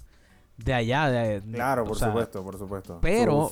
de 0.58 0.74
allá. 0.74 1.08
De, 1.10 1.40
Claro, 1.52 1.84
por 1.84 1.96
sea, 1.98 2.08
supuesto, 2.08 2.42
por 2.44 2.58
supuesto. 2.58 2.98
pero-. 3.00 3.50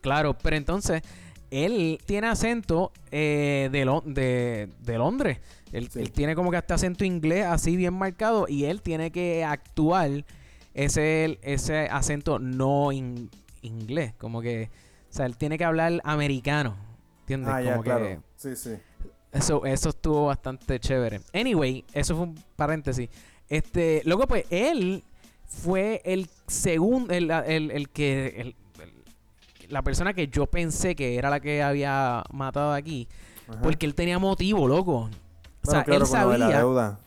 Claro, 0.00 0.34
pero 0.34 0.56
entonces 0.56 1.02
él 1.50 1.98
tiene 2.06 2.28
acento 2.28 2.92
eh, 3.10 3.68
de, 3.72 3.84
Lo- 3.84 4.02
de, 4.04 4.68
de 4.80 4.98
Londres. 4.98 5.38
Él, 5.72 5.88
Sí. 5.90 6.00
él 6.00 6.12
tiene 6.12 6.34
como 6.34 6.50
que 6.50 6.58
este 6.58 6.74
acento 6.74 7.04
inglés 7.04 7.46
así 7.46 7.76
bien 7.76 7.94
marcado 7.94 8.46
y 8.48 8.64
él 8.66 8.82
tiene 8.82 9.10
que 9.10 9.44
actuar 9.44 10.10
ese, 10.74 11.38
ese 11.42 11.86
acento 11.88 12.38
no 12.38 12.92
in- 12.92 13.30
inglés. 13.62 14.12
Como 14.18 14.42
que, 14.42 14.68
o 15.10 15.12
sea, 15.14 15.24
él 15.26 15.36
tiene 15.38 15.56
que 15.58 15.64
hablar 15.64 16.00
americano. 16.04 16.76
¿Entiendes? 17.20 17.50
Ah, 17.54 17.62
ya, 17.62 17.70
como 17.72 17.82
claro. 17.84 18.04
que 18.04 18.18
Sí, 18.36 18.56
sí. 18.56 18.74
eso, 19.32 19.64
eso 19.64 19.88
estuvo 19.90 20.26
bastante 20.26 20.78
chévere. 20.80 21.20
Anyway, 21.32 21.84
eso 21.94 22.14
fue 22.16 22.24
un 22.24 22.34
paréntesis. 22.56 23.08
Este, 23.48 24.02
luego 24.04 24.26
pues 24.26 24.44
él 24.50 25.02
fue 25.62 26.00
el 26.04 26.28
segundo, 26.46 27.12
el, 27.14 27.30
el- 27.30 27.70
el 27.70 27.88
que, 27.90 28.34
el- 28.38 28.56
la 29.68 29.82
persona 29.82 30.12
que 30.14 30.28
yo 30.28 30.46
pensé 30.46 30.94
que 30.94 31.16
era 31.16 31.30
la 31.30 31.40
que 31.40 31.62
había 31.62 32.22
matado 32.32 32.72
aquí, 32.72 33.08
Ajá. 33.48 33.60
porque 33.62 33.86
él 33.86 33.94
tenía 33.94 34.18
motivo, 34.18 34.68
loco. 34.68 35.08
O 35.64 35.70
sea, 35.70 35.84
claro, 35.84 36.04
él 36.04 36.10
de 36.10 36.38
la 36.38 36.46
sabía, 36.46 36.58
deuda. 36.58 36.98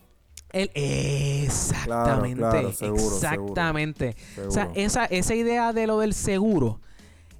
él, 0.54 0.72
exactamente, 0.76 2.39
claro, 2.39 2.72
seguro, 2.72 3.00
seguro. 3.02 3.16
exactamente. 3.16 4.16
O 4.48 4.52
sea, 4.52 4.72
esa, 4.76 5.06
esa 5.06 5.36
idea 5.36 5.74
de 5.74 5.88
lo 5.88 6.00
del 6.00 6.14
seguro, 6.14 6.80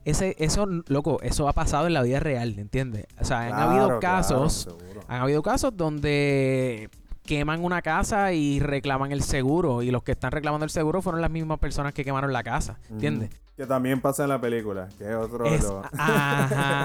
ese, 0.04 0.36
eso, 0.40 0.68
loco, 0.88 1.20
eso 1.22 1.48
ha 1.48 1.54
pasado 1.54 1.88
en 1.88 1.94
la 1.94 2.02
vida 2.04 2.20
real, 2.20 2.60
¿entiendes? 2.60 3.06
O 3.20 3.26
sea, 3.26 3.42
han 3.48 3.54
habido 3.54 4.00
casos 4.00 4.68
han 5.08 5.22
habido 5.22 5.42
casos 5.44 5.76
donde 5.76 6.90
queman 7.26 7.64
una 7.64 7.82
casa 7.82 8.34
y 8.34 8.60
reclaman 8.60 9.12
el 9.12 9.22
seguro. 9.24 9.82
Y 9.82 9.92
los 9.92 10.04
que 10.04 10.12
están 10.14 10.32
reclamando 10.32 10.64
el 10.66 10.70
seguro 10.70 11.02
fueron 11.02 11.22
las 11.22 11.32
mismas 11.32 11.60
personas 11.60 11.94
que 11.94 12.04
quemaron 12.06 12.32
la 12.34 12.44
casa. 12.44 12.78
¿Entiendes? 12.90 13.30
Que 13.58 13.66
también 13.66 14.02
pasa 14.02 14.24
en 14.24 14.30
la 14.30 14.42
película, 14.42 14.90
que 14.98 15.06
es 15.10 15.16
otro 15.16 15.46
de 15.50 15.56
Es- 15.56 15.64
los... 15.64 15.86
ajá, 15.98 16.84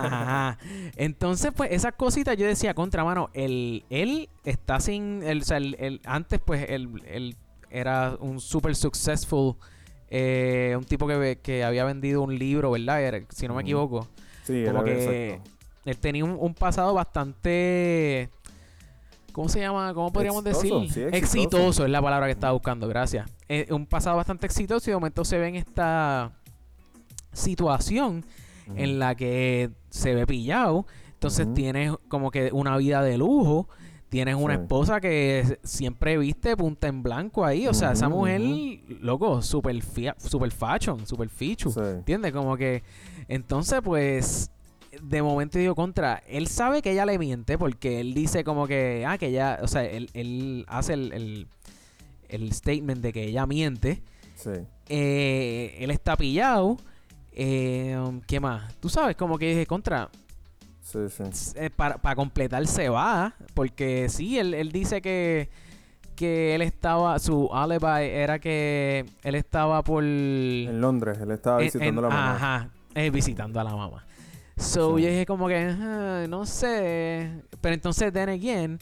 ajá. 0.52 0.58
Entonces, 0.96 1.50
pues, 1.56 1.72
esas 1.72 1.94
cositas 1.94 2.36
yo 2.36 2.46
decía, 2.46 2.74
contra 2.74 3.02
mano, 3.04 3.28
él, 3.34 3.84
él 3.90 4.28
está 4.44 4.78
sin. 4.80 5.22
O 5.24 5.44
sea, 5.44 5.56
el- 5.56 6.00
antes, 6.04 6.40
pues, 6.44 6.66
él, 6.68 7.02
él 7.08 7.36
era 7.70 8.16
un 8.20 8.40
super 8.40 8.74
successful. 8.76 9.56
eh, 10.10 10.74
un 10.76 10.84
tipo 10.84 11.06
que, 11.06 11.38
que 11.42 11.62
había 11.64 11.84
vendido 11.84 12.22
un 12.22 12.38
libro, 12.38 12.70
¿verdad? 12.70 13.02
Era- 13.02 13.20
si 13.30 13.46
no 13.48 13.54
me 13.54 13.62
equivoco. 13.62 14.08
Sí, 14.44 14.64
como 14.64 14.78
era 14.82 14.84
que 14.84 15.28
exacto. 15.32 15.50
él 15.86 15.98
tenía 15.98 16.24
un, 16.24 16.36
un 16.38 16.54
pasado 16.54 16.94
bastante. 16.94 18.30
¿Cómo 19.40 19.48
se 19.48 19.58
llama? 19.60 19.94
¿Cómo 19.94 20.12
podríamos 20.12 20.44
Exitoso, 20.44 20.80
decir? 20.80 20.92
sí, 20.92 21.00
exitoso. 21.00 21.16
exitoso. 21.16 21.84
es 21.86 21.90
la 21.90 22.02
palabra 22.02 22.26
que 22.26 22.32
estaba 22.32 22.52
buscando, 22.52 22.86
gracias. 22.88 23.26
Eh, 23.48 23.66
un 23.70 23.86
pasado 23.86 24.16
bastante 24.18 24.44
exitoso 24.44 24.90
y 24.90 24.92
de 24.92 24.96
momento 24.96 25.24
se 25.24 25.38
ve 25.38 25.48
en 25.48 25.56
esta 25.56 26.32
situación 27.32 28.24
en 28.76 28.98
la 28.98 29.14
que 29.14 29.70
se 29.88 30.14
ve 30.14 30.26
pillado. 30.26 30.84
Entonces 31.14 31.52
tienes 31.54 31.92
como 32.08 32.30
que 32.30 32.50
una 32.52 32.76
vida 32.76 33.02
de 33.02 33.16
lujo. 33.16 33.66
Tienes 34.10 34.34
una 34.34 34.56
Sí. 34.56 34.60
esposa 34.62 35.00
que 35.00 35.58
siempre 35.62 36.18
viste 36.18 36.54
punta 36.56 36.88
en 36.88 37.02
blanco 37.02 37.44
ahí. 37.44 37.66
O 37.66 37.72
sea, 37.72 37.92
esa 37.92 38.10
mujer, 38.10 38.42
loco, 39.00 39.40
super, 39.40 39.74
fia- 39.82 40.16
super 40.18 40.50
fashion, 40.50 41.06
super 41.06 41.30
fichu. 41.30 41.70
Sí. 41.70 41.80
¿Entiendes? 41.80 42.32
Como 42.32 42.56
que. 42.58 42.82
Entonces, 43.28 43.80
pues. 43.82 44.50
De 45.02 45.22
momento 45.22 45.58
digo 45.58 45.74
contra. 45.74 46.22
Él 46.28 46.46
sabe 46.46 46.82
que 46.82 46.92
ella 46.92 47.06
le 47.06 47.18
miente 47.18 47.56
porque 47.58 48.00
él 48.00 48.14
dice 48.14 48.44
como 48.44 48.66
que. 48.66 49.04
Ah, 49.06 49.18
que 49.18 49.26
ella. 49.28 49.58
O 49.62 49.68
sea, 49.68 49.84
él, 49.84 50.10
él 50.14 50.64
hace 50.68 50.92
el, 50.94 51.12
el, 51.12 51.46
el 52.28 52.52
statement 52.52 53.00
de 53.00 53.12
que 53.12 53.24
ella 53.24 53.46
miente. 53.46 54.02
Sí. 54.36 54.50
Eh, 54.88 55.76
él 55.80 55.90
está 55.90 56.16
pillado. 56.16 56.76
Eh, 57.32 57.96
¿Qué 58.26 58.40
más? 58.40 58.74
Tú 58.80 58.88
sabes, 58.88 59.16
como 59.16 59.38
que 59.38 59.48
dije 59.50 59.66
contra. 59.66 60.10
Sí, 60.82 60.98
sí. 61.08 61.22
eh, 61.56 61.70
para, 61.70 61.98
para 61.98 62.16
completar 62.16 62.66
se 62.66 62.88
va. 62.88 63.34
Porque 63.54 64.08
sí, 64.08 64.38
él, 64.38 64.54
él 64.54 64.72
dice 64.72 65.00
que. 65.00 65.48
Que 66.16 66.54
él 66.54 66.60
estaba. 66.62 67.18
Su 67.18 67.48
alibi 67.54 67.86
era 68.10 68.38
que 68.38 69.06
él 69.22 69.34
estaba 69.34 69.82
por. 69.82 70.04
En 70.04 70.80
Londres, 70.80 71.18
él 71.20 71.30
estaba 71.30 71.60
en- 71.60 71.66
visitando 71.66 72.00
en- 72.02 72.04
a 72.04 72.08
la 72.08 72.14
mamá. 72.14 72.34
Ajá, 72.36 72.70
eh, 72.94 73.10
visitando 73.10 73.60
a 73.60 73.64
la 73.64 73.74
mamá. 73.74 74.04
So 74.60 74.96
Sí. 74.96 75.02
yo 75.04 75.08
dije 75.08 75.26
como 75.26 75.48
que, 75.48 75.56
"Ah, 75.56 76.26
no 76.28 76.44
sé. 76.46 77.30
Pero 77.60 77.74
entonces, 77.74 78.12
then 78.12 78.28
again, 78.28 78.78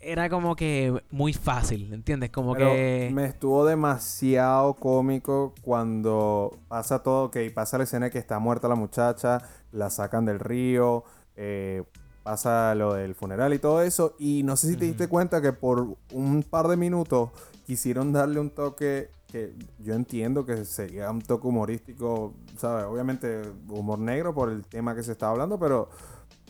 era 0.00 0.28
como 0.28 0.54
que 0.56 1.02
muy 1.10 1.32
fácil, 1.32 1.92
¿entiendes? 1.92 2.30
Como 2.30 2.52
Pero 2.54 2.70
que... 2.72 3.10
me 3.12 3.24
estuvo 3.26 3.64
demasiado 3.64 4.74
cómico 4.74 5.54
cuando 5.62 6.56
pasa 6.68 7.02
todo, 7.02 7.30
que 7.30 7.50
pasa 7.50 7.78
la 7.78 7.84
escena 7.84 8.10
que 8.10 8.18
está 8.18 8.38
muerta 8.38 8.68
la 8.68 8.74
muchacha, 8.74 9.40
la 9.72 9.90
sacan 9.90 10.24
del 10.24 10.38
río, 10.40 11.04
eh, 11.36 11.82
pasa 12.22 12.74
lo 12.74 12.94
del 12.94 13.14
funeral 13.14 13.54
y 13.54 13.58
todo 13.58 13.82
eso. 13.82 14.14
Y 14.18 14.42
no 14.42 14.56
sé 14.56 14.68
si 14.68 14.76
te 14.76 14.84
diste 14.84 15.08
cuenta 15.08 15.40
que 15.40 15.52
por 15.52 15.96
un 16.12 16.42
par 16.42 16.68
de 16.68 16.76
minutos 16.76 17.30
quisieron 17.66 18.12
darle 18.12 18.40
un 18.40 18.50
toque 18.50 19.10
que 19.30 19.54
yo 19.78 19.94
entiendo 19.94 20.44
que 20.46 20.64
sería 20.64 21.10
un 21.10 21.20
toque 21.20 21.46
humorístico, 21.46 22.32
¿sabes? 22.56 22.84
Obviamente 22.86 23.42
humor 23.68 23.98
negro 23.98 24.34
por 24.34 24.48
el 24.50 24.64
tema 24.64 24.94
que 24.94 25.02
se 25.02 25.12
está 25.12 25.28
hablando, 25.28 25.58
pero 25.58 25.90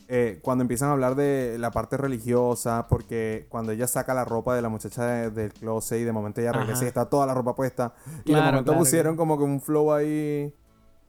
eh, 0.07 0.39
cuando 0.43 0.63
empiezan 0.63 0.89
a 0.89 0.93
hablar 0.93 1.15
de 1.17 1.57
la 1.59 1.71
parte 1.71 1.97
religiosa, 1.97 2.87
porque 2.89 3.47
cuando 3.49 3.73
ella 3.73 3.87
saca 3.89 4.15
la 4.15 4.25
ropa 4.25 4.55
de 4.55 4.63
la 4.63 4.69
muchacha 4.69 5.05
de- 5.05 5.31
del 5.31 5.53
closet 5.53 6.01
y 6.01 6.05
de 6.05 6.13
momento 6.13 6.41
ella 6.41 6.53
regresa 6.53 6.77
Ajá. 6.79 6.85
y 6.85 6.89
está 6.89 7.05
toda 7.07 7.27
la 7.27 7.35
ropa 7.35 7.55
puesta, 7.55 7.93
y 8.07 8.19
de 8.19 8.23
Claro, 8.25 8.47
momento 8.47 8.71
claro, 8.73 8.79
pusieron 8.79 9.17
como 9.17 9.37
que 9.37 9.45
un 9.45 9.61
flow 9.61 9.93
ahí 9.93 10.55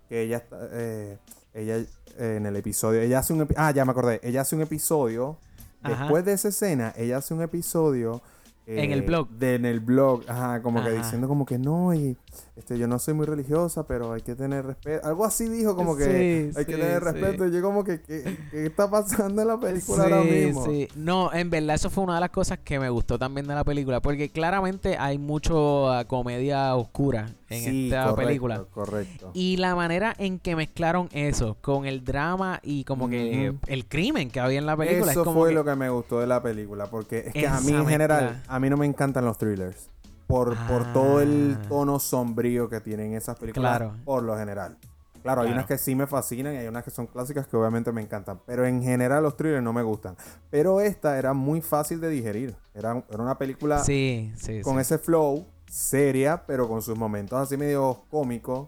que 0.09 0.23
ella 0.23 0.37
está, 0.37 0.57
eh, 0.71 1.17
ella 1.53 1.77
eh, 1.77 2.35
en 2.37 2.45
el 2.47 2.55
episodio, 2.57 2.99
ella 2.99 3.19
hace 3.19 3.31
un 3.31 3.47
ah, 3.55 3.71
ya 3.71 3.85
me 3.85 3.91
acordé, 3.91 4.19
ella 4.23 4.41
hace 4.41 4.55
un 4.55 4.63
episodio 4.63 5.37
Ajá. 5.83 5.97
después 6.01 6.25
de 6.25 6.33
esa 6.33 6.47
escena, 6.49 6.93
ella 6.97 7.17
hace 7.17 7.33
un 7.33 7.41
episodio 7.43 8.21
eh, 8.69 8.83
En 8.83 8.91
el 8.91 9.01
blog. 9.01 9.27
de, 9.29 9.55
en 9.55 9.65
el 9.65 9.79
blog, 9.79 10.21
ajá, 10.27 10.61
como 10.61 10.83
que 10.83 10.91
diciendo 10.91 11.27
como 11.27 11.45
que 11.45 11.57
no 11.57 11.93
y 11.93 12.15
este 12.55 12.77
yo 12.77 12.87
no 12.87 12.99
soy 12.99 13.13
muy 13.15 13.25
religiosa, 13.25 13.87
pero 13.87 14.13
hay 14.13 14.21
que 14.21 14.35
tener 14.35 14.65
respeto. 14.65 15.07
Algo 15.07 15.25
así 15.25 15.47
dijo 15.49 15.75
como 15.75 15.95
que 15.97 16.03
Sí, 16.51 16.57
hay 16.59 16.65
que 16.65 16.73
sí, 16.73 16.79
tener 16.79 16.99
sí. 16.99 17.05
respeto 17.11 17.47
y 17.47 17.51
yo 17.51 17.61
como 17.61 17.83
que 17.83 18.01
¿qué, 18.01 18.37
qué 18.51 18.65
está 18.67 18.89
pasando 18.91 19.41
en 19.41 19.47
la 19.47 19.59
película 19.59 20.03
ahora 20.03 20.21
mismo? 20.23 20.65
sí. 20.65 20.87
No, 20.95 21.33
en 21.33 21.49
verdad 21.49 21.75
eso 21.75 21.89
fue 21.89 22.03
una 22.03 22.15
de 22.15 22.21
las 22.21 22.29
cosas 22.29 22.59
que 22.59 22.79
me 22.79 22.89
gustó 22.89 23.17
también 23.17 23.47
de 23.47 23.55
la 23.55 23.63
película, 23.63 24.01
porque 24.01 24.29
claramente 24.29 24.97
hay 24.97 25.17
mucho 25.17 25.91
ah, 25.91 26.05
comedia 26.05 26.75
oscura 26.75 27.29
en 27.49 27.63
Sí, 27.63 27.85
esta 27.85 28.09
correcto, 28.11 28.27
película. 28.27 28.63
Correcto. 28.71 29.31
Y 29.33 29.57
la 29.57 29.73
manera 29.75 30.13
en 30.19 30.37
que 30.37 30.55
mezclaron 30.55 31.09
eso 31.13 31.57
con 31.61 31.85
el 31.87 32.03
drama 32.05 32.59
y 32.61 32.83
como 32.83 33.09
que 33.09 33.55
el 33.67 33.85
crimen 33.87 34.29
que 34.29 34.39
había 34.39 34.59
en 34.59 34.65
la 34.67 34.77
película 34.77 35.11
Eso 35.11 35.21
es 35.21 35.25
como 35.25 35.39
fue 35.39 35.49
que- 35.49 35.55
lo 35.55 35.65
que 35.65 35.75
me 35.75 35.89
gustó 35.89 36.19
de 36.19 36.27
la 36.27 36.43
película, 36.43 36.85
porque 36.87 37.23
es 37.27 37.33
que 37.33 37.47
a 37.47 37.59
mí 37.61 37.71
en 37.71 37.87
general. 37.87 38.43
A 38.59 38.61
mí 38.61 38.69
no 38.69 38.75
me 38.77 38.85
encantan 38.85 39.23
los 39.25 39.37
thrillers. 39.37 39.89
Por, 40.27 40.55
por 40.67 40.91
todo 40.93 41.21
el 41.21 41.57
Ah. 41.59 41.65
tono 41.69 41.97
sombrío 41.99 42.69
que 42.69 42.81
tienen 42.81 43.13
esas 43.13 43.37
películas, 43.39 43.77
Claro. 43.77 43.95
por 44.05 44.21
lo 44.21 44.37
general. 44.37 44.77
Claro, 45.23 45.41
hay 45.41 45.47
Claro. 45.47 45.59
unas 45.59 45.65
que 45.65 45.77
sí 45.77 45.95
me 45.95 46.05
fascinan 46.07 46.53
y 46.53 46.57
hay 46.57 46.67
unas 46.67 46.83
que 46.83 46.91
son 46.91 47.07
clásicas 47.07 47.47
que 47.47 47.57
obviamente 47.57 47.91
me 47.91 48.01
encantan. 48.01 48.39
Pero 48.45 48.65
en 48.65 48.83
general 48.83 49.23
los 49.23 49.35
thrillers 49.37 49.63
no 49.63 49.73
me 49.73 49.81
gustan. 49.81 50.15
Pero 50.49 50.81
esta 50.81 51.17
era 51.17 51.33
muy 51.33 51.61
fácil 51.61 51.99
de 51.99 52.09
digerir. 52.09 52.55
Era, 52.73 53.03
era 53.09 53.23
una 53.23 53.37
película 53.37 53.83
Sí, 53.83 54.31
sí, 54.37 54.61
con 54.61 54.75
sí. 54.75 54.81
ese 54.81 54.97
flow, 54.97 55.45
seria, 55.67 56.43
pero 56.45 56.67
con 56.67 56.81
sus 56.81 56.97
momentos 56.97 57.39
así 57.39 57.57
medio 57.57 58.01
cómicos. 58.11 58.67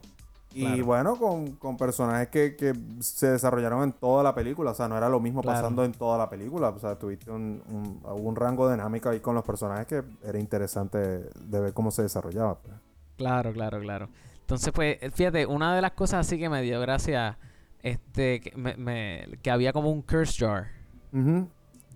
Y 0.54 0.82
bueno, 0.82 1.16
con, 1.18 1.52
con 1.56 1.78
personajes 1.78 2.28
que, 2.30 2.56
que 2.56 2.74
se 3.00 3.28
desarrollaron 3.32 3.84
en 3.84 3.94
toda 3.94 4.22
la 4.24 4.36
película. 4.36 4.72
O 4.72 4.74
sea, 4.74 4.88
no 4.88 4.98
era 4.98 5.08
lo 5.10 5.20
mismo 5.20 5.42
Claro. 5.42 5.58
pasando 5.60 5.86
en 5.86 5.94
toda 5.94 6.18
la 6.18 6.30
película. 6.30 6.70
O 6.70 6.80
sea, 6.80 6.98
tuviste 7.00 7.32
un, 7.32 7.62
un, 7.70 8.02
un 8.22 8.36
rango 8.36 8.70
dinámico 8.70 9.10
ahí 9.10 9.20
con 9.22 9.34
los 9.36 9.44
personajes 9.46 9.88
que 9.88 10.04
era 10.28 10.38
interesante 10.40 10.98
de 10.98 11.60
ver 11.60 11.74
cómo 11.74 11.90
se 11.92 12.02
desarrollaba. 12.04 12.56
pues. 12.60 12.74
Claro, 13.18 13.54
claro, 13.54 13.80
claro. 13.80 14.10
Entonces, 14.42 14.74
pues, 14.74 14.98
fíjate, 15.14 15.46
una 15.46 15.74
de 15.76 15.82
las 15.82 15.92
cosas 15.92 16.26
así 16.28 16.38
que 16.38 16.50
me 16.50 16.62
dio 16.62 16.82
gracia, 16.82 17.38
este, 17.82 18.42
que, 18.42 18.56
me- 18.58 18.76
me- 18.76 19.38
que 19.42 19.50
había 19.52 19.72
como 19.72 19.90
un 19.92 20.02
curse 20.02 20.46
jar. 20.46 20.68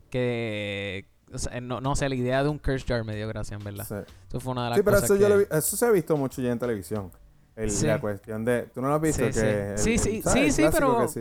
Que, 0.09 1.05
o 1.33 1.37
sea, 1.37 1.59
no, 1.61 1.81
no 1.81 1.95
sé, 1.95 2.07
la 2.09 2.15
idea 2.15 2.43
de 2.43 2.49
un 2.49 2.57
curse 2.59 2.85
jar 2.87 3.03
me 3.03 3.15
dio 3.15 3.27
gracia, 3.27 3.57
en 3.57 3.63
verdad. 3.63 3.85
Sí. 3.87 4.13
Eso 4.29 4.39
fue 4.39 4.53
una 4.53 4.65
de 4.65 4.69
las 4.69 4.77
Sí, 4.77 4.83
pero 4.83 4.97
cosas 4.97 5.09
eso, 5.11 5.19
yo 5.19 5.29
lo 5.29 5.37
vi- 5.39 5.45
eso 5.51 5.75
se 5.77 5.85
ha 5.85 5.91
visto 5.91 6.15
mucho 6.15 6.41
ya 6.41 6.51
en 6.51 6.59
televisión. 6.59 7.11
El- 7.55 7.71
Sí. 7.71 7.87
La 7.87 7.99
cuestión 8.01 8.43
de... 8.43 8.63
¿Tú 8.73 8.81
no 8.81 8.89
lo 8.89 8.95
has 8.95 9.01
visto? 9.01 9.23
Sí, 9.31 9.39
que 9.39 9.73
sí. 9.77 9.91
el- 9.93 10.51
Sí, 10.51 10.63
pero- 10.71 11.07
si 11.07 11.19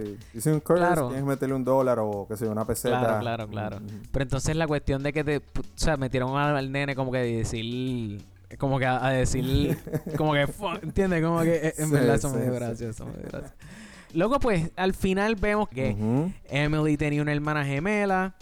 un 0.51 0.61
curse, 0.61 0.80
Claro. 0.80 1.07
tienes 1.09 1.22
que 1.24 1.28
meterle 1.30 1.55
un 1.55 1.64
dólar 1.64 1.99
o 2.01 2.26
que 2.28 2.37
sea 2.37 2.51
una 2.51 2.64
peseta. 2.66 2.99
Claro, 2.99 3.20
claro, 3.20 3.49
claro. 3.49 3.78
Pero 4.11 4.22
entonces 4.24 4.57
la 4.57 4.66
cuestión 4.66 5.03
de 5.05 5.12
que 5.12 5.22
te, 5.22 5.37
o 5.39 5.43
sea, 5.76 5.97
metieron 5.97 6.37
al, 6.37 6.57
al 6.57 6.72
nene 6.72 6.97
como 6.97 7.12
que 7.12 7.18
decir, 7.18 8.20
como 8.59 8.80
que 8.80 8.87
a, 8.87 9.07
a 9.07 9.11
decir, 9.11 9.78
como 10.16 10.32
que, 10.32 10.47
¿entiendes? 10.82 11.22
Como 11.22 11.41
que, 11.43 11.55
eh, 11.68 11.74
en 11.78 11.91
verdad, 11.93 12.16
eso 12.16 12.30
me 12.30 12.43
dio 12.43 12.53
gracia, 12.53 12.89
eso 12.89 13.07
me 13.07 13.12
dio 13.12 13.28
gracia. 13.30 13.55
Luego, 14.12 14.39
pues, 14.41 14.70
al 14.76 14.93
final 14.95 15.37
vemos 15.37 15.68
que 15.68 15.91
Ujú. 15.93 16.32
Emily 16.49 16.97
tenía 16.97 17.22
una 17.22 17.32
hermana 17.32 17.64
gemela 17.64 18.35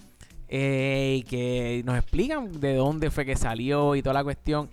eh, 0.48 1.16
y 1.18 1.22
que 1.24 1.82
nos 1.84 1.96
explican 1.98 2.58
de 2.60 2.74
dónde 2.74 3.10
fue 3.10 3.24
que 3.24 3.36
salió 3.36 3.94
y 3.96 4.02
toda 4.02 4.14
la 4.14 4.24
cuestión. 4.24 4.68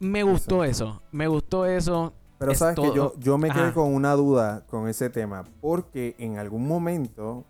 Me 0.00 0.22
gustó 0.22 0.64
eso, 0.64 1.02
me 1.12 1.28
gustó 1.28 1.66
eso. 1.66 2.12
Pero 2.38 2.52
Es 2.52 2.58
sabes 2.58 2.74
que 2.76 2.90
yo, 2.96 3.12
yo 3.18 3.36
me 3.36 3.50
quedé 3.50 3.72
con 3.72 3.92
una 3.94 4.14
duda 4.14 4.64
con 4.66 4.88
ese 4.88 5.10
tema, 5.10 5.44
porque 5.60 6.14
en 6.18 6.38
algún 6.38 6.66
momento 6.66 7.44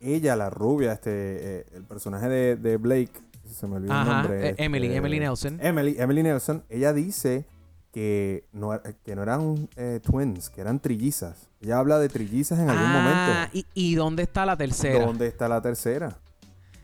ella, 0.00 0.36
la 0.36 0.48
rubia, 0.48 0.92
este, 0.92 1.10
eh, 1.60 1.66
el 1.74 1.82
personaje 1.84 2.28
de, 2.28 2.56
de 2.56 2.76
Blake, 2.76 3.10
se 3.52 3.66
me 3.66 3.76
olvidó 3.76 4.00
el 4.00 4.06
nombre. 4.08 4.48
eh, 4.50 4.54
Emily, 4.58 4.86
este, 4.86 4.96
Emily 4.98 5.20
Nelson. 5.20 5.58
Emily, 5.60 5.96
Emily 5.98 6.22
Nelson, 6.22 6.64
ella 6.68 6.92
dice 6.92 7.46
que 7.92 8.46
no, 8.52 8.70
que 9.04 9.14
no 9.16 9.22
eran 9.24 9.68
eh, 9.76 10.00
twins, 10.02 10.50
que 10.50 10.60
eran 10.60 10.78
trillizas. 10.80 11.48
Ella 11.60 11.78
habla 11.78 11.98
de 11.98 12.08
trillizas 12.08 12.58
en 12.60 12.70
algún 12.70 12.86
Ah, 12.86 13.48
momento. 13.50 13.58
y, 13.74 13.90
¿y 13.90 13.94
dónde 13.96 14.22
está 14.22 14.46
la 14.46 14.56
tercera? 14.56 15.04
¿Dónde 15.04 15.26
está 15.26 15.48
la 15.48 15.60
tercera? 15.60 16.16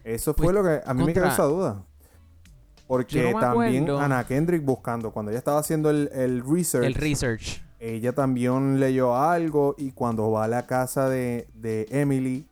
Eso 0.04 0.34
Pues, 0.34 0.46
fue 0.46 0.52
lo 0.52 0.62
que 0.62 0.80
a 0.84 0.92
mí 0.94 1.04
me 1.04 1.12
quedó 1.12 1.24
contra- 1.24 1.32
esa 1.32 1.44
duda. 1.44 1.84
Porque 2.88 3.32
no 3.32 3.38
también. 3.38 3.88
Ana 3.90 4.26
Kendrick 4.26 4.64
buscando, 4.64 5.12
cuando 5.12 5.30
ella 5.30 5.38
estaba 5.38 5.60
haciendo 5.60 5.90
el, 5.90 6.08
el 6.12 6.42
research, 6.42 6.84
El 6.86 6.94
research. 6.94 7.62
ella 7.78 8.12
también 8.14 8.80
leyó 8.80 9.14
algo 9.16 9.74
y 9.78 9.92
cuando 9.92 10.30
va 10.32 10.44
a 10.44 10.48
la 10.48 10.66
casa 10.66 11.08
de, 11.08 11.46
de 11.54 11.86
Emily 11.90 12.46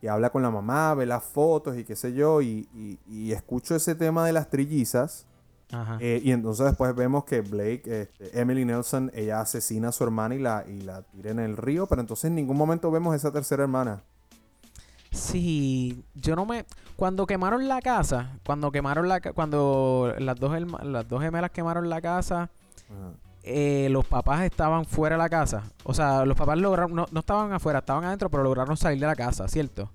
y 0.00 0.06
habla 0.06 0.30
con 0.30 0.42
la 0.42 0.50
mamá, 0.50 0.94
ve 0.94 1.04
las 1.06 1.22
fotos 1.24 1.76
y 1.76 1.84
qué 1.84 1.94
sé 1.96 2.14
yo, 2.14 2.40
y, 2.40 2.66
y- 2.74 2.98
y 3.06 3.32
escucho 3.32 3.74
ese 3.76 3.94
tema 3.94 4.24
de 4.24 4.32
las 4.32 4.48
trillizas, 4.48 5.26
Ajá. 5.72 5.98
eh, 6.00 6.20
y 6.24 6.30
entonces 6.32 6.64
después 6.66 6.94
vemos 6.94 7.24
que 7.24 7.42
Blake, 7.42 7.82
este, 7.84 8.40
Emily 8.40 8.64
Nelson, 8.64 9.10
ella 9.14 9.40
asesina 9.42 9.88
a 9.88 9.92
su 9.92 10.02
hermana 10.04 10.34
y 10.36 10.38
la, 10.38 10.64
y 10.66 10.80
la 10.82 11.02
tira 11.02 11.32
en 11.32 11.38
el 11.40 11.56
río, 11.58 11.86
pero 11.86 12.00
entonces 12.00 12.26
en 12.26 12.36
ningún 12.36 12.56
momento 12.56 12.90
vemos 12.90 13.14
esa 13.14 13.30
tercera 13.30 13.64
hermana. 13.64 14.02
Sí, 15.10 16.04
yo 16.14 16.36
no 16.36 16.46
me 16.46 16.64
cuando 16.96 17.26
quemaron 17.26 17.66
la 17.68 17.80
casa, 17.80 18.38
cuando 18.44 18.70
quemaron 18.70 19.08
la 19.08 19.20
cuando 19.20 20.14
las 20.18 20.38
dos 20.38 20.52
herma- 20.52 20.82
las 20.84 21.08
dos 21.08 21.20
gemelas 21.22 21.50
quemaron 21.50 21.88
la 21.90 22.00
casa, 22.00 22.42
Ajá. 22.88 23.12
eh, 23.42 23.88
los 23.90 24.06
papás 24.06 24.42
estaban 24.42 24.84
fuera 24.84 25.16
de 25.16 25.22
la 25.22 25.28
casa. 25.28 25.64
O 25.84 25.94
sea, 25.94 26.24
los 26.24 26.36
papás 26.36 26.58
lograron 26.58 26.94
no, 26.94 27.06
no 27.10 27.20
estaban 27.20 27.52
afuera, 27.52 27.80
estaban 27.80 28.04
adentro, 28.04 28.30
pero 28.30 28.42
lograron 28.44 28.76
salir 28.76 29.00
de 29.00 29.06
la 29.06 29.16
casa, 29.16 29.48
¿cierto? 29.48 29.90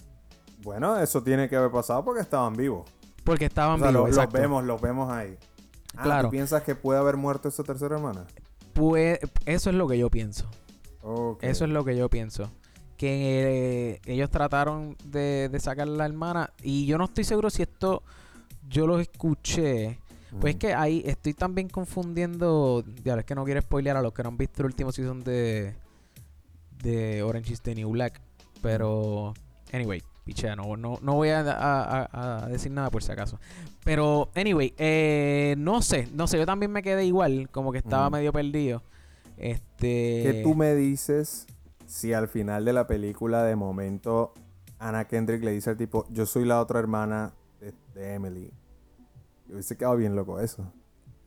Bueno, 0.63 0.97
eso 0.97 1.21
tiene 1.23 1.47
que 1.47 1.55
haber 1.55 1.71
pasado 1.71 2.03
porque 2.03 2.21
estaban 2.21 2.53
vivos. 2.55 2.89
Porque 3.23 3.45
estaban 3.45 3.75
O 3.75 3.79
sea, 3.79 3.91
vivos, 3.91 4.09
lo- 4.15 4.21
los 4.23 4.33
vemos, 4.33 4.63
los 4.65 4.81
vemos 4.81 5.11
ahí. 5.11 5.37
Ah, 5.95 6.03
Claro. 6.03 6.27
¿Tú 6.27 6.31
piensas 6.31 6.61
que 6.63 6.75
puede 6.75 6.99
haber 6.99 7.15
muerto 7.17 7.47
esa 7.47 7.63
tercera 7.63 7.95
hermana? 7.95 8.25
Pues 8.73 9.19
eso 9.45 9.69
es 9.69 9.75
lo 9.75 9.87
que 9.87 9.97
yo 9.97 10.09
pienso. 10.09 10.45
Ok. 11.01 11.41
Eso 11.43 11.63
es 11.65 11.71
lo 11.71 11.85
que 11.85 11.95
yo 11.95 12.09
pienso. 12.09 12.51
Que 12.97 13.95
eh, 13.95 14.01
ellos 14.05 14.29
trataron 14.29 14.95
de, 15.03 15.49
de 15.51 15.59
sacar 15.59 15.87
a 15.87 15.91
la 15.91 16.05
hermana. 16.05 16.51
Y 16.63 16.85
yo 16.85 16.97
no 16.97 17.05
estoy 17.05 17.23
seguro 17.23 17.49
si 17.49 17.61
esto 17.61 18.03
yo 18.69 18.87
lo 18.87 18.99
escuché. 18.99 19.99
Pues 20.39 20.51
es 20.53 20.55
Mm. 20.55 20.59
que 20.59 20.73
ahí 20.73 21.03
estoy 21.05 21.33
también 21.33 21.69
confundiendo. 21.69 22.83
Ya 23.03 23.15
es 23.15 23.25
que 23.25 23.35
no 23.35 23.43
quiero 23.45 23.61
spoilear 23.61 23.95
a 23.97 24.01
los 24.01 24.13
que 24.13 24.23
no 24.23 24.29
han 24.29 24.37
visto 24.37 24.61
el 24.61 24.67
último 24.67 24.91
season 24.91 25.23
de. 25.23 25.75
De 26.81 27.23
Orange 27.23 27.53
is 27.53 27.61
the 27.61 27.73
New 27.75 27.89
Black. 27.89 28.19
Pero. 28.61 29.33
Anyway, 29.71 30.01
pichea, 30.23 30.55
no, 30.55 30.77
no, 30.77 30.99
no 31.01 31.13
voy 31.15 31.29
a, 31.29 31.39
a- 31.41 32.03
a- 32.11 32.45
a 32.45 32.47
decir 32.47 32.71
nada 32.71 32.89
por 32.91 33.03
si 33.03 33.11
acaso. 33.11 33.39
Pero, 33.83 34.29
anyway, 34.35 34.73
eh, 34.77 35.55
no 35.57 35.81
sé, 35.81 36.07
no 36.13 36.27
sé, 36.27 36.37
yo 36.37 36.45
también 36.45 36.71
me 36.71 36.81
quedé 36.83 37.05
igual, 37.05 37.49
como 37.51 37.71
que 37.71 37.79
estaba 37.79 38.09
Mm. 38.09 38.13
medio 38.13 38.33
perdido. 38.33 38.83
Este. 39.37 40.23
¿Qué 40.23 40.41
tú 40.43 40.55
me 40.55 40.75
dices 40.75 41.45
si 41.85 42.13
al 42.13 42.27
final 42.27 42.65
de 42.65 42.73
la 42.73 42.87
película 42.87 43.43
de 43.43 43.55
momento 43.55 44.33
Anna 44.79 45.05
Kendrick 45.05 45.43
le 45.43 45.51
dice 45.51 45.69
al 45.71 45.77
tipo, 45.77 46.05
yo 46.09 46.25
soy 46.25 46.45
la 46.45 46.59
otra 46.61 46.79
hermana 46.79 47.33
de, 47.59 47.73
de 47.93 48.13
Emily? 48.13 48.51
Yo 49.47 49.53
hubiese 49.53 49.77
quedado 49.77 49.95
bien 49.95 50.15
loco 50.15 50.39
eso. 50.39 50.71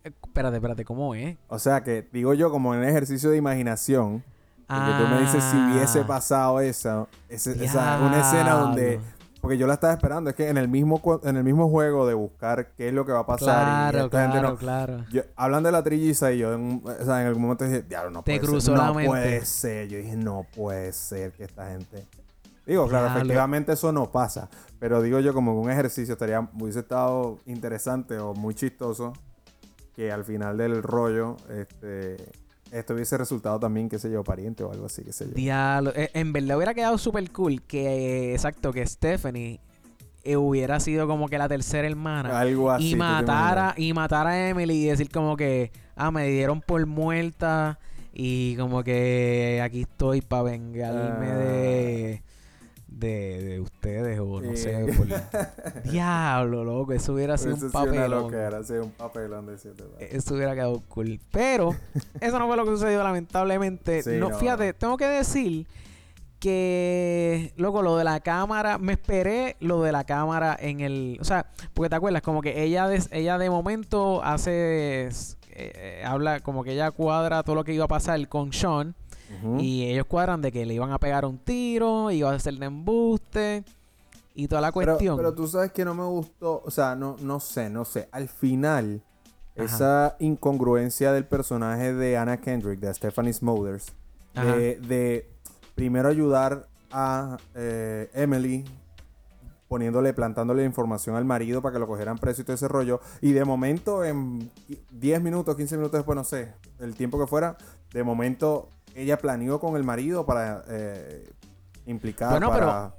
Eh, 0.04 0.12
Espérate, 0.22 0.56
espérate, 0.56 0.84
¿cómo 0.84 1.14
es? 1.14 1.36
O 1.48 1.58
sea 1.58 1.82
que 1.82 2.06
digo 2.12 2.34
yo 2.34 2.50
como 2.50 2.74
en 2.74 2.80
un 2.80 2.86
ejercicio 2.86 3.30
de 3.30 3.36
imaginación, 3.36 4.22
porque 4.66 4.92
tú 4.98 5.08
me 5.08 5.20
dices 5.20 5.42
si 5.44 5.56
hubiese 5.56 6.00
Ah, 6.00 6.06
pasado 6.06 6.60
eso, 6.60 7.08
ese- 7.28 7.64
esa, 7.64 8.00
una 8.00 8.20
escena 8.20 8.52
donde... 8.54 9.00
Porque 9.40 9.56
yo 9.56 9.66
la 9.68 9.74
estaba 9.74 9.92
esperando, 9.92 10.30
es 10.30 10.36
que 10.36 10.48
en 10.48 10.56
el 10.56 10.68
mismo 10.68 11.00
en 11.22 11.36
el 11.36 11.44
mismo 11.44 11.68
juego 11.68 12.06
de 12.06 12.14
buscar 12.14 12.72
qué 12.76 12.88
es 12.88 12.94
lo 12.94 13.04
que 13.06 13.12
va 13.12 13.20
a 13.20 13.26
pasar 13.26 13.62
y 13.62 13.92
Claro, 13.92 13.98
gente 14.10 14.10
claro, 14.10 14.48
no- 14.50 14.56
claro. 14.56 15.04
Yo- 15.12 15.22
hablan 15.36 15.62
de 15.62 15.70
la 15.72 15.82
trilliza 15.82 16.32
y 16.32 16.38
yo 16.38 16.54
en, 16.54 16.82
o 16.84 17.04
sea, 17.04 17.20
en 17.22 17.28
algún 17.28 17.42
momento 17.42 17.64
dije, 17.64 17.82
diablo, 17.82 18.10
no 18.10 18.22
Te 18.22 18.32
puede 18.38 18.50
cruzó 18.50 18.72
ser. 18.72 18.78
la 18.78 18.86
no 18.88 18.94
mente. 18.94 19.08
puede 19.08 19.44
ser. 19.44 19.88
Yo 19.88 19.98
dije, 19.98 20.16
no 20.16 20.44
puede 20.56 20.92
ser 20.92 21.32
que 21.32 21.44
esta 21.44 21.68
gente. 21.70 22.04
Digo, 22.66 22.86
claro, 22.88 23.06
efectivamente 23.06 23.72
eso 23.72 23.92
no 23.92 24.10
pasa. 24.10 24.50
Pero 24.78 25.00
digo 25.00 25.20
yo, 25.20 25.32
como 25.32 25.58
un 25.58 25.70
ejercicio 25.70 26.12
estaría, 26.14 26.46
hubiese 26.60 26.80
estado 26.80 27.38
interesante 27.46 28.18
o 28.18 28.34
muy 28.34 28.54
chistoso 28.54 29.12
que 29.96 30.12
al 30.12 30.24
final 30.24 30.56
del 30.58 30.82
rollo, 30.82 31.36
este, 31.48 32.16
esto 32.72 32.94
hubiese 32.94 33.16
resultado 33.18 33.58
también, 33.58 33.88
qué 33.88 33.98
sé 33.98 34.10
yo, 34.10 34.22
pariente 34.24 34.62
o 34.64 34.72
algo 34.72 34.86
así, 34.86 35.02
qué 35.04 35.12
sé 35.12 35.26
yo. 35.26 35.32
Diablo. 35.34 35.92
Eh, 35.94 36.10
En 36.14 36.32
verdad 36.32 36.56
hubiera 36.56 36.74
quedado 36.74 36.98
súper 36.98 37.30
cool 37.30 37.62
que, 37.62 38.32
exacto, 38.34 38.72
que 38.72 38.86
Stephanie 38.86 39.60
eh, 40.24 40.36
hubiera 40.36 40.78
sido 40.80 41.06
como 41.06 41.28
que 41.28 41.38
la 41.38 41.48
tercera 41.48 41.86
hermana. 41.88 42.38
Algo 42.38 42.70
así. 42.70 42.88
y 42.88 42.90
¿tú 42.90 42.96
te 42.96 42.96
matara, 42.98 43.74
y 43.76 43.92
matara 43.92 44.30
a 44.30 44.48
Emily 44.48 44.84
y 44.84 44.86
decir 44.86 45.10
como 45.10 45.36
que, 45.36 45.70
ah, 45.96 46.10
me 46.10 46.26
dieron 46.28 46.60
por 46.60 46.84
muerta 46.86 47.78
y 48.12 48.56
como 48.56 48.82
que 48.82 49.60
aquí 49.62 49.82
estoy 49.82 50.20
para 50.20 50.42
vengarme 50.42 51.26
Ah. 51.30 51.36
de, 51.38 52.22
de, 52.98 53.42
de 53.42 53.60
ustedes 53.60 54.18
o 54.18 54.40
no 54.40 54.56
sé. 54.56 54.86
Por... 54.96 55.06
Diablo, 55.90 56.64
loco, 56.64 56.92
eso 56.92 57.12
hubiera 57.12 57.38
sido 57.38 57.54
un 57.54 57.70
papelón. 57.70 58.10
loquera, 58.10 58.62
sí, 58.64 58.74
un 58.74 58.90
papelón 58.90 59.46
de 59.46 59.58
siete 59.58 59.84
pares. 59.84 60.14
Eso 60.14 60.34
hubiera 60.34 60.54
quedado 60.54 60.82
cool. 60.88 61.20
Pero 61.30 61.74
eso 62.20 62.38
no 62.38 62.46
fue 62.46 62.56
lo 62.56 62.64
que 62.64 62.70
sucedió, 62.72 63.02
lamentablemente. 63.02 64.02
Sí, 64.02 64.12
no, 64.18 64.30
no, 64.30 64.38
fíjate, 64.38 64.72
tengo 64.72 64.96
que 64.96 65.06
decir 65.06 65.66
que, 66.40 67.52
loco, 67.56 67.82
lo 67.82 67.96
de 67.96 68.04
la 68.04 68.20
cámara, 68.20 68.78
me 68.78 68.92
esperé 68.92 69.56
lo 69.60 69.82
de 69.82 69.92
la 69.92 70.04
cámara 70.04 70.56
en 70.58 70.80
el, 70.80 71.18
o 71.20 71.24
sea, 71.24 71.46
porque 71.74 71.90
te 71.90 71.96
acuerdas, 71.96 72.22
como 72.22 72.42
que 72.42 72.62
ella 72.62 72.86
de, 72.88 73.02
ella 73.12 73.38
de 73.38 73.50
momento 73.50 74.22
hace, 74.22 75.06
eh, 75.06 75.10
eh, 75.52 76.02
habla, 76.04 76.40
como 76.40 76.64
que 76.64 76.72
ella 76.72 76.90
cuadra 76.90 77.42
todo 77.42 77.56
lo 77.56 77.64
que 77.64 77.74
iba 77.74 77.84
a 77.84 77.88
pasar 77.88 78.28
con 78.28 78.52
Sean 78.52 78.94
Y 79.58 79.84
ellos 79.84 80.06
cuadran 80.06 80.40
de 80.40 80.50
que 80.50 80.64
le 80.64 80.74
iban 80.74 80.92
a 80.92 80.98
pegar 80.98 81.24
un 81.24 81.38
tiro, 81.38 82.10
iba 82.10 82.30
a 82.30 82.34
hacerle 82.34 82.66
embuste 82.66 83.64
y 84.34 84.48
toda 84.48 84.60
la 84.60 84.72
cuestión. 84.72 85.16
pero 85.16 85.34
tú 85.34 85.46
sabes 85.46 85.72
que 85.72 85.84
no 85.84 85.94
me 85.94 86.04
gustó, 86.04 86.62
o 86.64 86.70
sea, 86.70 86.94
no, 86.94 87.16
no 87.20 87.40
sé, 87.40 87.68
no 87.68 87.84
sé. 87.84 88.08
Al 88.12 88.28
final, 88.28 89.02
Ajá. 89.56 89.64
esa 89.64 90.16
incongruencia 90.20 91.12
del 91.12 91.26
personaje 91.26 91.92
de 91.92 92.16
Anna 92.16 92.40
Kendrick, 92.40 92.80
de 92.80 92.94
Stephanie 92.94 93.32
Smothers, 93.32 93.92
de 94.34 95.28
primero 95.74 96.08
ayudar 96.08 96.68
a 96.90 97.36
eh, 97.54 98.10
Emily 98.14 98.64
poniéndole, 99.68 100.14
plantándole 100.14 100.64
información 100.64 101.14
al 101.16 101.24
marido 101.24 101.60
para 101.60 101.74
que 101.74 101.78
lo 101.78 101.86
cogieran 101.86 102.18
preso 102.18 102.42
y 102.42 102.44
todo 102.44 102.54
ese 102.54 102.68
rollo. 102.68 103.00
Y 103.20 103.32
de 103.32 103.44
momento, 103.44 104.02
en 104.04 104.50
10 104.92 105.22
minutos, 105.22 105.56
15 105.56 105.76
minutos 105.76 105.98
después, 105.98 106.16
no 106.16 106.24
sé, 106.24 106.54
el 106.80 106.94
tiempo 106.94 107.18
que 107.18 107.26
fuera, 107.26 107.58
de 107.92 108.02
momento 108.02 108.70
ella 109.02 109.18
planeó 109.18 109.60
con 109.60 109.76
el 109.76 109.84
marido 109.84 110.24
para 110.26 110.64
eh, 110.68 111.28
implicar, 111.86 112.30
Bueno, 112.30 112.50
pero, 112.52 112.66
para... 112.66 112.94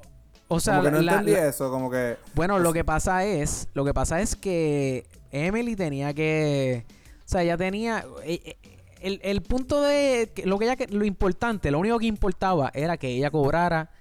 o 0.47 0.59
sea, 0.59 0.75
como 0.77 0.85
que 0.85 0.91
no 0.91 1.01
la- 1.01 1.11
entendí 1.13 1.31
la- 1.33 1.47
eso, 1.47 1.69
como 1.71 1.89
que... 1.91 2.17
Bueno, 2.35 2.59
lo 2.59 2.73
que 2.73 2.83
pasa 2.83 3.25
es, 3.25 3.67
lo 3.73 3.83
que 3.85 3.93
pasa 3.93 4.21
es 4.21 4.35
que 4.35 5.05
Emily 5.31 5.75
tenía 5.75 6.13
que, 6.13 6.85
o 7.19 7.21
sea, 7.25 7.43
ella 7.43 7.57
tenía 7.57 8.05
eh, 8.23 8.41
eh, 8.43 8.57
el, 9.01 9.19
el 9.23 9.41
punto 9.41 9.81
de 9.81 10.31
lo 10.45 10.57
que 10.57 10.65
ella 10.71 10.75
lo 10.89 11.05
importante, 11.05 11.71
lo 11.71 11.79
único 11.79 11.99
que 11.99 12.07
importaba 12.07 12.71
era 12.73 12.97
que 12.97 13.07
ella 13.09 13.29
cobrara 13.31 13.91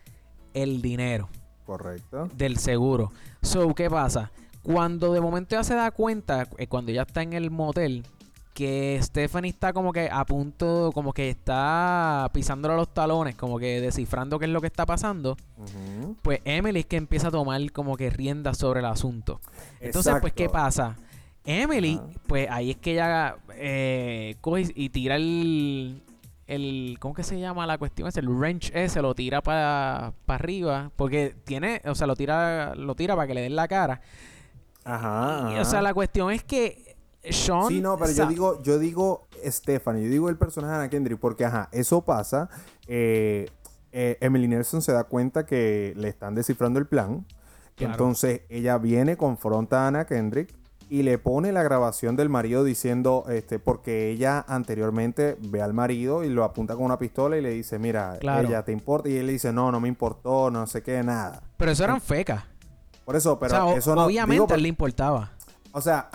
el 0.54 0.80
dinero 0.82 1.28
Correcto. 1.66 2.28
del 2.34 2.56
seguro. 2.58 3.12
So, 3.42 3.74
¿qué 3.74 3.90
pasa? 3.90 4.32
Cuando 4.62 5.12
de 5.12 5.20
momento 5.20 5.54
ella 5.54 5.64
se 5.64 5.74
da 5.74 5.90
cuenta, 5.90 6.48
eh, 6.58 6.66
cuando 6.66 6.90
ella 6.90 7.02
está 7.02 7.22
en 7.22 7.32
el 7.34 7.50
motel, 7.50 8.04
que 8.58 8.98
Stephanie 9.00 9.50
está 9.50 9.72
como 9.72 9.92
que 9.92 10.08
a 10.10 10.26
punto, 10.26 10.90
como 10.92 11.12
que 11.12 11.30
está 11.30 12.28
pisándole 12.34 12.74
los 12.74 12.92
talones, 12.92 13.36
como 13.36 13.56
que 13.56 13.80
descifrando 13.80 14.36
qué 14.40 14.46
es 14.46 14.50
lo 14.50 14.60
que 14.60 14.66
está 14.66 14.84
pasando, 14.84 15.36
pues 16.22 16.40
Emily 16.44 16.80
es 16.80 16.86
que 16.86 16.96
empieza 16.96 17.28
a 17.28 17.30
tomar 17.30 17.70
como 17.70 17.96
que 17.96 18.10
riendas 18.10 18.58
sobre 18.58 18.80
el 18.80 18.86
asunto. 18.86 19.40
Entonces, 19.78 20.12
pues, 20.20 20.32
¿qué 20.32 20.48
pasa? 20.48 20.96
Emily, 21.44 22.00
Ajá. 22.02 22.18
pues 22.26 22.48
ahí 22.50 22.72
es 22.72 22.78
que 22.78 22.94
ella 22.94 23.36
eh, 23.54 24.34
coge 24.40 24.72
y 24.74 24.88
tira 24.88 25.14
el, 25.14 26.02
el. 26.48 26.96
¿Cómo 26.98 27.14
que 27.14 27.22
se 27.22 27.38
llama 27.38 27.64
la 27.64 27.78
cuestión? 27.78 28.08
ese? 28.08 28.18
El 28.18 28.28
wrench 28.28 28.72
ese, 28.74 29.00
lo 29.02 29.14
tira 29.14 29.40
para 29.40 30.14
arriba. 30.26 30.90
Porque 30.96 31.36
tiene. 31.44 31.80
O 31.84 31.94
sea, 31.94 32.08
lo 32.08 32.16
tira 32.16 32.74
lo 32.74 32.96
tira 32.96 33.14
para 33.14 33.28
que 33.28 33.34
le 33.34 33.42
den 33.42 33.54
la 33.54 33.68
cara. 33.68 34.00
Ajá. 34.84 35.52
Y, 35.54 35.58
o 35.60 35.64
sea, 35.64 35.80
la 35.80 35.94
cuestión 35.94 36.32
es 36.32 36.42
que 36.42 36.87
Sean. 37.32 37.66
Sí, 37.68 37.80
no, 37.80 37.96
pero 37.98 38.12
yo 38.12 38.26
digo, 38.26 38.62
yo 38.62 38.78
digo 38.78 39.26
Stephanie, 39.44 40.04
yo 40.04 40.10
digo 40.10 40.28
el 40.28 40.36
personaje 40.36 40.72
de 40.72 40.78
Anna 40.78 40.88
Kendrick, 40.90 41.18
porque 41.18 41.44
ajá, 41.44 41.68
eso 41.72 42.02
pasa. 42.04 42.48
eh, 42.86 43.48
eh, 43.92 44.18
Emily 44.20 44.48
Nelson 44.48 44.82
se 44.82 44.92
da 44.92 45.04
cuenta 45.04 45.46
que 45.46 45.94
le 45.96 46.08
están 46.08 46.34
descifrando 46.34 46.78
el 46.78 46.86
plan. 46.86 47.24
Claro. 47.74 47.92
Entonces 47.94 48.42
ella 48.50 48.76
viene, 48.78 49.16
confronta 49.16 49.84
a 49.84 49.88
Anna 49.88 50.04
Kendrick 50.04 50.54
y 50.90 51.02
le 51.04 51.18
pone 51.18 51.52
la 51.52 51.62
grabación 51.62 52.16
del 52.16 52.28
marido 52.28 52.64
diciendo, 52.64 53.24
este, 53.28 53.58
porque 53.58 54.10
ella 54.10 54.44
anteriormente 54.48 55.36
ve 55.40 55.62
al 55.62 55.72
marido 55.74 56.24
y 56.24 56.28
lo 56.28 56.44
apunta 56.44 56.74
con 56.74 56.84
una 56.84 56.98
pistola 56.98 57.36
y 57.38 57.40
le 57.42 57.50
dice, 57.50 57.78
mira, 57.78 58.16
Claro. 58.20 58.48
ella 58.48 58.62
te 58.64 58.72
importa. 58.72 59.08
Y 59.08 59.16
él 59.16 59.26
le 59.26 59.32
dice, 59.32 59.52
no, 59.52 59.70
no 59.72 59.80
me 59.80 59.88
importó, 59.88 60.50
no 60.50 60.66
sé 60.66 60.82
qué, 60.82 61.02
nada. 61.02 61.42
Pero 61.56 61.70
eso 61.70 61.84
eran 61.84 62.00
fecas. 62.00 62.44
Por 63.04 63.16
eso, 63.16 63.38
pero 63.38 63.52
o 63.54 63.56
sea, 63.56 63.64
o- 63.66 63.76
eso 63.76 63.94
no. 63.94 64.04
obviamente 64.04 64.42
digo, 64.42 64.54
él 64.54 64.62
le 64.62 64.68
importaba. 64.68 65.30
O 65.72 65.80
sea, 65.80 66.08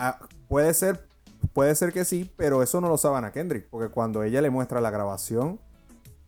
puede 0.54 0.72
ser, 0.72 1.04
puede 1.52 1.74
ser 1.74 1.92
que 1.92 2.04
sí, 2.04 2.30
pero 2.36 2.62
eso 2.62 2.80
no 2.80 2.88
lo 2.88 2.96
sabe 2.96 3.16
Ana 3.16 3.32
Kendrick, 3.32 3.66
porque 3.70 3.88
cuando 3.92 4.22
ella 4.22 4.40
le 4.40 4.50
muestra 4.50 4.80
la 4.80 4.88
grabación, 4.88 5.58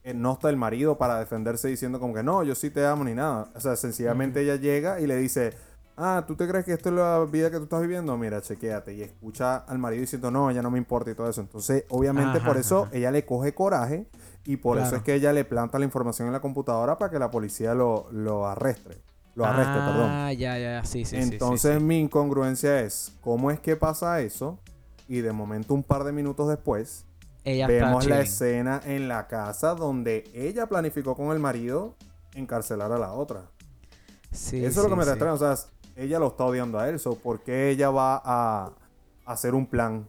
eh, 0.03 0.15
no 0.15 0.33
está 0.33 0.51
el 0.51 0.57
marido 0.57 0.99
para 0.99 1.21
defenderse 1.21 1.69
diciendo 1.69 2.01
como 2.01 2.13
que 2.13 2.25
no, 2.25 2.43
yo 2.43 2.57
sí 2.57 2.71
te 2.71 2.85
amo 2.85 3.05
ni 3.05 3.15
nada. 3.15 3.53
O 3.55 3.61
sea, 3.61 3.77
sencillamente 3.77 4.41
ella 4.41 4.57
llega 4.57 4.99
y 4.99 5.07
le 5.07 5.15
dice, 5.15 5.53
ah, 5.97 6.25
¿tú 6.27 6.35
te 6.35 6.49
crees 6.49 6.65
que 6.65 6.73
esto 6.73 6.89
es 6.89 6.97
la 6.97 7.25
vida 7.31 7.53
que 7.53 7.59
tú 7.59 7.63
estás 7.63 7.81
viviendo? 7.83 8.19
Mira, 8.19 8.43
chequéate. 8.43 8.95
Y 8.95 9.03
escucha 9.03 9.59
al 9.59 9.79
marido 9.79 10.01
diciendo, 10.01 10.33
no, 10.33 10.51
ella 10.51 10.61
no 10.61 10.73
me 10.73 10.79
importa 10.79 11.13
y 11.13 11.15
todo 11.15 11.31
eso. 11.31 11.41
Entonces, 11.41 11.85
obviamente 11.91 12.39
Ajá, 12.39 12.49
por 12.49 12.57
eso 12.57 12.87
ajá. 12.87 12.97
ella 12.97 13.13
le 13.13 13.25
coge 13.25 13.55
coraje 13.55 14.09
y 14.45 14.57
por 14.57 14.79
eso 14.79 14.97
es 14.97 15.03
que 15.05 15.15
ella 15.15 15.33
le 15.33 15.45
planta 15.45 15.79
la 15.79 15.85
información 15.85 16.27
en 16.27 16.33
la 16.33 16.41
computadora 16.41 16.99
para 16.99 17.13
que 17.13 17.21
la 17.21 17.31
policía 17.31 17.75
lo, 17.75 18.09
lo 18.11 18.45
arrestre. 18.45 18.99
Lo 19.37 19.45
arreste, 19.45 19.73
perdón. 19.75 20.11
Ah, 20.11 20.33
ya, 20.33 20.59
ya, 20.59 20.83
sí, 20.85 21.05
sí, 21.05 21.17
Entonces 21.17 21.77
sí. 21.79 21.85
mi 21.85 22.01
incongruencia 22.01 22.81
es, 22.81 23.13
¿cómo 23.21 23.51
es 23.53 23.61
que 23.61 23.77
pasa 23.77 24.21
eso? 24.21 24.59
Y 25.09 25.21
de 25.21 25.31
momento 25.31 25.75
un 25.75 25.83
par 25.85 26.03
de 26.05 26.11
minutos 26.13 26.49
después, 26.49 27.05
Ella 27.45 27.67
vemos 27.69 28.07
la 28.07 28.21
escena 28.21 28.81
en 28.85 29.07
la 29.09 29.29
casa 29.29 29.75
donde 29.75 30.25
ella 30.35 30.67
planificó 30.67 31.15
con 31.15 31.31
el 31.33 31.39
marido 31.39 31.95
encarcelar 32.35 32.91
a 32.93 32.99
la 32.99 33.13
otra. 33.13 33.43
Sí, 34.33 34.65
eso 34.65 34.81
es 34.81 34.85
lo 34.85 34.91
que 34.91 34.97
me 34.97 35.03
extraña. 35.05 35.35
O 35.35 35.39
sea, 35.39 35.55
ella 35.97 36.19
lo 36.19 36.29
está 36.29 36.45
odiando 36.45 36.79
a 36.79 36.89
él. 36.89 36.99
So, 36.99 37.15
¿Por 37.15 37.41
qué 37.41 37.71
ella 37.71 37.91
va 37.91 38.21
a 38.25 38.73
hacer 39.27 39.55
un 39.55 39.67
plan? 39.67 40.09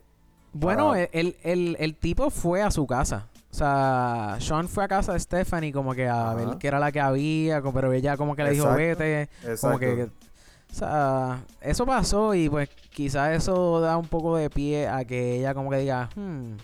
Bueno, 0.54 0.90
para- 0.90 1.04
el, 1.04 1.36
el, 1.44 1.76
el 1.80 1.96
tipo 1.96 2.30
fue 2.30 2.64
a 2.64 2.72
su 2.72 2.88
casa. 2.88 3.28
O 3.52 3.56
sea, 3.58 4.38
Sean 4.39 4.68
fue 4.68 4.84
a 4.84 4.88
casa 4.88 5.14
de 5.14 5.20
Stephanie 5.20 5.72
como 5.72 5.93
que 5.95 6.08
a 6.08 6.32
Ajá. 6.32 6.34
ver 6.36 6.58
qué 6.60 6.68
era 6.68 6.80
la 6.80 6.91
que 6.91 7.00
había, 7.00 7.62
pero 7.62 7.91
ella 7.93 8.18
como 8.18 8.36
que 8.36 8.43
le 8.43 8.52
dijo, 8.52 8.66
Exacto. 8.66 9.00
vete. 9.04 9.30
Como 9.41 9.52
Exacto. 9.54 9.80
que, 9.80 10.04
o 10.04 10.74
sea, 10.74 11.39
eso 11.62 11.86
pasó 11.86 12.36
y 12.36 12.50
pues 12.50 12.70
quizás 12.91 13.32
eso 13.36 13.80
da 13.80 13.98
un 13.98 14.08
poco 14.08 14.36
de 14.38 14.50
pie 14.50 14.88
a 14.88 15.06
que 15.06 15.38
ella 15.39 15.54
como 15.54 15.70
que 15.70 15.78
diga, 15.78 16.10
hmm. 16.16 16.56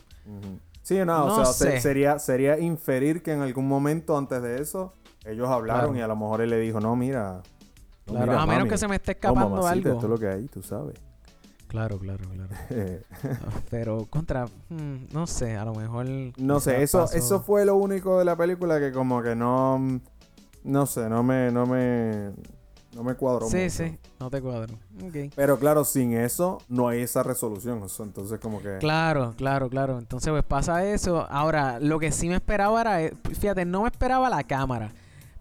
Sí, 0.81 0.97
no, 0.97 1.05
No 1.05 1.25
o 1.27 1.45
sea, 1.45 1.71
sé. 1.71 1.79
sería, 1.79 2.19
sería 2.19 2.59
inferir 2.59 3.23
que 3.23 3.31
en 3.31 3.41
algún 3.41 3.67
momento 3.67 4.17
antes 4.17 4.41
de 4.41 4.61
eso 4.61 4.93
ellos 5.25 5.47
hablaron 5.49 5.91
Claro. 5.91 5.97
y 5.99 6.01
a 6.01 6.07
lo 6.07 6.15
mejor 6.17 6.41
él 6.41 6.49
le 6.49 6.59
dijo, 6.59 6.81
no, 6.81 6.95
mira. 6.97 7.41
no, 8.07 8.13
claro, 8.13 8.25
mira, 8.27 8.41
a 8.41 8.45
menos 8.45 8.59
mami, 8.59 8.69
que 8.69 8.77
se 8.77 8.88
me 8.89 8.95
esté 8.97 9.13
no, 9.13 9.15
escapando 9.15 9.49
mamacita, 9.55 9.71
algo. 9.71 9.89
Esto 9.93 10.05
es 10.05 10.09
lo 10.09 10.17
que 10.17 10.27
hay, 10.27 10.45
tú 10.47 10.61
sabes. 10.61 10.95
Claro, 11.74 11.97
claro, 11.97 12.24
claro. 12.30 12.53
Pero 13.71 14.05
contra, 14.07 14.45
hmm, 14.69 15.07
no 15.11 15.26
sé, 15.26 15.57
a 15.57 15.65
lo 15.65 15.74
mejor... 15.74 16.05
No 16.38 16.59
sé, 16.59 16.84
eso, 16.84 17.05
eso 17.11 17.41
fue 17.41 17.65
lo 17.65 17.76
único 17.78 18.19
de 18.19 18.26
la 18.26 18.36
película 18.36 18.80
que 18.80 18.91
como 18.91 19.24
que 19.24 19.36
no, 19.36 19.99
no 20.63 20.86
sé, 20.86 21.09
no 21.09 21.24
me, 21.24 21.51
no 21.51 21.65
me, 21.65 22.30
no 22.95 23.03
me 23.03 23.15
cuadró 23.15 23.47
Sí, 23.47 23.57
mucho. 23.57 23.69
sí, 23.71 23.97
no 24.19 24.30
te 24.30 24.39
cuadro. 24.39 24.76
Ok. 25.03 25.34
Pero 25.36 25.57
claro, 25.57 25.84
sin 25.84 26.13
eso 26.13 26.59
no 26.69 26.89
hay 26.89 27.01
esa 27.01 27.24
resolución. 27.24 27.82
entonces 27.99 28.39
como 28.39 28.61
que... 28.61 28.78
Claro, 28.78 29.34
claro, 29.36 29.67
claro. 29.67 29.97
Entonces, 29.97 30.30
pues 30.30 30.43
pasa 30.43 30.86
eso. 30.86 31.26
Ahora, 31.28 31.80
lo 31.80 31.97
que 31.97 32.11
sí 32.11 32.30
me 32.30 32.36
esperaba 32.36 32.82
era, 32.82 33.01
eh, 33.01 33.13
fíjate, 33.39 33.65
no 33.65 33.82
me 33.82 33.88
esperaba 33.89 34.30
la 34.30 34.43
cámara. 34.43 34.91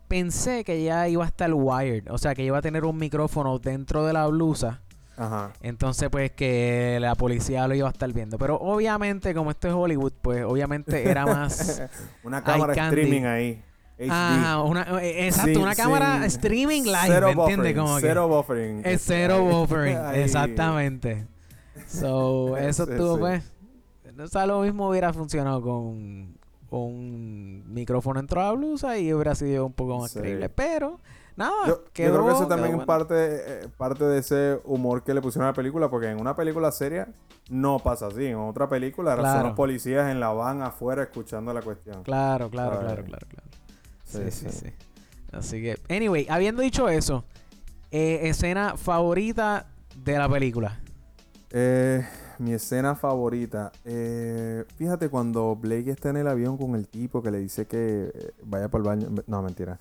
Pensé 0.09 0.65
que 0.65 0.83
ya 0.83 1.07
iba 1.09 1.25
a 1.25 1.27
estar 1.27 1.53
wired, 1.53 2.11
o 2.11 2.17
sea, 2.17 2.35
que 2.35 2.43
iba 2.43 2.57
a 2.57 2.63
tener 2.63 2.87
un 2.87 2.97
micrófono 2.97 3.59
dentro 3.59 4.07
de 4.07 4.15
la 4.15 4.27
blusa. 4.29 4.81
Ajá. 5.17 5.53
Entonces, 5.61 6.09
pues 6.11 6.31
que 6.33 6.99
la 7.01 7.15
policía 7.15 7.69
lo 7.69 7.75
iba 7.75 7.89
a 7.89 7.93
estar 7.93 8.11
viendo. 8.13 8.39
Pero 8.39 8.57
obviamente, 8.57 9.35
como 9.35 9.51
esto 9.51 9.69
es 9.69 9.75
Hollywood, 9.75 10.13
pues 10.23 10.45
obviamente 10.45 11.09
era 11.09 11.27
más. 11.27 11.83
Una 12.25 12.43
cámara 12.43 12.75
candy. 12.75 13.01
streaming 13.03 13.27
ahí. 13.27 13.63
HD. 13.99 14.11
Ajá, 14.11 14.63
una, 14.63 14.83
eh, 15.03 15.27
exacto, 15.29 15.51
Sin- 15.53 15.63
una 15.63 15.75
cámara 15.77 16.15
sin- 16.17 16.23
streaming 16.25 16.83
live, 16.83 16.97
cero 17.07 17.27
¿me 17.37 17.43
entiendes? 17.43 17.77
Como 17.77 17.95
que 17.97 18.01
Cero 18.03 18.27
buffering. 18.29 18.83
es 18.85 19.03
cero 19.05 19.43
buffering, 19.45 19.99
exactamente. 20.15 21.27
So, 21.87 22.57
eso 22.57 22.83
estuvo, 22.91 23.15
sí. 23.17 23.21
pues. 23.21 23.53
O 24.19 24.27
sea, 24.29 24.47
lo 24.47 24.61
mismo 24.63 24.89
hubiera 24.89 25.13
funcionado 25.13 25.63
con 25.63 26.37
un 26.71 27.65
micrófono 27.69 28.19
dentro 28.21 28.41
de 28.41 28.47
la 28.47 28.53
blusa 28.53 28.99
y 28.99 29.13
hubiera 29.13 29.35
sido 29.35 29.67
un 29.67 29.73
poco 29.73 29.99
más 30.01 30.11
Sí. 30.13 30.19
creíble. 30.21 30.49
Pero, 30.49 31.01
nada, 31.37 31.67
Yo, 31.67 31.85
creo 31.93 32.25
que 32.27 32.33
eso 32.33 32.47
también 32.47 32.71
es 32.71 32.77
bueno. 32.77 32.87
parte, 32.87 33.15
eh, 33.65 33.69
parte 33.77 34.05
de 34.05 34.19
ese 34.19 34.61
humor 34.65 35.03
que 35.03 35.15
le 35.15 35.21
pusieron 35.21 35.47
a 35.47 35.51
la 35.51 35.55
película, 35.55 35.89
porque 35.91 36.09
en 36.11 36.21
una 36.21 36.35
película 36.37 36.71
seria 36.73 37.09
no 37.51 37.79
pasa 37.79 38.07
así. 38.07 38.27
En 38.27 38.37
otra 38.37 38.69
película 38.69 39.17
Claro. 39.17 39.39
son 39.41 39.47
los 39.49 39.57
policías 39.57 40.11
en 40.11 40.21
la 40.21 40.29
van 40.31 40.63
afuera 40.63 41.03
escuchando 41.03 41.53
la 41.53 41.63
cuestión. 41.63 42.03
Claro, 42.05 42.49
claro, 42.51 42.81
claro, 42.81 43.05
claro, 43.05 43.27
claro. 43.29 43.49
Sí, 44.05 44.19
Sí, 44.31 44.31
sí, 44.31 44.47
sí. 44.51 44.59
sí. 44.69 44.73
Así 45.33 45.63
que, 45.63 45.79
anyway, 45.89 46.27
habiendo 46.29 46.61
dicho 46.63 46.89
eso, 46.89 47.25
eh, 47.91 48.21
escena 48.29 48.77
favorita 48.77 49.67
de 49.97 50.19
la 50.19 50.29
película. 50.29 50.79
Eh, 51.51 52.07
mi 52.43 52.53
escena 52.53 52.95
favorita. 52.95 53.73
eh, 53.85 54.65
fíjate 54.77 55.09
cuando 55.09 55.55
Blake 55.57 55.91
está 55.91 56.11
en 56.11 56.17
el 56.19 56.29
avión 56.29 56.57
con 56.59 56.75
el 56.75 56.89
tipo 56.89 57.23
que 57.23 57.31
le 57.31 57.39
dice 57.39 57.67
que 57.67 58.11
eh, 58.15 58.31
vaya 58.45 58.69
para 58.69 58.81
el 58.83 58.87
baño. 58.89 59.09
No, 59.27 59.43
mentira. 59.43 59.79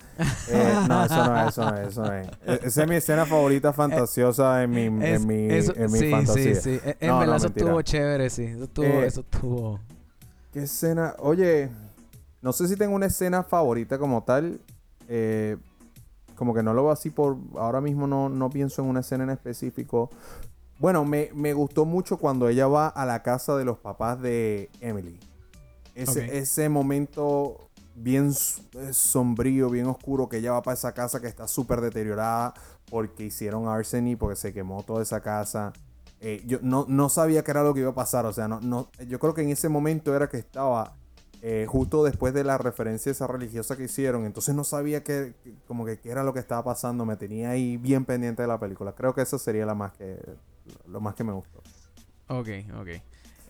Eh, 0.48 0.74
no, 0.88 1.04
eso 1.04 1.24
no 1.24 1.40
es, 1.40 1.48
eso 1.48 1.64
no 1.70 1.76
es, 1.76 1.88
eso 1.88 2.02
no 2.04 2.12
es. 2.12 2.28
E- 2.46 2.60
Esa 2.66 2.82
es 2.82 2.88
mi 2.88 2.94
escena 2.96 3.26
favorita 3.26 3.72
fantasiosa 3.72 4.62
en 4.62 4.70
mi, 4.70 5.04
Es- 5.04 5.20
en 5.22 5.26
mi, 5.26 5.46
eso- 5.52 5.74
en 5.76 5.90
mi 5.92 5.98
sí, 5.98 6.10
fantasía. 6.10 6.54
sí, 6.56 6.78
sí. 6.78 6.80
E- 6.84 6.96
En 7.00 7.08
No, 7.08 7.14
no, 7.14 7.20
verdad, 7.20 7.36
eso 7.36 7.46
estuvo 7.48 7.82
chévere, 7.82 8.30
sí. 8.30 8.44
Eso 8.44 8.64
estuvo, 8.64 8.86
Eh, 8.86 9.06
eso 9.06 9.20
estuvo. 9.20 9.80
¿Qué 10.52 10.62
escena? 10.64 11.14
Oye, 11.18 11.70
no 12.42 12.52
sé 12.52 12.68
si 12.68 12.76
tengo 12.76 12.94
una 12.94 13.06
escena 13.06 13.42
favorita 13.42 13.98
como 13.98 14.22
tal, 14.22 14.60
eh, 15.08 15.56
como 16.36 16.54
que 16.54 16.62
no 16.62 16.74
lo 16.74 16.82
veo 16.84 16.92
así 16.92 17.10
por... 17.10 17.36
Ahora 17.56 17.80
mismo 17.80 18.06
no, 18.06 18.28
no 18.28 18.50
pienso 18.50 18.82
en 18.82 18.88
una 18.88 19.00
escena 19.00 19.24
en 19.24 19.30
específico. 19.30 20.10
Bueno, 20.82 21.04
me, 21.04 21.30
me 21.32 21.52
gustó 21.52 21.84
mucho 21.84 22.16
cuando 22.16 22.48
ella 22.48 22.66
va 22.66 22.88
a 22.88 23.06
la 23.06 23.22
casa 23.22 23.56
de 23.56 23.64
los 23.64 23.78
papás 23.78 24.20
de 24.20 24.68
Emily. 24.80 25.16
Ese, 25.94 26.38
ese 26.38 26.68
momento 26.68 27.70
bien 27.94 28.32
eh, 28.72 28.92
sombrío, 28.92 29.70
bien 29.70 29.86
oscuro, 29.86 30.28
que 30.28 30.38
ella 30.38 30.50
va 30.50 30.62
para 30.62 30.74
esa 30.74 30.90
casa 30.90 31.20
que 31.20 31.28
está 31.28 31.46
súper 31.46 31.80
deteriorada 31.80 32.54
porque 32.90 33.26
hicieron 33.26 33.68
arseny, 33.68 34.16
porque 34.16 34.34
se 34.34 34.52
quemó 34.52 34.82
toda 34.82 35.04
esa 35.04 35.20
casa. 35.20 35.72
Eh, 36.20 36.42
yo 36.46 36.58
no, 36.62 36.84
no 36.88 37.08
sabía 37.08 37.44
qué 37.44 37.52
era 37.52 37.62
lo 37.62 37.74
que 37.74 37.78
iba 37.78 37.90
a 37.90 37.94
pasar, 37.94 38.26
o 38.26 38.32
sea, 38.32 38.48
no, 38.48 38.60
no, 38.60 38.90
yo 39.06 39.20
creo 39.20 39.34
que 39.34 39.42
en 39.42 39.50
ese 39.50 39.68
momento 39.68 40.16
era 40.16 40.28
que 40.28 40.38
estaba 40.38 40.96
eh, 41.42 41.64
justo 41.68 42.02
después 42.02 42.34
de 42.34 42.42
la 42.42 42.58
referencia 42.58 43.12
esa 43.12 43.28
religiosa 43.28 43.76
que 43.76 43.84
hicieron, 43.84 44.24
entonces 44.24 44.52
no 44.56 44.64
sabía 44.64 45.04
qué, 45.04 45.34
como 45.68 45.84
que 45.84 46.00
qué 46.00 46.10
era 46.10 46.24
lo 46.24 46.34
que 46.34 46.40
estaba 46.40 46.64
pasando, 46.64 47.04
me 47.04 47.14
tenía 47.14 47.50
ahí 47.50 47.76
bien 47.76 48.04
pendiente 48.04 48.42
de 48.42 48.48
la 48.48 48.58
película. 48.58 48.96
Creo 48.96 49.14
que 49.14 49.22
eso 49.22 49.38
sería 49.38 49.64
la 49.64 49.76
más 49.76 49.92
que, 49.92 50.18
lo 50.86 51.00
más 51.00 51.14
que 51.14 51.24
me 51.24 51.32
gustó. 51.32 51.62
Ok, 52.28 52.48
ok. 52.80 52.88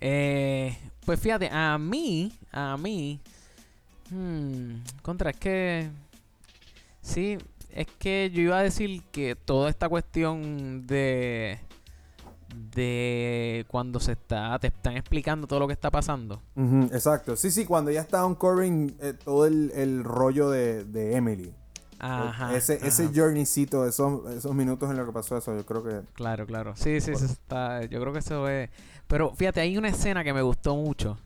Eh, 0.01 0.77
pues 1.05 1.21
fíjate, 1.21 1.49
a 1.51 1.79
mí, 1.79 2.33
a 2.51 2.77
mí, 2.77 3.21
hmm, 4.11 4.75
contra, 5.03 5.31
es 5.31 5.37
que, 5.37 5.91
sí, 7.01 7.39
es 7.71 7.87
que 7.99 8.31
yo 8.33 8.43
iba 8.43 8.59
a 8.59 8.63
decir 8.63 9.03
que 9.13 9.37
toda 9.37 9.71
esta 9.71 9.89
cuestión 9.89 10.87
de, 10.87 11.61
de 12.75 13.65
cuando 13.69 14.01
se 14.01 14.13
está, 14.13 14.59
te 14.59 14.69
están 14.69 14.97
explicando 14.97 15.47
todo 15.47 15.61
lo 15.61 15.67
que 15.69 15.73
está 15.73 15.91
pasando. 15.91 16.43
Exacto. 16.93 17.37
Sí, 17.37 17.51
sí, 17.51 17.65
cuando 17.65 17.91
ya 17.91 18.01
está 18.01 18.27
uncovering 18.27 18.97
eh, 19.01 19.15
todo 19.25 19.47
el, 19.47 19.71
el 19.75 20.03
rollo 20.05 20.51
de, 20.51 20.85
de 20.85 21.17
Emily. 21.17 21.55
Ajá. 22.03 22.55
ese, 22.57 22.75
ese 22.87 23.05
ajá. 23.05 23.13
journeycito, 23.15 23.87
esos, 23.87 24.31
esos 24.33 24.55
minutos 24.55 24.91
en 24.91 24.97
lo 24.97 25.07
que 25.07 25.13
pasó 25.13 25.37
eso, 25.37 25.55
yo 25.57 25.65
creo 25.65 25.85
que... 25.85 26.01
Claro, 26.15 26.47
claro. 26.47 26.75
Sí, 26.77 27.01
sí, 27.01 27.13
está, 27.13 27.85
yo 27.85 28.01
creo 28.01 28.13
que 28.13 28.19
eso 28.19 28.49
es... 28.49 28.71
Pero 29.07 29.35
fíjate, 29.35 29.61
hay 29.61 29.77
una 29.77 29.89
escena 29.89 30.25
que 30.25 30.33
me 30.33 30.43
gustó 30.43 30.75
mucho. 30.75 31.19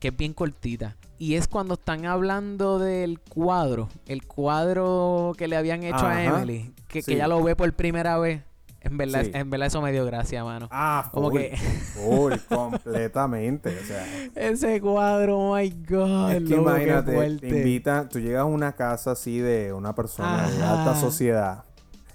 que 0.00 0.08
es 0.08 0.16
bien 0.16 0.34
cortita. 0.34 0.96
Y 1.18 1.36
es 1.36 1.46
cuando 1.46 1.74
están 1.74 2.04
hablando 2.04 2.80
del 2.80 3.20
cuadro. 3.20 3.88
El 4.06 4.26
cuadro 4.26 5.32
que 5.38 5.46
le 5.46 5.56
habían 5.56 5.84
hecho 5.84 6.04
a. 6.04 6.24
Emily. 6.24 6.74
Que, 6.88 7.00
que 7.02 7.14
ella 7.14 7.28
lo 7.28 7.40
ve 7.44 7.54
por 7.54 7.72
primera 7.74 8.18
vez. 8.18 8.42
En 8.84 8.96
verdad, 8.96 9.22
Sí. 9.22 9.30
en 9.34 9.48
verdad 9.50 9.66
eso 9.68 9.80
me 9.80 9.92
dio 9.92 10.04
gracia, 10.04 10.42
mano. 10.44 10.68
Ah, 10.70 11.08
Como 11.12 11.30
full, 11.30 11.40
que- 11.40 11.56
full, 11.94 12.32
completamente. 12.48 13.76
O 13.78 13.84
sea, 13.86 14.04
Ese 14.34 14.80
cuadro, 14.80 15.38
oh 15.38 15.56
my 15.56 15.70
God. 15.88 16.30
es 16.32 16.34
que 16.34 16.56
loco, 16.56 16.74
qué 16.74 16.82
imagínate, 16.82 17.36
te 17.38 17.48
invitan, 17.48 18.08
tú 18.08 18.18
llegas 18.20 18.42
a 18.42 18.44
una 18.44 18.72
casa 18.72 19.12
así 19.12 19.38
de 19.38 19.72
una 19.72 19.94
persona 19.94 20.48
de 20.48 20.62
alta 20.62 20.96
sociedad, 20.96 21.64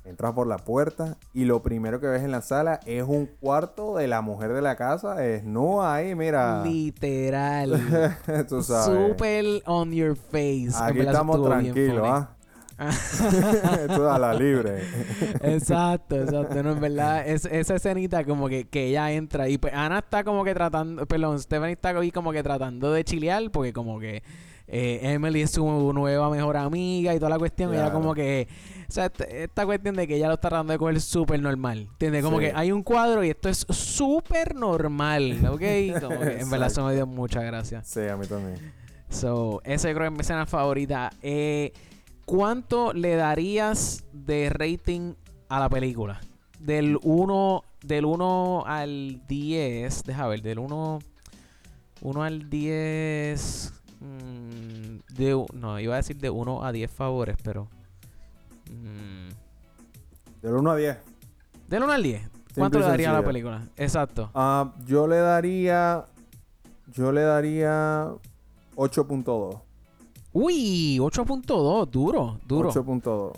entras 0.05 0.33
por 0.33 0.47
la 0.47 0.57
puerta 0.57 1.17
y 1.33 1.45
lo 1.45 1.61
primero 1.61 1.99
que 1.99 2.07
ves 2.07 2.23
en 2.23 2.31
la 2.31 2.41
sala 2.41 2.79
es 2.85 3.03
un 3.03 3.25
cuarto 3.25 3.95
de 3.97 4.07
la 4.07 4.21
mujer 4.21 4.53
de 4.53 4.61
la 4.61 4.75
casa, 4.75 5.25
es 5.25 5.43
no 5.43 5.85
ahí, 5.85 6.15
mira. 6.15 6.63
Literal. 6.63 7.81
tú 8.49 8.61
sabes. 8.63 9.09
Super 9.09 9.45
on 9.65 9.91
your 9.91 10.15
face. 10.15 10.69
Aquí 10.79 10.99
estamos 10.99 11.43
tranquilos. 11.43 12.07
¿ah? 12.09 12.29
Tú 13.95 14.03
a 14.07 14.19
la 14.19 14.33
libre. 14.33 14.83
Exacto, 15.41 16.15
exacto. 16.21 16.61
No, 16.63 16.71
en 16.73 16.79
verdad, 16.79 17.27
es, 17.27 17.45
esa 17.45 17.75
escenita 17.75 18.23
como 18.23 18.47
que, 18.49 18.65
que 18.65 18.85
ella 18.87 19.11
entra 19.11 19.49
y 19.49 19.57
pues 19.57 19.73
Ana 19.73 19.99
está 19.99 20.23
como 20.23 20.43
que 20.43 20.53
tratando, 20.53 21.05
perdón, 21.05 21.39
Stephanie 21.39 21.73
está 21.73 21.89
ahí 21.89 22.11
como 22.11 22.31
que 22.31 22.43
tratando 22.43 22.91
de 22.93 23.03
chilear 23.03 23.49
porque 23.51 23.73
como 23.73 23.99
que 23.99 24.21
eh, 24.67 24.99
Emily 25.01 25.41
es 25.41 25.51
su 25.51 25.65
nueva 25.93 26.29
mejor 26.29 26.57
amiga 26.57 27.15
y 27.15 27.19
toda 27.19 27.29
la 27.29 27.39
cuestión. 27.39 27.71
y 27.71 27.73
Ella 27.73 27.85
Claro. 27.85 27.99
como 27.99 28.13
que, 28.13 28.47
o 28.87 28.91
sea, 28.91 29.11
esta 29.29 29.65
cuestión 29.65 29.95
de 29.95 30.07
que 30.07 30.15
ella 30.17 30.27
lo 30.27 30.33
está 30.35 30.49
tratando 30.49 30.73
de 30.73 30.79
coger 30.79 30.99
súper 31.01 31.41
normal. 31.41 31.87
¿Entiendes? 31.93 32.23
Como 32.23 32.37
Sí. 32.39 32.45
que 32.45 32.51
hay 32.55 32.71
un 32.71 32.83
cuadro 32.83 33.23
y 33.23 33.29
esto 33.29 33.49
es 33.49 33.65
súper 33.69 34.55
normal, 34.55 35.37
¿ok? 35.49 35.61
Como 36.01 36.19
que 36.19 36.39
en 36.41 36.49
verdad 36.49 36.67
eso 36.67 36.85
me 36.85 36.93
dio 36.93 37.07
muchas 37.07 37.43
gracias. 37.45 37.87
Sí, 37.87 38.01
a 38.07 38.17
mí 38.17 38.27
también. 38.27 38.73
So, 39.09 39.61
esa 39.63 39.87
yo 39.87 39.95
creo 39.95 40.09
que 40.09 40.13
es 40.13 40.17
mi 40.17 40.21
escena 40.21 40.45
favorita. 40.45 41.11
Eh, 41.21 41.71
¿Cuánto 42.27 42.91
le 42.91 43.15
darías 43.15 44.03
de 44.11 44.49
rating 44.49 45.13
a 45.47 45.61
la 45.61 45.69
película? 45.69 46.19
Del 46.59 46.99
1 47.01 47.63
del 47.83 48.03
1 48.03 48.63
al 48.67 49.25
10. 49.29 50.03
Deja 50.03 50.27
ver, 50.27 50.41
del 50.41 50.59
1 50.59 50.99
1 52.01 52.23
al 52.23 52.49
10 52.49 53.73
mm, 54.01 55.15
de, 55.15 55.45
no, 55.53 55.79
iba 55.79 55.93
a 55.93 55.97
decir 55.97 56.17
de 56.17 56.29
1 56.29 56.65
a 56.65 56.71
10 56.73 56.91
favores, 56.91 57.37
pero 57.41 57.69
mm, 58.71 59.29
Del 60.41 60.53
1 60.53 60.71
a 60.71 60.75
10. 60.75 60.97
del 61.69 61.83
1 61.83 61.93
al 61.93 62.03
10. 62.03 62.21
Simple 62.21 62.33
¿Cuánto 62.55 62.79
le 62.79 62.85
daría 62.87 63.09
a 63.11 63.13
la 63.13 63.23
película? 63.23 63.61
Exacto. 63.77 64.31
Ah, 64.33 64.73
yo 64.85 65.07
le 65.07 65.15
daría. 65.19 66.03
Yo 66.87 67.13
le 67.13 67.21
daría 67.21 68.09
8.2. 68.75 69.61
Uy, 70.39 70.99
8.2, 70.99 71.89
duro, 71.89 72.39
duro. 72.45 72.71
8.2. 72.71 73.31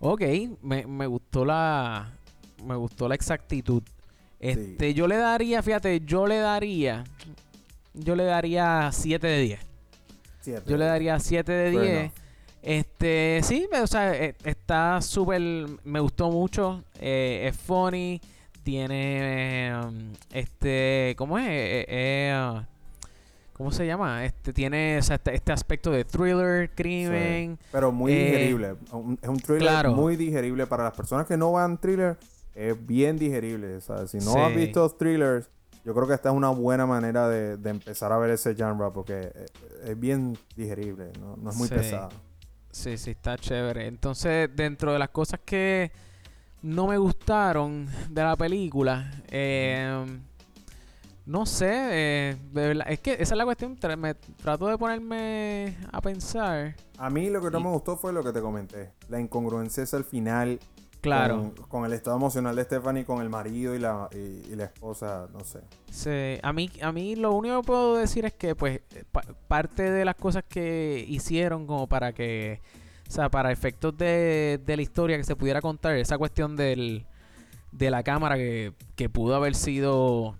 Ok, 0.00 0.22
me, 0.62 0.84
me 0.86 1.06
gustó 1.06 1.44
la 1.44 2.10
me 2.64 2.74
gustó 2.74 3.08
la 3.08 3.14
exactitud. 3.14 3.82
Este, 4.40 4.92
yo 4.92 5.06
le 5.06 5.16
daría, 5.18 5.62
fíjate, 5.62 6.00
yo 6.00 6.26
le 6.26 6.38
daría 6.38 7.04
yo 7.94 8.16
le 8.16 8.24
daría 8.24 8.90
7 8.92 9.24
de 9.24 9.40
10. 9.42 9.60
Siete. 10.40 10.62
Yo 10.68 10.76
le 10.76 10.84
daría 10.86 11.20
7 11.20 11.52
de 11.52 11.70
Fair 11.70 11.82
10. 11.84 11.96
enough. 12.00 12.12
Este, 12.62 13.40
sí, 13.44 13.68
me- 13.70 13.80
o 13.80 13.86
sea, 13.86 14.12
eh, 14.12 14.34
está 14.44 15.00
súper 15.00 15.40
me 15.84 16.00
gustó 16.00 16.28
mucho, 16.30 16.82
eh, 16.98 17.48
es 17.48 17.56
funny, 17.56 18.20
tiene 18.64 19.68
eh, 19.68 19.80
este, 20.32 21.14
¿cómo 21.16 21.38
es? 21.38 21.46
Eh, 21.48 21.86
eh, 21.88 22.60
¿Cómo 23.52 23.70
se 23.70 23.86
llama? 23.86 24.24
Este 24.24 24.52
tiene 24.52 24.98
o 24.98 25.02
sea, 25.02 25.16
este, 25.16 25.34
este 25.34 25.52
aspecto 25.52 25.90
de 25.90 26.04
thriller, 26.04 26.70
crimen. 26.74 27.58
Pero 27.70 27.92
muy 27.92 28.12
Eh, 28.12 28.24
digerible. 28.26 28.74
Un- 28.92 29.18
Es 29.22 29.28
un 29.28 29.38
thriller 29.38 29.62
claro. 29.62 29.92
muy 29.92 30.16
digerible. 30.16 30.66
Para 30.66 30.84
las 30.84 30.94
personas 30.94 31.26
que 31.26 31.36
no 31.36 31.52
van 31.52 31.78
thriller, 31.78 32.16
es 32.54 32.86
bien 32.86 33.16
digerible. 33.18 33.80
¿sabes? 33.80 34.10
Si 34.10 34.18
no 34.18 34.32
Sí. 34.32 34.38
has 34.38 34.54
visto 34.54 34.88
thrillers, 34.90 35.48
yo 35.84 35.94
creo 35.94 36.06
que 36.08 36.14
esta 36.14 36.30
es 36.30 36.34
una 36.34 36.48
buena 36.50 36.86
manera 36.86 37.28
de, 37.28 37.56
de 37.56 37.70
empezar 37.70 38.10
a 38.12 38.18
ver 38.18 38.30
ese 38.30 38.54
genre 38.54 38.90
porque 38.92 39.30
eh, 39.34 39.46
es 39.84 40.00
bien 40.00 40.36
digerible. 40.56 41.10
No, 41.20 41.36
no 41.36 41.50
es 41.50 41.56
muy 41.56 41.68
Sí. 41.68 41.74
pesado. 41.74 42.08
Sí, 42.70 42.96
sí, 42.96 43.10
está 43.10 43.36
chévere. 43.36 43.86
Entonces, 43.86 44.48
dentro 44.56 44.92
de 44.94 44.98
las 44.98 45.10
cosas 45.10 45.40
que 45.44 45.92
no 46.62 46.86
me 46.86 46.96
gustaron 46.96 47.86
de 48.08 48.22
la 48.22 48.34
película, 48.36 49.10
eh, 49.28 50.06
no 51.26 51.46
sé, 51.46 51.70
eh, 51.70 52.36
de 52.52 52.68
verdad, 52.68 52.86
es 52.90 53.00
que 53.00 53.12
esa 53.12 53.34
es 53.34 53.38
la 53.38 53.44
cuestión. 53.44 53.76
tra- 53.78 53.96
me 53.96 54.14
trato 54.14 54.66
de 54.66 54.76
ponerme 54.78 55.76
a 55.92 56.00
pensar. 56.00 56.74
A 56.98 57.10
mí 57.10 57.30
lo 57.30 57.40
que 57.40 57.50
no 57.50 57.60
Y- 57.60 57.62
me 57.64 57.70
gustó 57.70 57.96
fue 57.96 58.12
lo 58.12 58.22
que 58.24 58.32
te 58.32 58.40
comenté. 58.40 58.92
La 59.08 59.20
incongruencia 59.20 59.82
es 59.84 59.94
al 59.94 60.04
final. 60.04 60.58
Claro, 61.00 61.38
Con, 61.38 61.50
con 61.66 61.84
el 61.84 61.94
estado 61.94 62.16
emocional 62.16 62.54
de 62.54 62.62
Stephanie, 62.62 63.04
con 63.04 63.20
el 63.22 63.28
marido 63.28 63.74
y 63.74 63.80
la, 63.80 64.08
y, 64.12 64.52
y 64.52 64.54
la 64.54 64.64
esposa, 64.66 65.26
no 65.32 65.40
sé. 65.40 65.58
sí, 65.90 66.38
a 66.40 66.52
mí, 66.52 66.70
a 66.80 66.92
mí 66.92 67.16
lo 67.16 67.32
único 67.32 67.60
que 67.60 67.66
puedo 67.66 67.96
decir 67.96 68.24
es 68.24 68.32
que, 68.34 68.54
pues, 68.54 68.82
pa- 69.10 69.24
parte 69.48 69.90
de 69.90 70.04
las 70.04 70.14
cosas 70.14 70.44
que 70.48 71.04
hicieron 71.08 71.66
como 71.66 71.88
para 71.88 72.12
que, 72.12 72.60
o 73.08 73.10
sea, 73.10 73.28
para 73.30 73.50
efectos 73.50 73.96
de, 73.98 74.60
de 74.64 74.76
la 74.76 74.82
historia 74.82 75.16
que 75.16 75.24
se 75.24 75.34
pudiera 75.34 75.60
contar, 75.60 75.96
esa 75.96 76.16
cuestión 76.18 76.54
del, 76.54 77.04
de 77.72 77.90
la 77.90 78.04
cámara 78.04 78.36
que, 78.36 78.72
que 78.94 79.08
pudo 79.08 79.34
haber 79.34 79.56
sido 79.56 80.36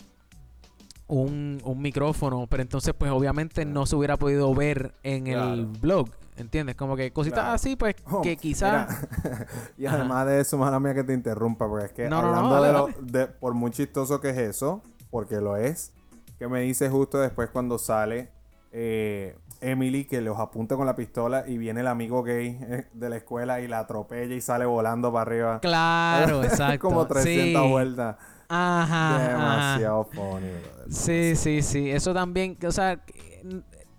un, 1.13 1.61
un 1.65 1.83
micrófono, 1.83 2.47
pero 2.49 2.63
entonces 2.63 2.95
pues 2.97 3.11
obviamente 3.11 3.65
no 3.67 3.85
se 3.87 3.97
hubiera 3.97 4.17
podido 4.17 4.55
ver 4.55 4.95
en 5.03 5.27
el 5.27 5.67
blog, 5.67 6.09
¿entiendes? 6.37 6.75
Como 6.75 6.97
que 6.97 7.13
cositas 7.13 7.41
Claro. 7.41 7.55
así 7.55 7.77
pues 7.77 7.97
Oh, 8.11 8.23
que 8.23 8.37
quizás... 8.39 9.07
y 9.77 9.85
Ajá. 9.87 9.97
además 9.97 10.27
de 10.27 10.41
eso, 10.41 10.57
mala 10.57 10.81
mía 10.81 10.95
que 10.95 11.05
te 11.05 11.13
interrumpa, 11.13 11.69
porque 11.69 11.85
es 11.87 11.93
que 11.93 12.09
No, 12.09 12.23
no, 12.23 12.31
no, 12.33 12.37
hablando 12.39 12.55
dale, 12.55 12.67
de, 12.67 12.73
lo- 12.73 13.13
de- 13.13 13.27
por 13.27 13.53
muy 13.53 13.71
chistoso 13.73 14.21
que 14.21 14.31
es 14.31 14.39
eso, 14.39 14.83
porque 15.11 15.37
lo 15.37 15.57
es, 15.59 15.93
que 16.39 16.49
me 16.49 16.61
dice 16.63 16.89
justo 16.89 17.19
después 17.19 17.51
cuando 17.51 17.79
sale 17.79 18.31
eh, 18.73 19.37
Emily 19.61 20.07
que 20.07 20.23
los 20.23 20.39
apunta 20.39 20.77
con 20.77 20.87
la 20.87 20.97
pistola 20.97 21.45
y 21.47 21.59
viene 21.59 21.81
el 21.83 21.87
amigo 21.89 22.23
gay 22.23 22.59
eh, 22.63 22.87
de 22.95 23.11
la 23.11 23.17
escuela 23.19 23.61
y 23.61 23.69
la 23.69 23.81
atropella 23.81 24.35
y 24.35 24.41
sale 24.41 24.65
volando 24.65 25.13
para 25.13 25.23
arriba. 25.23 25.61
Claro, 25.61 26.43
exacto. 26.45 26.89
Como 26.89 27.07
300 27.07 27.63
sí. 27.63 27.69
vueltas. 27.71 28.17
Ajá, 28.55 29.17
ajá. 29.17 29.29
Demasiado 29.29 30.05
funny, 30.05 30.49
brother. 30.51 30.93
Sí, 30.93 31.37
sí, 31.37 31.63
sí. 31.63 31.91
Eso 31.91 32.13
también, 32.13 32.59
o 32.67 32.71
sea, 32.71 33.01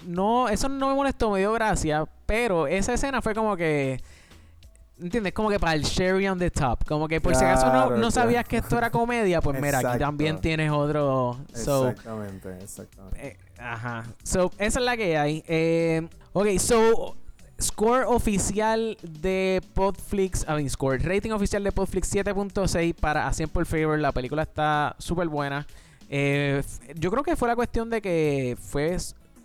no, 0.06 0.48
eso 0.50 0.70
no 0.70 0.90
me 0.90 0.94
molestó, 0.96 1.32
me 1.32 1.40
dio 1.40 1.52
gracia, 1.54 2.06
pero 2.26 2.68
esa 2.68 2.94
escena 2.94 3.22
fue 3.22 3.34
como 3.34 3.56
que, 3.58 4.00
¿entiendes? 5.00 5.34
Como 5.34 5.50
que 5.50 5.60
para 5.60 5.74
el 5.74 5.84
cherry 5.84 6.28
on 6.28 6.38
the 6.38 6.52
top. 6.52 6.86
Como 6.86 7.08
que 7.08 7.20
por 7.20 7.34
si 7.36 7.44
acaso 7.44 7.66
no, 7.68 7.72
Claro, 7.72 7.90
no 7.92 7.96
claro. 7.96 8.12
sabías 8.12 8.46
que 8.46 8.58
esto 8.58 8.78
era 8.78 8.92
comedia, 8.92 9.42
pues 9.42 9.60
mira, 9.60 9.80
aquí 9.80 9.98
también 9.98 10.40
tienes 10.40 10.72
otro. 10.72 11.40
So, 11.54 11.90
Exactamente, 11.90 12.58
exactamente. 12.62 13.28
eh, 13.28 13.38
ajá. 13.58 14.04
So, 14.24 14.52
esa 14.60 14.80
es 14.80 14.86
la 14.86 14.96
que 14.98 15.18
hay. 15.18 15.44
Eh, 15.48 16.08
ok, 16.34 16.48
so, 16.60 17.16
score 17.64 18.06
oficial 18.08 18.98
de 19.02 19.62
Podflix, 19.74 20.44
I 20.44 20.54
mean, 20.54 20.70
score, 20.70 21.00
rating 21.00 21.32
oficial 21.32 21.64
de 21.64 21.72
Podflix 21.72 22.14
7.6 22.14 22.94
para 22.96 23.28
A 23.28 23.34
Simple 23.34 23.66
Favor. 23.66 23.98
La 24.00 24.12
película 24.12 24.44
está 24.44 24.96
súper 25.00 25.28
buena. 25.28 25.66
Eh, 26.10 26.62
yo 26.96 27.10
creo 27.10 27.24
que 27.24 27.36
fue 27.36 27.48
la 27.48 27.56
cuestión 27.56 27.90
de 27.90 28.02
que 28.02 28.58
fue 28.60 28.98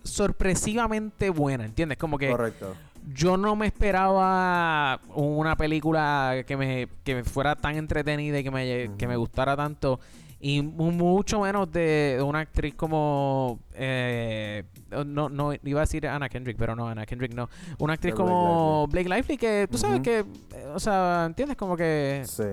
sorpresivamente 0.03 1.29
buena, 1.29 1.65
¿entiendes? 1.65 1.97
Como 1.97 2.17
que 2.17 2.29
Correcto. 2.29 2.75
yo 3.13 3.37
no 3.37 3.55
me 3.55 3.67
esperaba 3.67 4.99
una 5.15 5.55
película 5.55 6.43
que 6.45 6.57
me, 6.57 6.87
que 7.03 7.15
me 7.15 7.23
fuera 7.23 7.55
tan 7.55 7.75
entretenida 7.77 8.39
y 8.39 8.43
que 8.43 8.51
me, 8.51 8.91
que 8.97 9.07
me 9.07 9.15
gustara 9.15 9.55
tanto. 9.55 9.99
Y 10.41 10.61
mu- 10.61 10.91
mucho 10.91 11.41
menos 11.41 11.69
de, 11.71 12.21
una 12.25 12.39
actriz 12.39 12.73
como... 12.75 13.59
eh, 13.73 14.63
no, 15.05 15.27
no, 15.29 15.51
iba 15.63 15.81
a 15.81 15.83
decir 15.83 16.07
Anna 16.07 16.29
Kendrick, 16.29 16.57
pero 16.57 16.75
no, 16.75 16.87
Anna 16.87 17.05
Kendrick 17.05 17.33
no. 17.33 17.49
Una 17.77 17.93
actriz 17.93 18.13
Blake 18.15 18.29
como 18.29 18.87
Blake 18.87 19.09
Lively 19.09 19.37
que 19.37 19.67
tú 19.69 19.77
sabes 19.77 19.99
que... 20.01 20.19
eh, 20.19 20.25
o 20.73 20.79
sea, 20.79 21.25
¿entiendes? 21.25 21.57
Como 21.57 21.75
que... 21.75 22.23
Sí. 22.25 22.43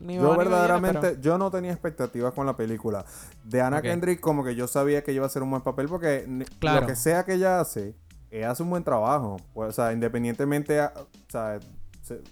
ni 0.00 0.16
Yo 0.16 0.22
viene, 0.22 0.38
verdaderamente, 0.38 0.98
pero- 1.00 1.20
yo 1.20 1.38
no 1.38 1.50
tenía 1.52 1.70
expectativas 1.70 2.32
con 2.34 2.46
la 2.46 2.56
película. 2.56 3.04
De 3.44 3.60
Anna. 3.60 3.80
Kendrick 3.80 4.18
como 4.18 4.42
que 4.42 4.56
yo 4.56 4.66
sabía 4.66 5.04
que 5.04 5.12
iba 5.12 5.22
a 5.22 5.26
hacer 5.28 5.42
un 5.44 5.50
buen 5.50 5.62
papel 5.62 5.86
porque 5.88 6.26
Claro. 6.58 6.80
lo 6.80 6.86
que 6.88 6.96
sea 6.96 7.24
que 7.24 7.34
ella 7.34 7.60
hace, 7.60 7.94
ella 8.32 8.50
hace 8.50 8.64
un 8.64 8.70
buen 8.70 8.82
trabajo. 8.82 9.36
O 9.54 9.70
sea, 9.70 9.92
independientemente, 9.92 10.80
a- 10.80 10.92
o 10.96 11.06
sea, 11.30 11.60
se- 12.02 12.22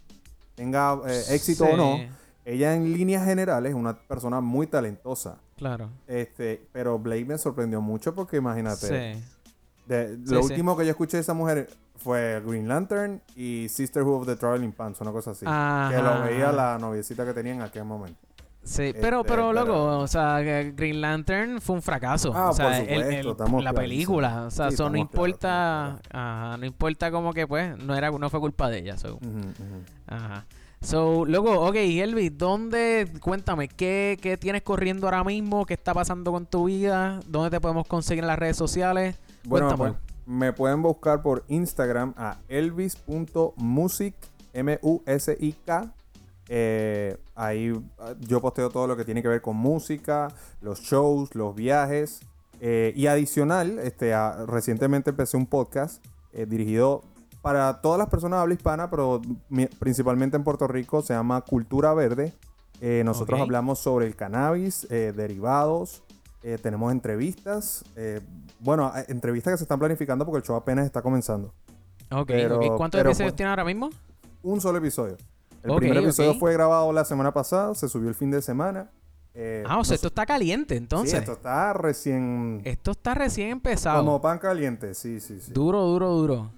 tenga 0.57 0.99
eh, 1.07 1.23
éxito 1.31 1.65
o 1.67 1.77
no, 1.77 2.01
ella 2.45 2.75
en 2.75 2.93
líneas 2.93 3.25
generales 3.25 3.71
es 3.71 3.77
una 3.77 3.95
persona 3.97 4.41
muy 4.41 4.67
talentosa. 4.67 5.39
Claro. 5.57 5.91
Este, 6.07 6.67
pero 6.73 6.99
Blake 6.99 7.25
me 7.25 7.39
sorprendió 7.39 7.81
mucho 7.81 8.15
porque 8.15 8.37
imagínate, 8.39 8.87
Sí. 9.15 9.23
de- 9.87 10.17
Sí, 10.27 10.35
lo 10.35 10.43
sí. 10.43 10.49
último 10.53 10.77
que 10.77 10.85
yo 10.85 10.91
escuché 10.91 11.19
de 11.19 11.21
esa 11.23 11.35
mujer 11.35 11.69
fue 11.97 12.43
Green 12.45 12.67
Lantern 12.67 13.23
y 13.37 13.69
Sisterhood 13.69 14.23
of 14.23 14.27
the 14.27 14.35
Traveling 14.37 14.73
Pants, 14.73 15.01
una 15.01 15.13
cosa 15.13 15.31
así. 15.33 15.45
Que 15.45 15.51
Ajá. 15.53 16.03
lo 16.03 16.23
veía 16.25 16.51
la 16.51 16.79
noviecita 16.79 17.25
que 17.25 17.33
tenía 17.33 17.55
en 17.55 17.63
aquel 17.63 17.85
momento. 17.85 18.19
Sí, 18.65 18.93
pero, 19.01 19.21
Este, 19.23 19.29
pero, 19.33 19.53
loco, 19.53 19.67
pero- 19.67 19.99
o 20.01 20.07
sea, 20.07 20.39
que 20.41 20.73
Green 20.77 21.01
Lantern 21.01 21.61
fue 21.61 21.75
un 21.77 21.83
fracaso. 21.83 22.33
Ah, 22.35 22.51
o 22.51 22.53
sea, 22.53 22.67
por 22.67 22.75
el- 22.75 22.81
supuesto, 22.81 23.11
el- 23.11 23.27
estamos 23.29 23.65
la 23.65 23.73
película, 23.73 24.45
o 24.47 24.51
sea, 24.53 24.69
Sí, 24.69 24.75
eso 24.75 24.85
no 24.85 24.91
claros, 24.93 25.11
importa, 25.11 26.01
ajá, 26.13 26.57
no 26.59 26.67
importa 26.67 27.11
como 27.11 27.33
que 27.33 27.47
pues, 27.49 27.77
no 27.79 27.97
era, 27.97 28.13
no 28.13 28.31
fue 28.31 28.39
culpa 28.39 28.71
de 28.71 28.79
ella, 28.79 28.97
so, 28.99 29.19
ajá. 30.07 30.45
So, 30.83 31.25
luego, 31.25 31.61
ok, 31.61 31.77
Elvis, 31.77 32.37
¿dónde, 32.37 33.09
cuéntame, 33.21 33.69
qué, 33.69 34.19
qué 34.21 34.37
tienes 34.37 34.63
corriendo 34.63 35.07
ahora 35.07 35.23
mismo? 35.23 35.65
¿Qué 35.65 35.75
está 35.75 35.95
pasando 35.95 36.33
con 36.33 36.45
tu 36.45 36.65
vida? 36.65 37.21
¿Dónde 37.29 37.51
te 37.51 37.61
podemos 37.61 37.87
conseguir 37.87 38.25
en 38.25 38.29
las 38.29 38.39
redes 38.39 38.57
sociales? 38.57 39.17
Bueno, 39.45 39.69
Cuéntame. 39.69 39.97
me 40.27 40.53
pueden 40.53 40.83
buscar 40.83 41.23
por 41.23 41.45
Instagram 41.47 42.15
a 42.17 42.39
elvis.music, 42.49 44.15
M-U-S-I-K. 44.53 45.95
Eh, 46.49 47.17
ahí 47.37 47.73
ah, 48.01 48.15
yo 48.21 48.41
posteo 48.41 48.69
todo 48.69 48.89
lo 48.89 48.97
que 48.97 49.05
tiene 49.05 49.23
que 49.23 49.29
ver 49.29 49.41
con 49.41 49.57
música, 49.57 50.29
los 50.61 50.81
shows, 50.81 51.35
los 51.37 51.55
viajes. 51.55 52.21
Eh, 52.61 52.93
y 52.97 53.07
adicional, 53.07 53.79
este, 53.79 54.13
recientemente 54.47 55.11
empecé 55.11 55.37
un 55.37 55.47
podcast 55.47 56.05
eh, 56.33 56.45
dirigido 56.45 57.03
para 57.43 57.81
todas 57.81 57.99
las 57.99 58.09
personas 58.09 58.39
de 58.39 58.43
habla 58.43 58.55
hispana, 58.55 58.89
pero 58.89 59.21
principalmente 59.79 60.37
en 60.37 60.45
Puerto 60.45 60.67
Rico, 60.69 61.03
se 61.03 61.13
llama 61.13 61.41
Cultura 61.43 61.93
Verde. 61.93 62.33
Eh, 62.81 63.03
nosotros 63.05 63.41
hablamos 63.41 63.79
sobre 63.79 64.07
el 64.07 64.17
cannabis, 64.17 64.87
eh, 64.91 65.13
derivados, 65.15 66.03
eh, 66.43 66.59
tenemos 66.63 66.91
entrevistas. 66.93 67.85
bueno, 68.61 68.93
entrevistas 69.09 69.55
que 69.55 69.59
se 69.59 69.65
están 69.65 69.79
planificando 69.81 70.25
porque 70.25 70.39
el 70.39 70.45
show 70.45 70.57
apenas 70.57 70.87
está 70.87 71.03
comenzando. 71.03 71.53
Ok, 72.13 72.27
pero-. 72.29 72.59
¿Cuántos 72.77 72.99
pero 72.99 73.11
episodios 73.11 73.33
pues- 73.33 73.37
tienes 73.37 73.51
ahora 73.51 73.65
mismo? 73.65 73.91
Un 74.43 74.61
solo 74.61 74.79
episodio. 74.79 75.17
El 75.63 75.77
primer 75.77 75.99
episodio 75.99 76.35
fue 76.35 76.53
grabado 76.53 76.93
la 76.93 77.05
semana 77.05 77.33
pasada, 77.33 77.75
se 77.75 77.89
subió 77.89 78.09
el 78.09 78.15
fin 78.15 78.31
de 78.31 78.43
semana. 78.43 78.91
eh, 79.35 79.65
Ah, 79.67 79.79
o 79.79 79.85
sea, 79.85 79.95
esto 79.95 80.09
está 80.09 80.27
caliente, 80.27 80.77
entonces. 80.77 81.13
Sí, 81.13 81.17
esto 81.17 81.33
está 81.33 81.73
recién... 81.73 82.61
Esto 82.65 82.91
está 82.91 83.15
recién 83.15 83.49
empezado. 83.51 83.99
Como 84.01 84.21
pan 84.21 84.39
caliente, 84.39 84.93
sí, 84.95 85.21
sí, 85.21 85.41
sí. 85.41 85.53
Duro, 85.53 85.81
duro, 85.87 86.11
duro. 86.11 86.51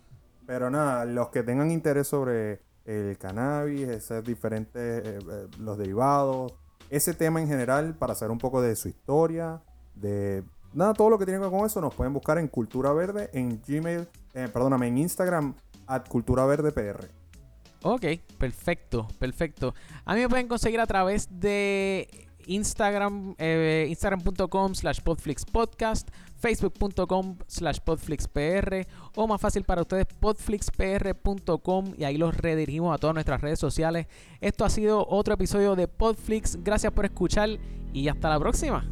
Pero 0.46 0.70
nada, 0.70 1.04
los 1.04 1.28
que 1.28 1.42
tengan 1.42 1.70
interés 1.70 2.08
sobre 2.08 2.60
el 2.84 3.16
cannabis, 3.18 3.88
esos 3.88 4.24
diferentes, 4.24 5.06
eh, 5.06 5.18
eh, 5.18 5.46
los 5.58 5.78
derivados, 5.78 6.52
ese 6.90 7.14
tema 7.14 7.40
en 7.40 7.48
general, 7.48 7.94
para 7.94 8.14
saber 8.14 8.30
un 8.30 8.38
poco 8.38 8.60
de 8.60 8.76
su 8.76 8.88
historia, 8.88 9.62
de 9.94 10.44
nada, 10.72 10.92
todo 10.92 11.10
lo 11.10 11.18
que 11.18 11.24
tiene 11.24 11.38
que 11.38 11.46
ver 11.46 11.58
con 11.58 11.66
eso, 11.66 11.80
nos 11.80 11.94
pueden 11.94 12.12
buscar 12.12 12.38
en 12.38 12.48
Cultura 12.48 12.92
Verde, 12.92 13.30
en 13.32 13.60
Gmail, 13.66 14.06
eh, 14.34 14.48
perdóname, 14.52 14.88
en 14.88 14.98
Instagram, 14.98 15.54
at 15.86 16.06
Cultura 16.08 16.44
Verde. 16.44 16.72
Ok, 17.82 18.04
perfecto, 18.38 19.08
perfecto. 19.18 19.74
A 20.04 20.14
mí 20.14 20.20
me 20.20 20.28
pueden 20.28 20.48
conseguir 20.48 20.80
a 20.80 20.86
través 20.86 21.28
de 21.30 22.23
Instagram, 22.46 23.34
eh, 23.38 23.86
instagram.com 23.88 24.74
slash 24.74 25.00
podflixpodcast, 25.00 26.08
facebook.com 26.38 27.38
slash 27.46 27.78
podflixpr 27.84 28.86
o 29.16 29.26
más 29.26 29.40
fácil 29.40 29.64
para 29.64 29.82
ustedes 29.82 30.06
podflixpr.com 30.20 31.94
y 31.96 32.04
ahí 32.04 32.16
los 32.16 32.36
redirigimos 32.36 32.94
a 32.94 32.98
todas 32.98 33.14
nuestras 33.14 33.40
redes 33.40 33.58
sociales. 33.58 34.06
Esto 34.40 34.64
ha 34.64 34.70
sido 34.70 35.06
otro 35.08 35.34
episodio 35.34 35.76
de 35.76 35.88
Podflix. 35.88 36.62
Gracias 36.62 36.92
por 36.92 37.04
escuchar 37.04 37.50
y 37.92 38.08
hasta 38.08 38.28
la 38.28 38.38
próxima. 38.38 38.84